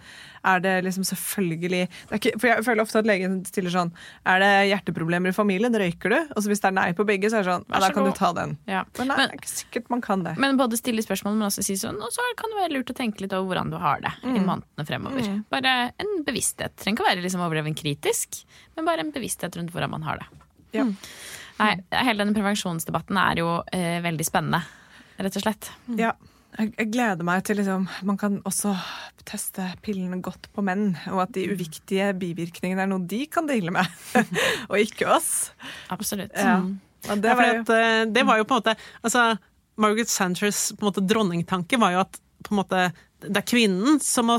Er 0.45 0.61
det 0.65 0.75
liksom 0.85 1.07
selvfølgelig 1.09 1.87
det 2.11 2.19
ikke, 2.19 2.35
For 2.41 2.51
jeg 2.51 2.65
føler 2.67 2.85
ofte 2.85 3.01
at 3.01 3.09
legen 3.09 3.41
stiller 3.45 3.73
sånn 3.73 3.91
Er 4.29 4.41
det 4.41 4.51
hjerteproblemer 4.71 5.33
i 5.33 5.37
familien? 5.37 5.75
Røyker 5.77 6.13
du? 6.13 6.19
Og 6.35 6.41
så 6.41 6.53
hvis 6.53 6.63
det 6.63 6.71
er 6.71 6.77
nei 6.77 6.87
på 6.97 7.07
begge, 7.09 7.31
så 7.33 7.41
er 7.41 7.47
det 7.47 7.55
sånn 7.55 7.67
Ja, 7.69 7.83
da 7.85 7.91
kan 7.97 8.09
du 8.09 8.13
ta 8.17 8.33
den. 8.37 8.57
Ja. 8.71 8.85
Men 8.99 9.13
nei, 9.13 9.19
men, 9.21 9.33
det 9.33 9.39
er 9.39 9.43
ikke 9.43 9.53
sikkert 9.53 9.91
man 9.93 10.05
kan 10.05 10.25
det. 10.27 10.37
Men 10.41 10.61
både 10.61 10.81
stille 10.81 11.05
spørsmål, 11.05 11.39
men 11.41 11.49
også 11.49 11.65
si 11.65 11.79
sånn 11.81 12.01
Og 12.05 12.13
så 12.15 12.25
kan 12.41 12.53
det 12.53 12.61
være 12.63 12.75
lurt 12.77 12.93
å 12.93 12.97
tenke 12.97 13.25
litt 13.25 13.37
over 13.37 13.53
hvordan 13.53 13.73
du 13.73 13.81
har 13.81 14.05
det 14.05 14.13
mm. 14.21 14.37
i 14.37 14.45
månedene 14.45 14.89
fremover. 14.89 15.33
Mm. 15.33 15.43
Bare 15.53 15.77
en 16.01 16.17
bevissthet. 16.29 16.77
Trenger 16.81 17.01
ikke 17.01 17.09
å 17.09 17.11
være 17.13 17.25
liksom 17.25 17.45
overdreven 17.45 17.77
kritisk, 17.79 18.43
men 18.77 18.89
bare 18.89 19.05
en 19.05 19.13
bevissthet 19.15 19.57
rundt 19.57 19.73
hvordan 19.73 19.97
man 19.97 20.09
har 20.09 20.21
det. 20.21 20.29
Ja. 20.77 20.85
Mm. 20.87 20.97
Nei, 21.61 21.75
hele 21.93 22.25
denne 22.25 22.37
prevensjonsdebatten 22.37 23.19
er 23.21 23.41
jo 23.43 23.55
eh, 23.77 24.01
veldig 24.05 24.27
spennende, 24.27 24.63
rett 25.21 25.37
og 25.37 25.45
slett. 25.45 25.73
Ja. 26.01 26.15
Jeg, 26.59 26.89
gleder 26.91 27.23
meg 27.23 27.45
til 27.47 27.61
liksom 27.61 27.85
Man 28.03 28.17
kan 28.19 28.41
også 28.49 28.73
teste 29.29 29.69
pillene 29.85 30.19
godt 30.25 30.49
på 30.51 30.65
menn, 30.67 30.97
og 31.13 31.23
at 31.23 31.35
de 31.37 31.45
uviktige 31.53 32.09
bivirkningene 32.19 32.83
er 32.83 32.91
noe 32.91 33.05
de 33.07 33.21
kan 33.31 33.47
deale 33.47 33.75
med, 33.75 33.87
og 34.71 34.81
ikke 34.81 35.07
oss. 35.15 35.53
Absolutt. 35.95 36.35
Ja. 36.35 36.59
Mm. 36.65 36.81
Det, 37.23 37.37
var 37.37 37.47
jo, 37.47 37.61
eh, 37.77 38.03
det 38.11 38.27
var 38.27 38.41
jo 38.41 38.49
på 38.49 38.57
en 38.57 38.65
måte 38.65 38.75
altså, 39.07 39.23
Margaret 39.81 40.11
Sanchers 40.13 40.67
på 40.75 40.85
en 40.85 40.91
måte 40.91 41.07
dronningtanke 41.07 41.79
var 41.81 41.95
jo 41.95 42.03
at 42.03 42.19
på 42.45 42.55
en 42.55 42.61
måte 42.61 42.83
det 43.25 43.43
er 43.43 43.47
kvinnen 43.47 43.99
som 44.03 44.29
må, 44.31 44.37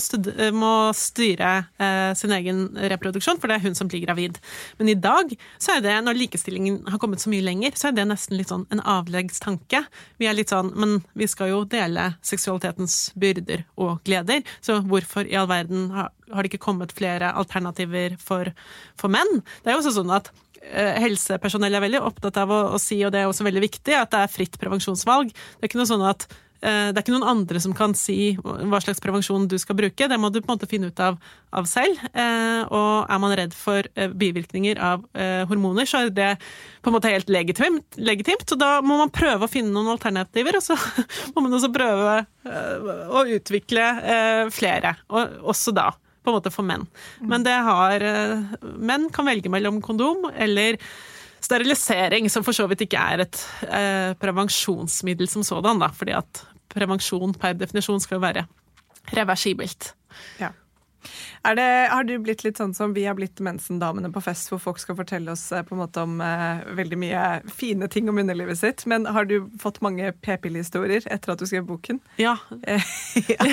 må 0.57 0.73
styre 0.97 1.51
eh, 1.81 2.11
sin 2.17 2.33
egen 2.35 2.63
reproduksjon, 2.91 3.39
for 3.41 3.51
det 3.51 3.57
er 3.57 3.65
hun 3.65 3.77
som 3.77 3.89
blir 3.91 4.03
gravid. 4.05 4.39
Men 4.79 4.91
i 4.91 4.97
dag, 4.97 5.33
så 5.61 5.75
er 5.75 5.85
det, 5.85 5.95
når 6.05 6.19
likestillingen 6.19 6.81
har 6.89 7.01
kommet 7.01 7.23
så 7.23 7.31
mye 7.31 7.45
lenger, 7.45 7.75
så 7.77 7.89
er 7.89 7.97
det 7.97 8.07
nesten 8.09 8.37
litt 8.39 8.51
sånn 8.51 8.67
en 8.73 8.83
avleggstanke. 8.83 9.83
Vi 10.21 10.29
er 10.29 10.37
litt 10.37 10.53
sånn 10.53 10.71
Men 10.81 10.99
vi 11.17 11.27
skal 11.29 11.51
jo 11.51 11.63
dele 11.69 12.11
seksualitetens 12.25 13.11
byrder 13.19 13.65
og 13.81 14.01
gleder, 14.07 14.45
så 14.63 14.79
hvorfor 14.81 15.27
i 15.29 15.37
all 15.37 15.49
verden 15.51 15.89
har, 15.95 16.11
har 16.31 16.43
det 16.43 16.51
ikke 16.51 16.65
kommet 16.65 16.95
flere 16.95 17.33
alternativer 17.37 18.17
for, 18.21 18.51
for 18.99 19.13
menn? 19.13 19.41
Det 19.61 19.71
er 19.71 19.77
jo 19.77 19.83
også 19.83 19.97
sånn 19.99 20.13
at 20.15 20.31
eh, 20.61 20.97
helsepersonell 21.03 21.75
er 21.77 21.85
veldig 21.85 22.03
opptatt 22.07 22.39
av 22.41 22.53
å, 22.53 22.61
å, 22.75 22.79
si, 22.81 23.01
og 23.05 23.13
det 23.13 23.23
er 23.23 23.31
også 23.31 23.47
veldig 23.47 23.65
viktig, 23.67 23.97
at 23.97 24.13
det 24.13 24.23
er 24.23 24.31
fritt 24.31 24.57
prevensjonsvalg. 24.61 25.33
Det 25.33 25.61
er 25.61 25.71
ikke 25.71 25.81
noe 25.81 25.91
sånn 25.91 26.07
at 26.07 26.27
det 26.61 26.93
er 26.93 27.01
ikke 27.01 27.15
noen 27.15 27.25
andre 27.25 27.59
som 27.63 27.73
kan 27.73 27.95
si 27.97 28.35
hva 28.37 28.79
slags 28.83 29.01
prevensjon 29.01 29.47
du 29.49 29.55
skal 29.61 29.77
bruke. 29.79 30.07
Det 30.07 30.19
må 30.21 30.29
du 30.29 30.39
på 30.39 30.45
en 30.51 30.53
måte 30.53 30.69
finne 30.69 30.91
ut 30.91 30.99
av, 31.01 31.17
av 31.57 31.65
selv. 31.69 31.97
Og 32.13 33.09
er 33.09 33.21
man 33.23 33.33
redd 33.39 33.55
for 33.57 33.87
bivirkninger 33.97 34.77
av 34.77 35.07
hormoner, 35.49 35.89
så 35.89 36.03
er 36.03 36.13
det 36.13 36.29
på 36.85 36.91
en 36.91 36.97
måte 36.97 37.09
helt 37.09 37.31
legitimt. 37.33 37.97
legitimt 37.97 38.53
og 38.53 38.61
da 38.61 38.69
må 38.85 38.99
man 39.01 39.13
prøve 39.13 39.47
å 39.47 39.51
finne 39.51 39.73
noen 39.73 39.89
alternativer, 39.95 40.59
og 40.59 40.65
så 40.69 40.77
må 41.33 41.47
man 41.47 41.57
også 41.57 41.71
prøve 41.73 42.19
å 43.09 43.25
utvikle 43.39 43.89
flere. 44.53 44.95
Og 45.09 45.49
også 45.55 45.73
da 45.73 45.89
på 46.21 46.29
en 46.29 46.37
måte 46.37 46.53
for 46.53 46.67
menn. 46.67 46.85
Men 47.25 47.45
det 47.45 47.55
har 47.65 48.05
Menn 48.61 49.09
kan 49.13 49.27
velge 49.29 49.49
mellom 49.49 49.81
kondom 49.81 50.29
eller 50.35 50.77
sterilisering, 51.45 52.29
som 52.31 52.45
for 52.45 52.55
så 52.55 52.67
vidt 52.69 52.85
ikke 52.85 53.01
er 53.01 53.25
et 53.25 53.41
eh, 53.67 54.13
prevensjonsmiddel 54.21 55.29
som 55.29 55.45
sådan, 55.45 55.81
da, 55.81 55.91
fordi 55.95 56.15
at 56.17 56.43
prevensjon 56.71 57.35
per 57.37 57.57
definisjon 57.59 58.01
skal 58.03 58.19
jo 58.19 58.25
være 58.25 58.45
reversibelt. 59.15 59.93
Ja. 60.39 60.51
Det, 61.41 61.87
har 61.91 62.03
du 62.03 62.13
blitt 62.21 62.43
litt 62.45 62.59
sånn 62.61 62.73
som 62.77 62.91
vi 62.93 63.07
har 63.07 63.15
blitt 63.17 63.39
mensendamene 63.41 64.11
på 64.13 64.21
fest, 64.21 64.51
hvor 64.51 64.59
folk 64.61 64.81
skal 64.81 64.95
fortelle 64.99 65.33
oss 65.33 65.47
eh, 65.51 65.63
på 65.65 65.73
en 65.73 65.81
måte 65.81 66.03
om 66.05 66.19
eh, 66.21 66.61
veldig 66.77 66.99
mye 67.01 67.23
fine 67.49 67.89
ting 67.89 68.09
om 68.11 68.19
underlivet 68.21 68.59
sitt? 68.59 68.85
Men 68.85 69.07
har 69.09 69.25
du 69.25 69.49
fått 69.61 69.79
mange 69.81 70.11
p-pillehistorier 70.21 71.07
etter 71.09 71.33
at 71.33 71.41
du 71.41 71.47
skrev 71.49 71.65
boken? 71.65 71.97
Ja. 72.21 72.35
ja. 72.61 73.47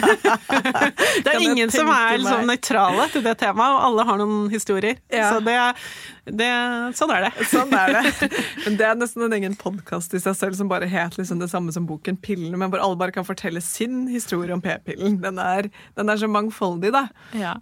det 1.25 1.33
er 1.33 1.41
ingen 1.41 1.73
som 1.73 1.89
er 1.95 2.21
liksom, 2.21 2.45
nøytrale 2.51 3.09
til 3.15 3.25
det 3.25 3.39
temaet, 3.41 3.79
og 3.79 3.89
alle 3.89 4.07
har 4.11 4.21
noen 4.21 4.53
historier. 4.53 5.01
Ja. 5.09 5.33
Så 5.33 5.41
det, 5.47 5.57
det, 6.29 6.51
sånn 6.99 7.15
er 7.17 7.29
det. 7.29 7.49
Sånn 7.49 7.73
er 7.73 7.97
det. 7.97 8.29
Men 8.67 8.79
det 8.83 8.89
er 8.91 9.01
nesten 9.01 9.25
en 9.31 9.37
egen 9.39 9.57
podkast 9.57 10.13
i 10.13 10.21
seg 10.21 10.37
selv 10.37 10.61
som 10.61 10.69
bare 10.69 10.91
het 10.93 11.17
liksom 11.17 11.41
det 11.41 11.49
samme 11.49 11.73
som 11.73 11.89
boken 11.89 12.21
'Pillene', 12.21 12.59
men 12.61 12.69
hvor 12.69 12.83
alle 12.85 12.99
bare 13.01 13.15
kan 13.15 13.25
fortelle 13.25 13.61
sin 13.65 14.07
historie 14.13 14.53
om 14.53 14.61
p-pillen. 14.61 15.21
Den, 15.23 15.39
den, 15.39 16.09
er 16.09 16.21
så 16.21 16.29
mangfoldig, 16.29 16.93
da. 16.93 17.07
Ja. 17.33 17.57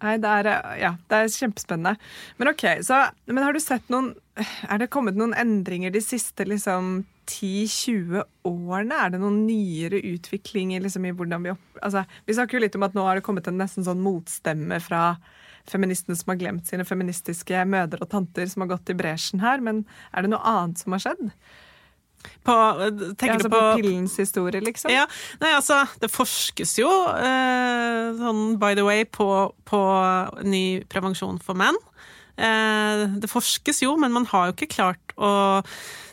Nei, 0.00 0.16
det 0.20 0.28
er, 0.32 0.48
ja, 0.80 0.94
det 1.10 1.16
er 1.18 1.32
kjempespennende. 1.34 1.94
Men 2.40 2.50
ok, 2.54 2.64
så, 2.86 3.02
men 3.28 3.44
har 3.44 3.52
du 3.52 3.60
sett 3.60 3.90
noen 3.92 4.14
Er 4.40 4.80
det 4.80 4.88
kommet 4.94 5.18
noen 5.18 5.34
endringer 5.36 5.92
de 5.92 6.00
siste 6.00 6.46
liksom 6.48 7.02
10-20 7.28 8.22
årene? 8.48 8.96
Er 8.96 9.12
det 9.12 9.20
noen 9.20 9.42
nyere 9.44 10.00
utviklinger 10.14 10.80
liksom, 10.82 11.04
i 11.04 11.12
hvordan 11.12 11.44
vi 11.44 11.52
opp... 11.52 11.66
Altså, 11.84 12.06
vi 12.26 12.36
snakker 12.36 12.56
jo 12.56 12.64
litt 12.64 12.78
om 12.78 12.86
at 12.88 12.96
nå 12.96 13.04
har 13.04 13.18
det 13.20 13.26
kommet 13.26 13.50
en 13.50 13.60
nesten 13.60 13.84
sånn 13.86 14.00
motstemme 14.02 14.80
fra 14.82 15.04
feministene 15.68 16.16
som 16.16 16.32
har 16.32 16.40
glemt 16.40 16.70
sine 16.70 16.86
feministiske 16.88 17.64
mødre 17.68 18.00
og 18.02 18.10
tanter 18.10 18.48
som 18.50 18.64
har 18.64 18.72
gått 18.72 18.90
i 18.90 18.96
bresjen 18.96 19.42
her, 19.44 19.60
men 19.62 19.84
er 20.16 20.24
det 20.24 20.32
noe 20.32 20.40
annet 20.48 20.80
som 20.80 20.96
har 20.96 21.04
skjedd? 21.04 21.28
På, 22.46 22.54
tenker 23.20 23.26
ja, 23.26 23.36
altså 23.36 23.50
du 23.50 23.54
på, 23.54 23.60
på 23.60 23.82
pillens 23.82 24.16
historie, 24.20 24.62
liksom? 24.64 24.92
Ja, 24.92 25.06
nei, 25.42 25.52
altså, 25.56 25.82
det 26.00 26.10
forskes 26.12 26.76
jo, 26.80 26.90
eh, 27.14 28.10
sånn 28.20 28.56
by 28.60 28.76
the 28.78 28.86
way, 28.86 29.04
på, 29.04 29.28
på 29.68 29.80
ny 30.44 30.64
prevensjon 30.92 31.40
for 31.44 31.58
menn. 31.58 31.78
Eh, 32.40 33.06
det 33.20 33.28
forskes 33.28 33.82
jo, 33.84 33.96
men 34.00 34.14
man 34.14 34.28
har 34.30 34.48
jo 34.48 34.56
ikke 34.56 34.72
klart 34.78 35.16
å 35.20 35.30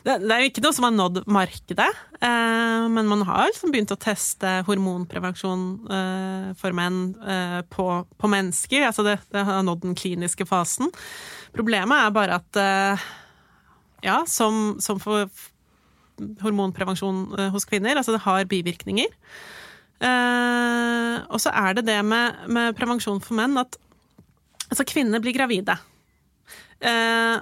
det, 0.08 0.22
det 0.24 0.32
er 0.32 0.43
jo 0.43 0.49
ikke 0.51 0.62
noe 0.64 0.76
som 0.76 0.86
har 0.88 0.93
nådd 0.95 1.18
markedet, 1.36 1.88
eh, 2.24 2.86
men 2.88 3.10
man 3.10 3.26
har 3.28 3.49
liksom 3.49 3.74
begynt 3.74 3.91
å 3.91 3.99
teste 3.99 4.62
hormonprevensjon 4.68 5.66
eh, 5.91 6.45
for 6.60 6.76
menn 6.78 7.01
eh, 7.28 7.60
på, 7.68 7.88
på, 8.16 8.30
mennesker. 8.32 8.86
Altså 8.88 9.03
det, 9.03 9.18
det, 9.36 9.43
har 9.49 9.66
nådd 9.68 9.84
den 9.84 9.97
kliniske 9.99 10.47
fasen. 10.47 10.93
Problemet 11.55 12.05
er 12.05 12.16
bare 12.16 12.39
at 12.39 12.62
eh, 12.62 13.08
ja, 14.08 14.22
som, 14.32 14.78
som 14.84 15.01
for 15.03 15.28
hormonprevensjon 16.41 17.24
eh, 17.38 17.51
hos 17.53 17.68
kvinner. 17.70 17.97
Altså 17.99 18.15
det 18.15 18.24
har 18.26 18.47
bivirkninger. 18.49 19.11
Eh, 19.97 21.18
og 21.28 21.41
så 21.41 21.53
er 21.53 21.78
det 21.78 21.88
det 21.89 21.99
med, 22.05 22.47
med, 22.53 22.76
prevensjon 22.78 23.22
for 23.24 23.38
menn 23.39 23.57
at 23.57 23.78
altså 24.68 24.86
kvinner 24.88 25.24
blir 25.24 25.36
gravide. 25.38 25.78
Eh, 26.86 27.38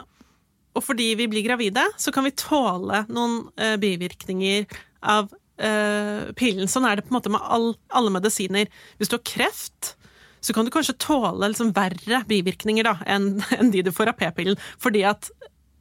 og 0.76 0.84
fordi 0.84 1.14
vi 1.20 1.28
blir 1.32 1.46
gravide, 1.46 1.84
så 1.98 2.12
kan 2.16 2.28
vi 2.28 2.36
tåle 2.36 3.06
noen 3.08 3.46
eh, 3.60 3.76
bivirkninger 3.80 4.66
av 5.08 5.32
eh, 5.58 6.32
pillen. 6.36 6.68
Sånn 6.72 6.88
er 6.88 6.98
det 6.98 7.06
på 7.08 7.14
en 7.14 7.20
måte 7.20 7.32
med 7.32 7.44
all, 7.44 7.74
alle 7.96 8.12
medisiner. 8.14 8.72
Hvis 9.00 9.12
du 9.12 9.18
har 9.18 9.26
kreft, 9.28 9.96
så 10.44 10.54
kan 10.54 10.68
du 10.68 10.74
kanskje 10.74 10.98
tåle 11.02 11.50
liksom 11.50 11.72
verre 11.76 12.22
bivirkninger 12.30 12.88
da, 12.88 12.98
enn, 13.10 13.38
enn 13.58 13.72
de 13.74 13.86
du 13.88 13.92
får 13.96 14.12
av 14.12 14.20
p-pillen. 14.20 14.60
Fordi 14.84 15.06
at 15.08 15.32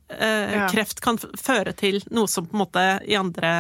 eh, 0.09 0.57
kreft 0.73 1.01
kan 1.05 1.19
føre 1.19 1.75
til 1.77 2.01
noe 2.15 2.31
som 2.31 2.49
på 2.49 2.57
en 2.57 2.65
måte 2.65 2.85
i 3.09 3.17
andre 3.19 3.55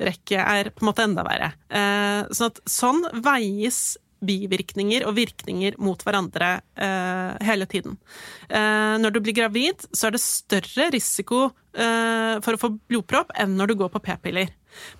rekke 0.00 0.38
er 0.40 0.72
på 0.72 0.84
en 0.84 0.90
måte 0.90 1.06
enda 1.06 1.26
verre. 1.26 1.52
Eh, 1.68 2.30
sånn 2.32 2.52
at 2.52 2.62
sånn 2.70 3.04
veies 3.24 3.82
bivirkninger 4.22 5.04
og 5.06 5.16
virkninger 5.16 5.76
mot 5.82 6.02
hverandre 6.06 6.54
eh, 6.78 7.32
hele 7.46 7.66
tiden. 7.70 7.98
Eh, 8.48 8.94
når 9.02 9.14
du 9.14 9.20
blir 9.24 9.36
gravid, 9.36 9.86
så 9.90 10.08
er 10.08 10.16
det 10.16 10.22
større 10.22 10.88
risiko 10.94 11.48
eh, 11.74 12.38
for 12.44 12.54
å 12.54 12.60
få 12.60 12.74
blodpropp 12.90 13.34
enn 13.42 13.56
når 13.58 13.72
du 13.72 13.78
går 13.82 13.92
på 13.94 14.02
p-piller. 14.06 14.52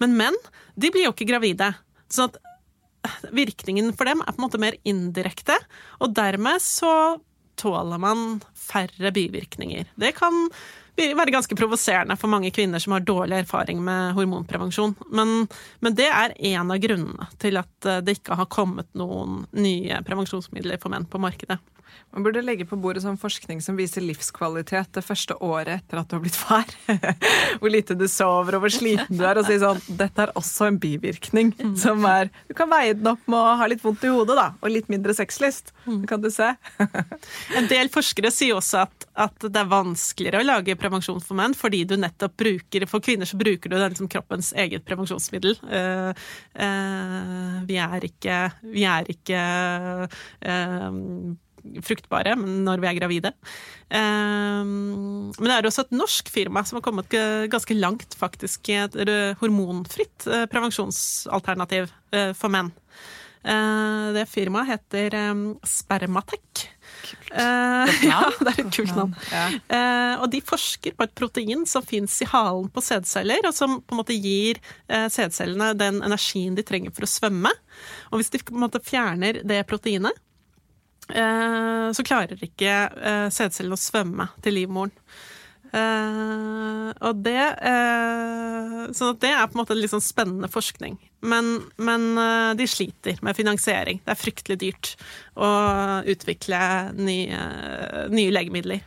Men 0.03 0.16
menn 0.18 0.38
de 0.74 0.90
blir 0.90 1.07
jo 1.07 1.14
ikke 1.14 1.30
gravide. 1.30 1.72
sånn 2.12 2.32
at 2.32 2.40
virkningen 3.34 3.93
for 3.97 4.07
dem 4.07 4.22
er 4.22 4.34
på 4.34 4.40
en 4.40 4.47
måte 4.47 4.62
mer 4.62 4.76
indirekte, 4.86 5.57
og 6.03 6.14
dermed 6.14 6.62
så 6.62 7.18
tåler 7.59 8.01
man 8.01 8.40
færre 8.59 9.12
bivirkninger. 9.14 9.90
Det 9.99 10.14
kan 10.16 10.49
være 10.97 11.32
ganske 11.32 11.57
provoserende 11.57 12.16
for 12.20 12.28
mange 12.28 12.51
kvinner 12.55 12.82
som 12.82 12.93
har 12.93 13.05
dårlig 13.07 13.38
erfaring 13.43 13.80
med 13.84 14.12
hormonprevensjon. 14.16 14.95
Men, 15.11 15.47
men 15.80 15.97
det 15.99 16.09
er 16.09 16.34
en 16.53 16.70
av 16.70 16.80
grunnene 16.82 17.28
til 17.43 17.61
at 17.61 17.88
eh, 17.88 18.03
det 18.05 18.18
ikke 18.18 18.38
har 18.38 18.51
kommet 18.53 18.90
noen 18.99 19.45
nye 19.57 20.03
prevensjonsmidler 20.07 20.80
for 20.82 20.93
menn 20.93 21.09
på 21.09 21.20
markedet. 21.22 21.59
Man 22.12 22.26
burde 22.26 22.43
legge 22.45 22.66
på 22.68 22.76
bordet 22.76 23.03
sånn 23.07 23.16
forskning 23.16 23.62
som 23.64 23.78
viser 23.78 24.05
livskvalitet 24.05 24.90
det 24.93 25.03
første 25.05 25.32
året 25.40 25.80
etter 25.80 26.01
at 26.03 26.11
du 26.11 26.18
har 26.18 26.22
blitt 26.24 26.36
far. 26.36 26.68
hvor 27.61 27.72
lite 27.72 27.97
du 27.97 28.05
sover 28.11 28.59
og 28.59 28.66
hvor 28.66 28.74
sliten 28.74 29.16
du 29.16 29.24
er. 29.24 29.40
Og 29.40 29.49
si 29.49 29.57
sånn 29.62 29.80
Dette 29.88 30.26
er 30.26 30.34
også 30.36 30.68
en 30.68 30.78
bivirkning. 30.82 31.55
Som 31.80 32.05
er 32.09 32.28
Du 32.49 32.55
kan 32.59 32.68
veie 32.72 32.93
den 32.99 33.09
opp 33.14 33.22
med 33.30 33.38
å 33.38 33.55
ha 33.61 33.68
litt 33.70 33.80
vondt 33.84 34.05
i 34.05 34.12
hodet, 34.12 34.36
da. 34.36 34.51
Og 34.61 34.74
litt 34.74 34.90
mindre 34.93 35.14
sexlyst. 35.16 35.72
Det 35.86 36.09
kan 36.11 36.20
du 36.20 36.28
se. 36.32 36.51
en 37.59 37.68
del 37.70 37.88
forskere 37.93 38.32
sier 38.34 38.59
også 38.59 38.82
at, 38.84 39.07
at, 39.16 39.49
det 39.49 39.62
er 39.62 39.70
vanskeligere 39.70 40.43
å 40.43 40.47
lage 40.47 40.76
prevensjon 40.78 41.22
for 41.24 41.38
menn 41.38 41.57
fordi 41.57 41.82
du 41.88 41.97
nettopp 42.01 42.36
bruker 42.43 42.84
For 42.90 43.05
kvinner 43.05 43.28
så 43.28 43.38
bruker 43.40 43.72
du 43.72 43.78
liksom 43.78 44.11
kroppens 44.12 44.53
eget 44.59 44.84
prevensjonsmiddel. 44.84 45.57
Uh, 45.64 46.12
uh, 46.61 47.57
vi 47.68 47.80
er 47.80 48.07
ikke, 48.09 48.43
vi 48.74 48.84
er 48.88 49.09
ikke 49.12 49.40
uh, 50.45 51.32
fruktbare 51.86 52.34
når 52.38 52.82
vi 52.82 52.90
er 52.90 52.98
gravide. 52.98 53.32
Ehm, 53.92 55.32
men 55.36 55.48
det 55.48 55.56
er 55.56 55.68
også 55.68 55.86
et 55.86 55.96
norsk 55.96 56.30
firma 56.32 56.64
som 56.66 56.78
har 56.78 56.86
kommet 56.86 57.16
ganske 57.52 57.76
langt 57.76 58.16
faktisk 58.18 58.72
i 58.72 58.78
et 58.84 58.96
hormonfritt 59.42 60.28
eh, 60.28 60.46
prevensjonsalternativ 60.52 61.90
eh, 62.14 62.32
for 62.38 62.52
menn. 62.52 62.72
Eh, 63.42 64.06
det 64.14 64.28
firmaet 64.30 64.70
heter 64.70 65.18
ehm, 65.18 65.44
Spermatek. 65.66 66.68
Kult. 67.02 67.32
ja, 68.06 68.18
det 68.38 68.52
er 68.52 68.58
et 68.62 68.74
kult 68.76 68.92
navn. 68.94 69.14
Ja. 69.32 69.46
og 70.22 70.28
de 70.30 70.38
forsker 70.44 70.94
på 70.94 71.06
et 71.06 71.14
protein 71.18 71.64
som 71.66 71.82
fins 71.82 72.14
i 72.22 72.28
halen 72.30 72.68
på 72.70 72.84
sædceller, 72.84 73.48
og 73.48 73.56
som 73.56 73.80
på 73.80 73.96
en 73.96 73.98
måte 73.98 74.14
gir 74.14 74.60
sædcellene 74.86 75.72
den 75.80 75.98
energien 76.04 76.54
de 76.54 76.62
trenger 76.68 76.94
for 76.94 77.08
å 77.08 77.10
svømme. 77.10 77.50
Og 78.12 78.20
hvis 78.20 78.30
de 78.30 78.42
på 78.44 78.54
en 78.54 78.62
måte 78.62 78.82
fjerner 78.86 79.40
det 79.48 79.64
proteinet, 79.66 80.20
så 81.11 82.05
klarer 82.07 82.40
ikke 82.46 82.72
eh, 82.88 83.26
sædcellen 83.34 83.74
å 83.74 83.80
svømme 83.80 84.28
til 84.44 84.57
livmoren. 84.61 84.94
Uh, 85.72 86.90
og 87.00 87.22
det 87.24 87.40
uh, 87.64 88.90
Så 88.92 89.14
det 89.16 89.30
er 89.32 89.46
på 89.48 89.57
en 89.57 89.62
måte 89.62 89.76
litt 89.78 89.92
sånn 89.92 90.05
spennende 90.05 90.50
forskning. 90.53 90.98
Men, 91.24 91.48
men 91.80 92.11
uh, 92.18 92.53
de 92.59 92.66
sliter 92.68 93.16
med 93.24 93.38
finansiering. 93.38 94.03
Det 94.05 94.12
er 94.12 94.20
fryktelig 94.20 94.59
dyrt 94.61 94.90
å 95.32 95.48
utvikle 96.12 96.61
nye, 96.98 97.46
nye 98.12 98.34
legemidler. 98.34 98.84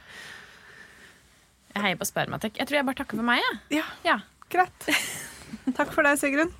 Jeg 1.74 1.84
heier 1.88 1.98
på 2.00 2.08
Spermatek. 2.08 2.62
Jeg 2.62 2.70
tror 2.70 2.80
jeg 2.80 2.88
bare 2.88 3.02
takker 3.02 3.20
for 3.20 3.28
meg. 3.34 3.42
Ja. 3.74 3.88
ja. 4.06 4.20
Greit. 4.54 4.92
Takk 5.78 5.90
for 5.96 6.06
deg, 6.06 6.22
Sigrun. 6.22 6.54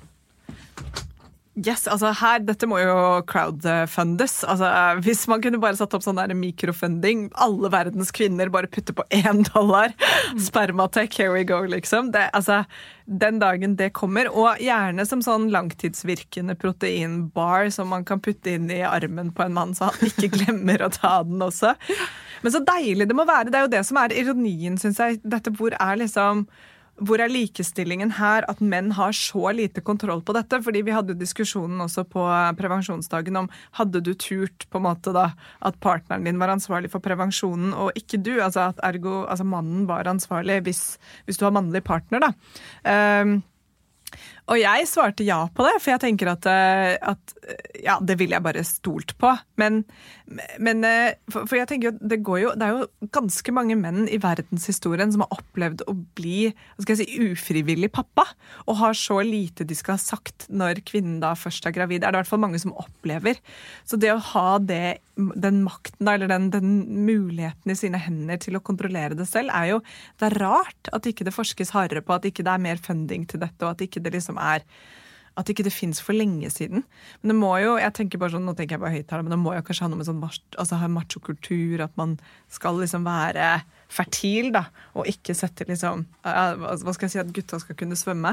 Yes, 1.56 1.86
altså 1.88 2.10
her, 2.20 2.42
Dette 2.44 2.66
må 2.68 2.76
jo 2.82 2.96
crowdfundes. 3.30 4.42
Altså, 4.44 4.68
hvis 5.00 5.22
man 5.30 5.40
kunne 5.40 5.60
bare 5.62 5.78
satt 5.78 5.94
opp 5.96 6.04
sånn 6.04 6.18
der 6.20 6.34
mikrofunding, 6.36 7.30
alle 7.40 7.70
verdens 7.72 8.12
kvinner 8.12 8.52
bare 8.52 8.68
putter 8.68 8.92
på 8.96 9.06
én 9.16 9.40
dollar. 9.54 9.94
Spermatek, 10.36 11.16
here 11.16 11.32
we 11.32 11.46
go, 11.48 11.62
liksom. 11.64 12.10
Det, 12.12 12.26
altså, 12.36 12.60
den 13.08 13.40
dagen 13.40 13.78
det 13.80 13.94
kommer. 13.96 14.28
Og 14.28 14.60
gjerne 14.60 15.08
som 15.08 15.24
sånn 15.24 15.48
langtidsvirkende 15.54 16.58
proteinbar 16.60 17.72
som 17.72 17.88
man 17.94 18.04
kan 18.04 18.20
putte 18.20 18.52
inn 18.58 18.68
i 18.68 18.82
armen 18.84 19.32
på 19.32 19.46
en 19.46 19.56
mann, 19.56 19.72
så 19.72 19.88
han 19.88 20.12
ikke 20.12 20.34
glemmer 20.36 20.84
å 20.84 20.92
ta 20.92 21.22
den 21.24 21.40
også. 21.40 21.72
Men 22.44 22.52
så 22.52 22.60
deilig 22.68 23.08
det 23.08 23.16
må 23.16 23.24
være. 23.24 23.48
Det 23.48 23.62
er 23.62 23.64
jo 23.64 23.74
det 23.78 23.84
som 23.88 24.04
er 24.04 24.12
ironien, 24.12 24.76
syns 24.76 25.00
jeg. 25.00 25.22
Dette 25.24 25.56
hvor 25.56 25.72
er 25.72 26.04
liksom 26.04 26.44
hvor 26.96 27.20
er 27.20 27.32
likestillingen 27.32 28.14
her 28.16 28.46
at 28.48 28.60
menn 28.64 28.92
har 28.96 29.12
så 29.16 29.50
lite 29.54 29.82
kontroll 29.84 30.22
på 30.24 30.34
dette? 30.36 30.60
Fordi 30.64 30.82
vi 30.86 30.94
hadde 30.94 31.12
jo 31.12 31.20
diskusjonen 31.20 31.82
også 31.84 32.06
på 32.08 32.24
prevensjonsdagen 32.58 33.40
om 33.42 33.50
hadde 33.78 34.00
du 34.04 34.12
turt 34.14 34.68
på 34.70 34.80
en 34.80 34.86
måte 34.88 35.12
da 35.16 35.30
at 35.66 35.80
partneren 35.84 36.24
din 36.26 36.40
var 36.40 36.54
ansvarlig 36.54 36.92
for 36.92 37.04
prevensjonen 37.04 37.74
og 37.76 37.92
ikke 37.98 38.22
du? 38.22 38.36
Altså 38.40 38.70
at 38.70 38.80
ergo 38.86 39.24
altså 39.26 39.44
mannen 39.48 39.84
var 39.90 40.08
ansvarlig 40.08 40.62
hvis, 40.66 40.86
hvis 41.26 41.40
du 41.40 41.46
har 41.48 41.54
mannlig 41.56 41.84
partner, 41.84 42.28
da. 42.28 42.32
Um, 43.22 43.38
og 44.46 44.60
jeg 44.60 44.86
svarte 44.86 45.24
ja 45.26 45.40
på 45.50 45.64
det, 45.66 45.74
for 45.82 45.92
jeg 45.92 46.02
tenker 46.04 46.30
at, 46.30 46.46
eh, 46.46 46.94
at 47.02 47.36
ja, 47.82 47.96
det 47.98 48.14
ville 48.20 48.36
jeg 48.36 48.44
bare 48.44 48.62
stolt 48.66 49.16
på. 49.18 49.32
Men, 49.58 49.80
men 50.62 50.86
eh, 50.86 51.16
for, 51.32 51.56
jeg 51.58 51.66
tenker 51.70 51.90
jo, 51.90 51.94
det, 51.98 52.20
jo, 52.22 52.52
det 52.54 52.66
er 52.66 52.76
jo 52.76 53.10
ganske 53.14 53.54
mange 53.54 53.76
menn 53.78 54.06
i 54.06 54.20
verdenshistorien 54.22 55.10
som 55.14 55.24
har 55.24 55.40
opplevd 55.40 55.82
å 55.90 55.96
bli 56.18 56.52
si, 56.86 57.08
ufrivillig 57.26 57.90
pappa, 57.94 58.28
og 58.66 58.78
har 58.84 58.98
så 58.98 59.18
lite 59.26 59.66
de 59.66 59.78
skal 59.78 59.96
ha 59.96 60.02
sagt 60.02 60.46
når 60.46 60.84
kvinnen 60.86 61.18
da 61.24 61.34
først 61.38 61.66
er 61.66 61.74
gravid. 61.74 62.04
Det 62.04 62.10
er 62.10 62.14
det 62.14 62.20
i 62.20 62.24
hvert 62.24 62.34
fall 62.34 62.44
mange 62.46 62.62
som 62.62 62.76
opplever. 62.78 63.42
Så 63.82 63.98
det 63.98 64.14
å 64.14 64.22
ha 64.30 64.60
det, 64.62 65.00
den 65.16 65.62
makten 65.66 66.06
eller 66.12 66.30
den, 66.30 66.52
den 66.54 66.78
muligheten 67.06 67.74
i 67.74 67.78
sine 67.78 67.98
hender 67.98 68.38
til 68.42 68.58
å 68.58 68.62
kontrollere 68.62 69.18
det 69.18 69.26
selv, 69.26 69.50
er 69.50 69.74
jo 69.74 69.82
det 70.20 70.30
er 70.30 70.38
rart 70.44 70.94
at 70.94 71.10
ikke 71.10 71.26
det 71.26 71.34
forskes 71.34 71.74
hardere 71.74 72.04
på, 72.06 72.14
at 72.14 72.30
ikke 72.30 72.46
det 72.46 72.54
er 72.54 72.62
mer 72.62 72.80
funding 72.82 73.26
til 73.26 73.42
dette, 73.42 73.58
og 73.64 73.74
at 73.74 73.86
ikke 73.86 74.02
det 74.04 74.14
liksom 74.14 74.35
som 74.36 74.44
er 74.44 74.66
at 75.36 75.50
ikke 75.52 75.66
det 75.66 75.74
fins 75.74 75.98
for 76.00 76.16
lenge 76.16 76.48
siden. 76.48 76.80
Men 77.20 77.32
det 77.32 77.36
må 77.36 77.50
jo 77.60 77.74
jeg 77.76 77.92
tenker 77.98 78.20
bare 78.20 78.32
sånn, 78.32 78.46
nå 78.48 78.54
tenker 78.56 78.76
jeg 78.76 78.82
bare 78.82 78.96
høyt 78.96 79.10
her, 79.12 79.24
men 79.24 79.34
det 79.34 79.40
må 79.42 79.52
jo 79.52 79.64
kanskje 79.66 79.84
ha 79.84 79.90
noe 79.92 80.00
med 80.00 80.08
sånn 80.08 80.22
altså, 80.24 80.78
machokultur, 80.88 81.82
at 81.84 81.92
man 82.00 82.14
skal 82.52 82.80
liksom 82.80 83.04
være 83.04 83.58
fertil, 83.92 84.48
da, 84.54 84.64
og 84.98 85.06
ikke 85.06 85.36
sette 85.36 85.62
liksom 85.68 86.00
Hva 86.24 86.94
skal 86.96 87.04
jeg 87.04 87.12
si, 87.12 87.20
at 87.20 87.34
gutta 87.36 87.60
skal 87.62 87.76
kunne 87.78 87.98
svømme? 87.98 88.32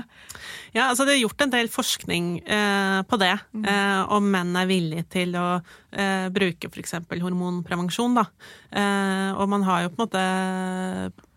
Ja, 0.73 0.87
altså 0.87 1.05
det 1.05 1.17
er 1.17 1.21
gjort 1.25 1.43
en 1.45 1.53
del 1.53 1.69
forskning 1.69 2.31
eh, 2.41 3.01
på 3.05 3.19
det, 3.21 3.35
mm. 3.51 3.67
eh, 3.67 3.99
om 4.15 4.31
menn 4.33 4.55
er 4.57 4.71
villige 4.71 5.05
til 5.19 5.35
å 5.37 5.45
eh, 5.59 6.31
bruke 6.33 6.71
f.eks. 6.71 6.95
hormonprevensjon, 7.11 8.17
da. 8.17 8.25
Eh, 8.71 9.29
og 9.35 9.51
man 9.51 9.67
har 9.67 9.85
jo 9.85 9.93
på 9.93 9.99
en 9.99 10.05
måte 10.07 11.29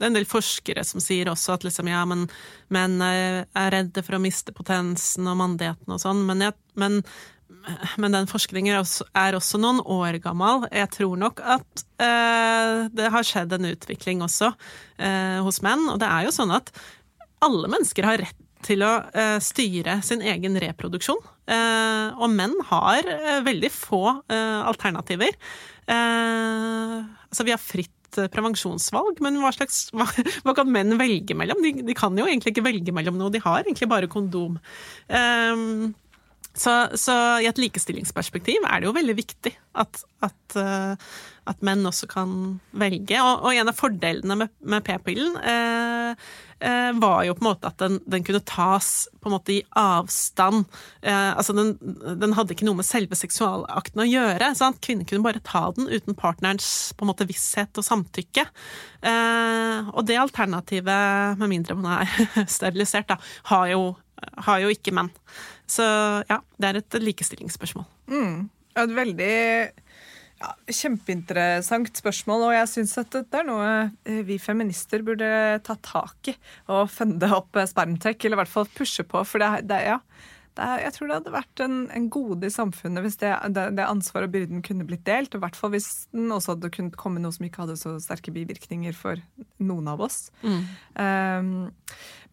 det 0.00 0.06
er 0.06 0.12
en 0.14 0.16
del 0.16 0.28
forskere 0.28 0.84
som 0.86 1.02
sier 1.04 1.28
også 1.28 1.58
at 1.58 1.66
liksom, 1.66 1.90
ja, 1.92 2.00
men 2.08 2.24
menn 2.72 2.96
er 3.04 3.44
redde 3.74 4.04
for 4.06 4.16
å 4.16 4.22
miste 4.22 4.54
potensen 4.56 5.28
og 5.28 5.36
mandigheten 5.42 5.92
og 5.92 6.00
sånn, 6.00 6.22
men, 6.28 6.46
men, 6.80 7.00
men, 8.00 8.16
den 8.16 8.30
forskningen 8.30 8.74
er 8.74 8.80
også, 8.80 9.04
er 9.12 9.36
også, 9.36 9.60
noen 9.60 9.82
år 9.84 10.16
gammel. 10.24 10.64
Jeg 10.72 10.88
tror 10.96 11.20
nok 11.20 11.42
at 11.44 11.84
eh, 12.00 12.86
det 12.96 13.12
har 13.12 13.28
skjedd 13.28 13.52
en 13.56 13.68
utvikling 13.74 14.24
også 14.24 14.54
eh, 14.96 15.40
hos 15.44 15.60
menn, 15.66 15.84
og 15.92 16.00
det 16.00 16.08
er 16.08 16.28
jo 16.28 16.34
sånn 16.34 16.56
at 16.56 16.72
alle 17.44 17.68
mennesker 17.72 18.08
har 18.08 18.24
rett 18.24 18.46
til 18.64 18.82
å 18.84 18.94
eh, 19.16 19.36
styre 19.44 20.00
sin 20.04 20.24
egen 20.24 20.56
reproduksjon. 20.60 21.20
Eh, 21.50 22.08
og 22.20 22.30
menn 22.32 22.54
har 22.68 23.06
eh, 23.10 23.40
veldig 23.46 23.70
få 23.74 24.04
eh, 24.30 24.60
alternativer. 24.70 25.36
altså 25.90 27.42
vi 27.42 27.50
har 27.50 27.58
fritt 27.58 27.99
Eh, 28.18 28.28
prevensjonsvalg, 28.32 29.20
men 29.22 29.38
hva, 29.42 29.52
slags, 29.54 29.88
hva, 29.96 30.08
hva 30.46 30.54
kan 30.58 30.70
menn 30.72 30.98
velge 31.00 31.36
mellom? 31.38 31.60
De, 31.62 31.74
de, 31.86 31.96
kan 31.98 32.16
jo 32.18 32.26
egentlig 32.26 32.54
ikke 32.54 32.66
velge 32.66 32.94
mellom 32.96 33.18
noe, 33.20 33.32
de 33.32 33.42
har 33.44 33.62
egentlig 33.62 33.90
bare 33.90 34.10
kondom. 34.10 34.58
Um, 35.06 35.92
så, 36.54 36.88
så, 36.98 37.14
i 37.38 37.46
et 37.46 37.58
likestillingsperspektiv 37.62 38.64
er 38.66 38.80
det 38.80 38.88
jo 38.88 38.96
veldig 38.96 39.14
viktig 39.14 39.52
at, 39.78 40.00
at, 40.26 40.56
uh, 40.58 41.10
at 41.46 41.60
menn 41.64 41.86
også 41.86 42.08
kan 42.10 42.32
velge. 42.74 43.20
Og, 43.22 43.44
og 43.46 43.54
en 43.54 43.70
av 43.70 43.76
fordelene 43.78 44.36
med, 44.40 44.50
med 44.66 44.82
p-pillen 44.86 45.36
eh, 45.38 46.24
eh, 46.58 46.90
var 46.98 47.22
jo 47.26 47.36
på 47.38 47.44
en 47.44 47.48
måte 47.48 47.70
at 47.70 47.78
den, 47.82 48.00
den, 48.02 48.26
kunne 48.26 48.42
tas 48.46 49.06
på 49.22 49.30
en 49.30 49.34
måte 49.36 49.54
i 49.54 49.60
avstand. 49.78 50.66
altså 51.02 51.54
den, 51.56 51.72
den, 52.20 52.34
hadde 52.36 52.54
ikke 52.54 52.66
noe 52.68 52.80
med 52.80 52.88
selve 52.88 53.18
seksualakten 53.18 54.02
å 54.02 54.08
gjøre. 54.08 54.50
Sant? 54.58 54.82
Kvinner 54.84 55.06
kunne 55.08 55.26
bare 55.26 55.42
ta 55.46 55.68
den 55.76 55.90
uten 55.90 56.18
partnerens 56.18 56.90
på 56.96 57.06
en 57.06 57.12
måte 57.12 57.28
visshet 57.30 57.78
og 57.80 57.86
samtykke. 57.86 58.46
og 59.90 60.02
det 60.06 60.20
alternativet, 60.20 61.38
med 61.40 61.54
mindre 61.54 61.78
man 61.78 62.02
er 62.02 62.44
sterilisert, 62.58 63.10
da, 63.10 63.18
har 63.54 63.70
jo, 63.72 63.82
har 64.46 64.62
jo 64.66 64.74
ikke 64.74 64.94
menn. 64.98 65.14
Så 65.70 65.84
ja, 66.26 66.40
det 66.58 66.70
er 66.70 66.80
et 66.80 66.98
likestillingsspørsmål. 67.02 67.86
Mm. 68.10 68.48
Et 68.80 68.94
veldig 68.96 69.34
ja, 70.40 70.52
kjempeinteressant 70.72 72.00
spørsmål, 72.00 72.46
og 72.48 72.54
jeg 72.56 72.70
syns 72.72 72.96
at 73.02 73.12
dette 73.12 73.40
er 73.42 73.46
noe 73.46 73.70
eh, 74.08 74.22
vi 74.26 74.40
feminister 74.42 75.04
burde 75.06 75.30
ta 75.66 75.76
tak 75.84 76.32
i. 76.32 76.36
Og 76.72 76.90
funde 76.90 77.30
opp 77.36 77.60
spermtech, 77.70 78.18
eller 78.24 78.38
i 78.38 78.42
hvert 78.42 78.54
fall 78.54 78.70
pushe 78.74 79.06
på. 79.06 79.22
For 79.28 79.42
det, 79.42 79.66
det, 79.70 79.82
ja, 79.92 80.00
er, 80.58 80.80
jeg 80.82 80.94
tror 80.96 81.08
det 81.08 81.16
hadde 81.18 81.32
vært 81.34 81.62
en, 81.62 81.76
en 81.94 82.06
gode 82.12 82.48
i 82.48 82.52
samfunnet 82.52 83.04
hvis 83.04 83.18
det, 83.20 83.30
det, 83.54 83.66
det 83.78 83.86
ansvaret 83.86 84.28
og 84.28 84.34
byrden 84.34 84.64
kunne 84.66 84.86
blitt 84.88 85.04
delt. 85.06 85.30
Og 85.32 85.38
i 85.40 85.44
hvert 85.44 85.58
fall 85.58 85.72
hvis 85.74 85.88
den 86.10 86.32
også 86.34 86.54
hadde 86.54 86.72
kunnet 86.74 86.98
komme 87.00 87.22
noe 87.22 87.34
som 87.34 87.46
ikke 87.46 87.64
hadde 87.64 87.78
så 87.80 87.94
sterke 88.02 88.34
bivirkninger 88.34 88.96
for 88.96 89.20
noen 89.62 89.90
av 89.92 90.02
oss. 90.04 90.18
Mm. 90.42 90.60
Um, 90.96 91.52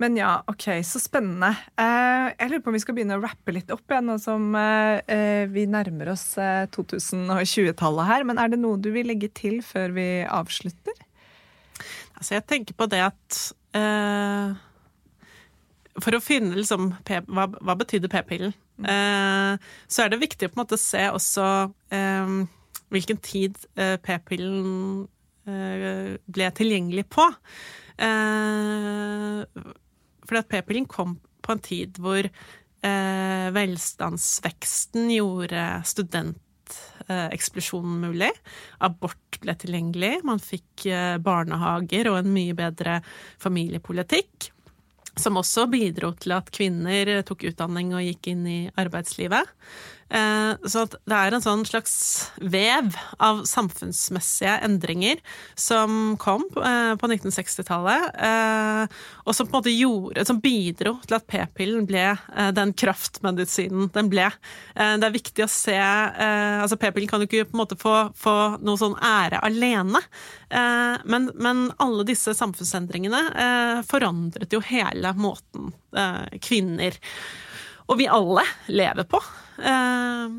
men 0.02 0.20
ja, 0.20 0.32
OK, 0.50 0.70
så 0.86 1.02
spennende. 1.02 1.54
Uh, 1.80 2.34
jeg 2.34 2.52
lurer 2.52 2.66
på 2.66 2.74
om 2.74 2.78
vi 2.78 2.84
skal 2.84 2.98
begynne 2.98 3.18
å 3.18 3.24
rappe 3.24 3.56
litt 3.56 3.74
opp 3.74 3.86
igjen 3.90 4.10
nå 4.12 4.18
som 4.22 4.50
uh, 4.58 5.46
vi 5.54 5.68
nærmer 5.70 6.14
oss 6.14 6.30
uh, 6.42 6.66
2020-tallet 6.74 8.12
her. 8.12 8.28
Men 8.30 8.42
er 8.42 8.54
det 8.54 8.62
noe 8.62 8.82
du 8.82 8.92
vil 8.96 9.10
legge 9.10 9.32
til 9.38 9.62
før 9.66 9.96
vi 9.98 10.08
avslutter? 10.26 11.06
Altså, 12.18 12.38
jeg 12.38 12.48
tenker 12.50 12.78
på 12.78 12.90
det 12.90 13.04
at 13.12 13.44
for 16.04 16.18
å 16.18 16.24
finne 16.24 16.58
liksom, 16.58 16.92
hva, 17.08 17.48
hva 17.50 17.76
betydde 17.80 18.10
p-pillen, 18.12 18.54
mm. 18.78 18.88
eh, 18.92 19.70
så 19.90 20.04
er 20.04 20.14
det 20.14 20.22
viktig 20.22 20.48
å 20.48 20.54
på 20.54 20.60
en 20.60 20.64
måte 20.64 20.80
se 20.82 21.04
også 21.10 21.46
eh, 21.96 22.34
hvilken 22.94 23.22
tid 23.24 23.58
eh, 23.80 23.96
p-pillen 24.04 25.08
eh, 25.50 26.18
ble 26.26 26.50
tilgjengelig 26.58 27.08
på. 27.14 27.26
Eh, 27.98 29.40
fordi 30.28 30.44
at 30.44 30.52
p-pillen 30.52 30.90
kom 30.92 31.18
på 31.46 31.56
en 31.56 31.64
tid 31.64 32.02
hvor 32.04 32.28
eh, 32.28 33.48
velstandsveksten 33.56 35.08
gjorde 35.16 35.64
studenteksplosjonen 35.94 38.04
mulig. 38.04 38.34
Abort 38.86 39.40
ble 39.42 39.56
tilgjengelig. 39.58 40.20
Man 40.28 40.44
fikk 40.44 40.90
barnehager 41.24 42.12
og 42.12 42.22
en 42.22 42.36
mye 42.36 42.54
bedre 42.58 43.00
familiepolitikk 43.42 44.52
som 45.22 45.40
også 45.40 45.68
bidro 45.72 46.14
til 46.22 46.36
at 46.38 46.52
kvinner 46.54 47.12
tok 47.28 47.48
utdanning 47.50 47.94
og 47.98 48.06
gikk 48.06 48.32
inn 48.34 48.44
i 48.48 48.60
arbeidslivet. 48.78 49.50
Eh, 50.10 50.68
så 50.70 50.86
det 50.88 51.16
er 51.16 51.36
en 51.36 51.44
sånn 51.44 51.64
slags 51.68 51.96
vev 52.40 52.94
av 53.24 53.42
samfunnsmessige 53.50 54.54
endringer 54.64 55.20
som 55.60 56.16
kom 56.22 56.46
eh, 56.62 56.94
på 57.00 57.10
1960-tallet, 57.10 58.06
eh, 58.16 59.00
og 59.26 59.36
som 59.36 59.50
på 59.50 59.58
en 59.58 59.60
måte 59.60 59.74
gjorde, 59.74 60.24
som 60.28 60.40
bidro 60.44 60.96
til 61.04 61.18
at 61.18 61.28
p-pillen 61.28 61.88
ble 61.88 62.06
den 62.56 62.72
kraftmedisinen 62.78 63.90
den 63.96 64.12
ble. 64.12 64.28
Det 64.76 65.06
er 65.08 65.14
viktig 65.14 65.44
å 65.44 65.50
se 65.52 65.76
altså 65.78 66.78
P-pillen 66.80 67.10
kan 67.10 67.22
jo 67.22 67.28
ikke 67.28 67.48
på 67.50 67.56
en 67.56 67.62
måte 67.62 67.78
få, 67.80 67.96
få 68.16 68.36
noe 68.64 68.80
sånn 68.80 68.96
ære 69.04 69.42
alene, 69.44 70.02
men, 71.10 71.28
men 71.36 71.66
alle 71.84 72.06
disse 72.08 72.36
samfunnsendringene 72.38 73.84
forandret 73.90 74.54
jo 74.56 74.62
hele 74.70 75.12
måten 75.18 75.74
kvinner 76.44 76.96
og 77.88 78.00
vi 78.00 78.08
alle 78.12 78.44
lever 78.72 79.08
på. 79.10 79.22
Eh, 79.58 80.38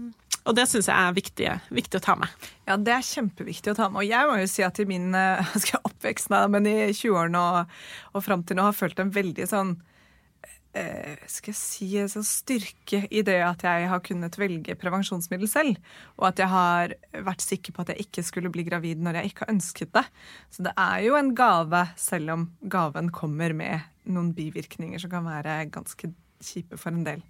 og 0.49 0.57
det 0.57 0.65
syns 0.71 0.89
jeg 0.89 0.97
er 0.97 1.17
viktig, 1.17 1.49
viktig, 1.77 2.01
å 2.01 2.05
ta 2.05 2.15
med. 2.17 2.49
Ja, 2.69 2.79
det 2.81 2.95
er 2.95 3.05
kjempeviktig 3.05 3.75
å 3.75 3.77
ta 3.77 3.91
med. 3.91 4.01
Og 4.01 4.09
jeg 4.09 4.31
må 4.31 4.39
jo 4.41 4.49
si 4.49 4.65
at 4.65 4.81
i 4.81 4.89
min 4.89 5.13
oppvekst, 5.19 5.79
oppvekst, 5.85 6.33
men 6.55 6.69
i 6.71 6.79
20-årene 6.95 7.45
og, 7.45 7.79
og 8.15 8.25
fram 8.25 8.47
til 8.47 8.59
nå 8.59 8.69
har 8.71 8.77
følt 8.77 9.03
en 9.03 9.13
veldig 9.13 9.49
sånn 9.51 9.77
eh, 10.79 11.17
skal 11.31 11.53
jeg 11.53 11.59
si, 11.59 11.89
sånn 12.11 12.27
styrke 12.27 13.03
i 13.11 13.23
det 13.27 13.39
at 13.45 13.65
jeg 13.67 13.89
har 13.91 14.03
kunnet 14.05 14.39
velge 14.41 14.77
prevensjonsmiddel 14.81 15.51
selv. 15.51 15.83
Og 16.19 16.31
at 16.31 16.43
jeg 16.43 16.53
har 16.53 16.95
vært 17.27 17.45
sikker 17.45 17.75
på 17.75 17.85
at 17.85 17.93
jeg 17.93 18.09
ikke 18.09 18.25
skulle 18.27 18.53
bli 18.55 18.67
gravid 18.69 19.03
når 19.05 19.21
jeg 19.21 19.33
ikke 19.33 19.47
har 19.47 19.55
ønsket 19.57 19.95
det. 19.97 20.07
Så 20.55 20.67
det 20.67 20.75
er 20.79 21.05
jo 21.07 21.19
en 21.19 21.35
gave, 21.39 21.85
selv 22.01 22.35
om 22.35 22.49
gaven 22.61 23.13
kommer 23.15 23.57
med 23.57 23.87
noen 24.09 24.33
bivirkninger 24.37 25.01
som 25.03 25.13
kan 25.13 25.29
være 25.29 25.61
ganske 25.75 26.13
kjipe 26.45 26.79
for 26.81 26.95
en 26.95 27.07
del. 27.07 27.25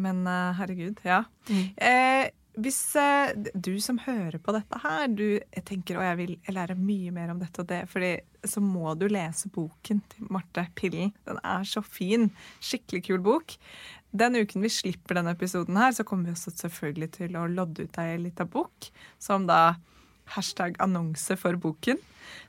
Men 0.00 0.22
uh, 0.26 0.52
herregud, 0.56 1.02
ja. 1.06 1.24
Mm. 1.48 1.66
Eh, 1.76 2.30
hvis 2.60 2.96
eh, 3.00 3.32
du 3.54 3.78
som 3.80 3.96
hører 4.04 4.36
på 4.42 4.52
dette 4.52 4.78
her, 4.82 5.06
du 5.08 5.40
tenker 5.64 5.96
å 5.96 6.04
jeg 6.04 6.18
vil 6.18 6.32
lære 6.52 6.76
mye 6.76 7.12
mer 7.14 7.30
om 7.32 7.40
dette 7.40 7.62
og 7.62 7.68
det, 7.70 7.86
fordi 7.88 8.10
så 8.44 8.60
må 8.60 8.92
du 9.00 9.06
lese 9.08 9.48
boken 9.52 10.02
til 10.12 10.28
Marte 10.32 10.66
Pillen. 10.76 11.14
Den 11.24 11.40
er 11.40 11.64
så 11.68 11.80
fin. 11.86 12.28
Skikkelig 12.60 13.06
kul 13.08 13.22
bok. 13.24 13.56
Den 14.12 14.36
uken 14.36 14.66
vi 14.66 14.72
slipper 14.72 15.16
denne 15.16 15.32
episoden 15.32 15.80
her, 15.80 15.94
så 15.96 16.04
kommer 16.04 16.28
vi 16.28 16.36
også 16.36 16.52
selvfølgelig 16.58 17.10
til 17.16 17.40
å 17.40 17.46
lodde 17.48 17.86
ut 17.86 18.00
ei 18.02 18.18
lita 18.20 18.44
bok, 18.44 18.90
som 19.16 19.48
da 19.48 19.78
hashtag 20.36 20.76
annonse 20.84 21.38
for 21.40 21.56
boken. 21.60 21.96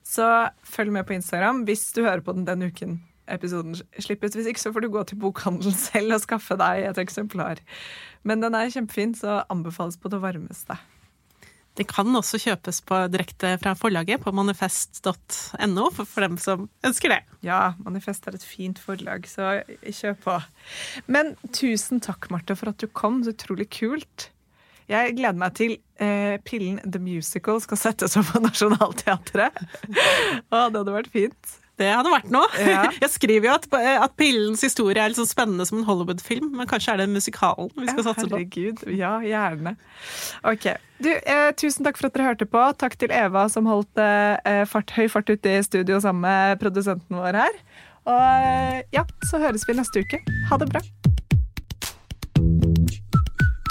Så 0.03 0.27
følg 0.67 0.91
med 0.91 1.07
på 1.07 1.15
Instagram 1.15 1.63
hvis 1.67 1.87
du 1.95 2.03
hører 2.03 2.23
på 2.25 2.35
den 2.35 2.47
den 2.49 2.67
uken 2.67 2.99
episoden 3.31 3.77
slippes. 4.01 4.35
Hvis 4.37 4.49
ikke 4.51 4.63
så 4.63 4.73
får 4.73 4.85
du 4.85 4.89
gå 4.93 5.03
til 5.07 5.19
bokhandelen 5.21 5.75
selv 5.77 6.17
og 6.17 6.23
skaffe 6.25 6.57
deg 6.59 6.89
et 6.89 7.03
eksemplar. 7.03 7.61
Men 8.23 8.43
den 8.43 8.55
er 8.57 8.71
kjempefin, 8.73 9.15
så 9.17 9.43
anbefales 9.51 9.99
på 9.99 10.11
det 10.11 10.21
varmeste. 10.23 10.79
Det 11.73 11.87
kan 11.89 12.13
også 12.13 12.37
kjøpes 12.37 12.83
på, 12.85 12.97
direkte 13.09 13.55
fra 13.61 13.73
forlaget 13.73 14.21
på 14.21 14.31
manifest.no, 14.35 15.87
for, 15.95 16.05
for 16.05 16.21
dem 16.21 16.35
som 16.37 16.67
ønsker 16.85 17.15
det. 17.15 17.21
Ja, 17.45 17.73
Manifest 17.81 18.27
er 18.29 18.37
et 18.37 18.45
fint 18.45 18.77
forlag, 18.77 19.25
så 19.29 19.55
kjøp 19.81 20.21
på. 20.27 20.37
Men 21.09 21.33
tusen 21.49 22.03
takk, 22.03 22.29
Marte, 22.33 22.57
for 22.59 22.69
at 22.69 22.83
du 22.83 22.85
kom. 22.93 23.23
Så 23.25 23.33
utrolig 23.33 23.71
kult. 23.73 24.29
Jeg 24.91 25.15
gleder 25.17 25.39
meg 25.39 25.55
til 25.57 25.77
eh, 26.03 26.37
Pillen 26.45 26.77
The 26.85 27.01
Musical 27.01 27.61
skal 27.63 27.79
settes 27.79 28.19
opp 28.19 28.29
på 28.35 28.43
Nationaltheatret. 28.43 29.57
Å, 30.53 30.67
det 30.69 30.77
hadde 30.77 30.97
vært 30.99 31.13
fint. 31.13 31.57
Det 31.79 31.89
hadde 31.89 32.11
vært 32.13 32.29
noe. 32.33 32.47
Ja. 32.73 32.85
Jeg 33.01 33.09
skriver 33.13 33.49
jo 33.49 33.53
at, 33.55 33.67
at 34.05 34.15
Pillens 34.19 34.61
historie 34.65 35.01
er 35.01 35.11
litt 35.11 35.19
sånn 35.19 35.29
spennende 35.29 35.65
som 35.67 35.79
en 35.79 35.87
Hollywood-film, 35.87 36.51
men 36.57 36.69
kanskje 36.69 36.93
er 36.93 37.03
det 37.03 37.09
musikalen 37.11 37.71
vi 37.75 37.87
skal 37.89 38.05
satse 38.07 38.27
på. 38.27 38.37
Herregud. 38.37 38.83
Ja, 38.97 39.15
gjerne. 39.25 39.75
Ok. 40.47 40.69
Du, 41.03 41.09
eh, 41.11 41.49
tusen 41.59 41.85
takk 41.87 41.99
for 41.99 42.07
at 42.09 42.17
dere 42.17 42.29
hørte 42.31 42.47
på. 42.49 42.61
Takk 42.79 42.97
til 43.01 43.13
Eva 43.13 43.47
som 43.51 43.67
holdt 43.69 43.99
eh, 44.01 44.63
fart, 44.69 44.93
høy 44.95 45.09
fart 45.11 45.33
ute 45.33 45.57
i 45.57 45.63
studio 45.65 45.99
sammen 46.03 46.23
med 46.27 46.61
produsenten 46.63 47.19
vår 47.19 47.41
her. 47.41 47.59
Og 48.03 48.47
eh, 48.47 48.83
ja, 48.95 49.05
så 49.27 49.41
høres 49.43 49.67
vi 49.67 49.77
neste 49.79 50.05
uke. 50.05 50.21
Ha 50.49 50.61
det 50.61 50.69
bra. 50.71 50.83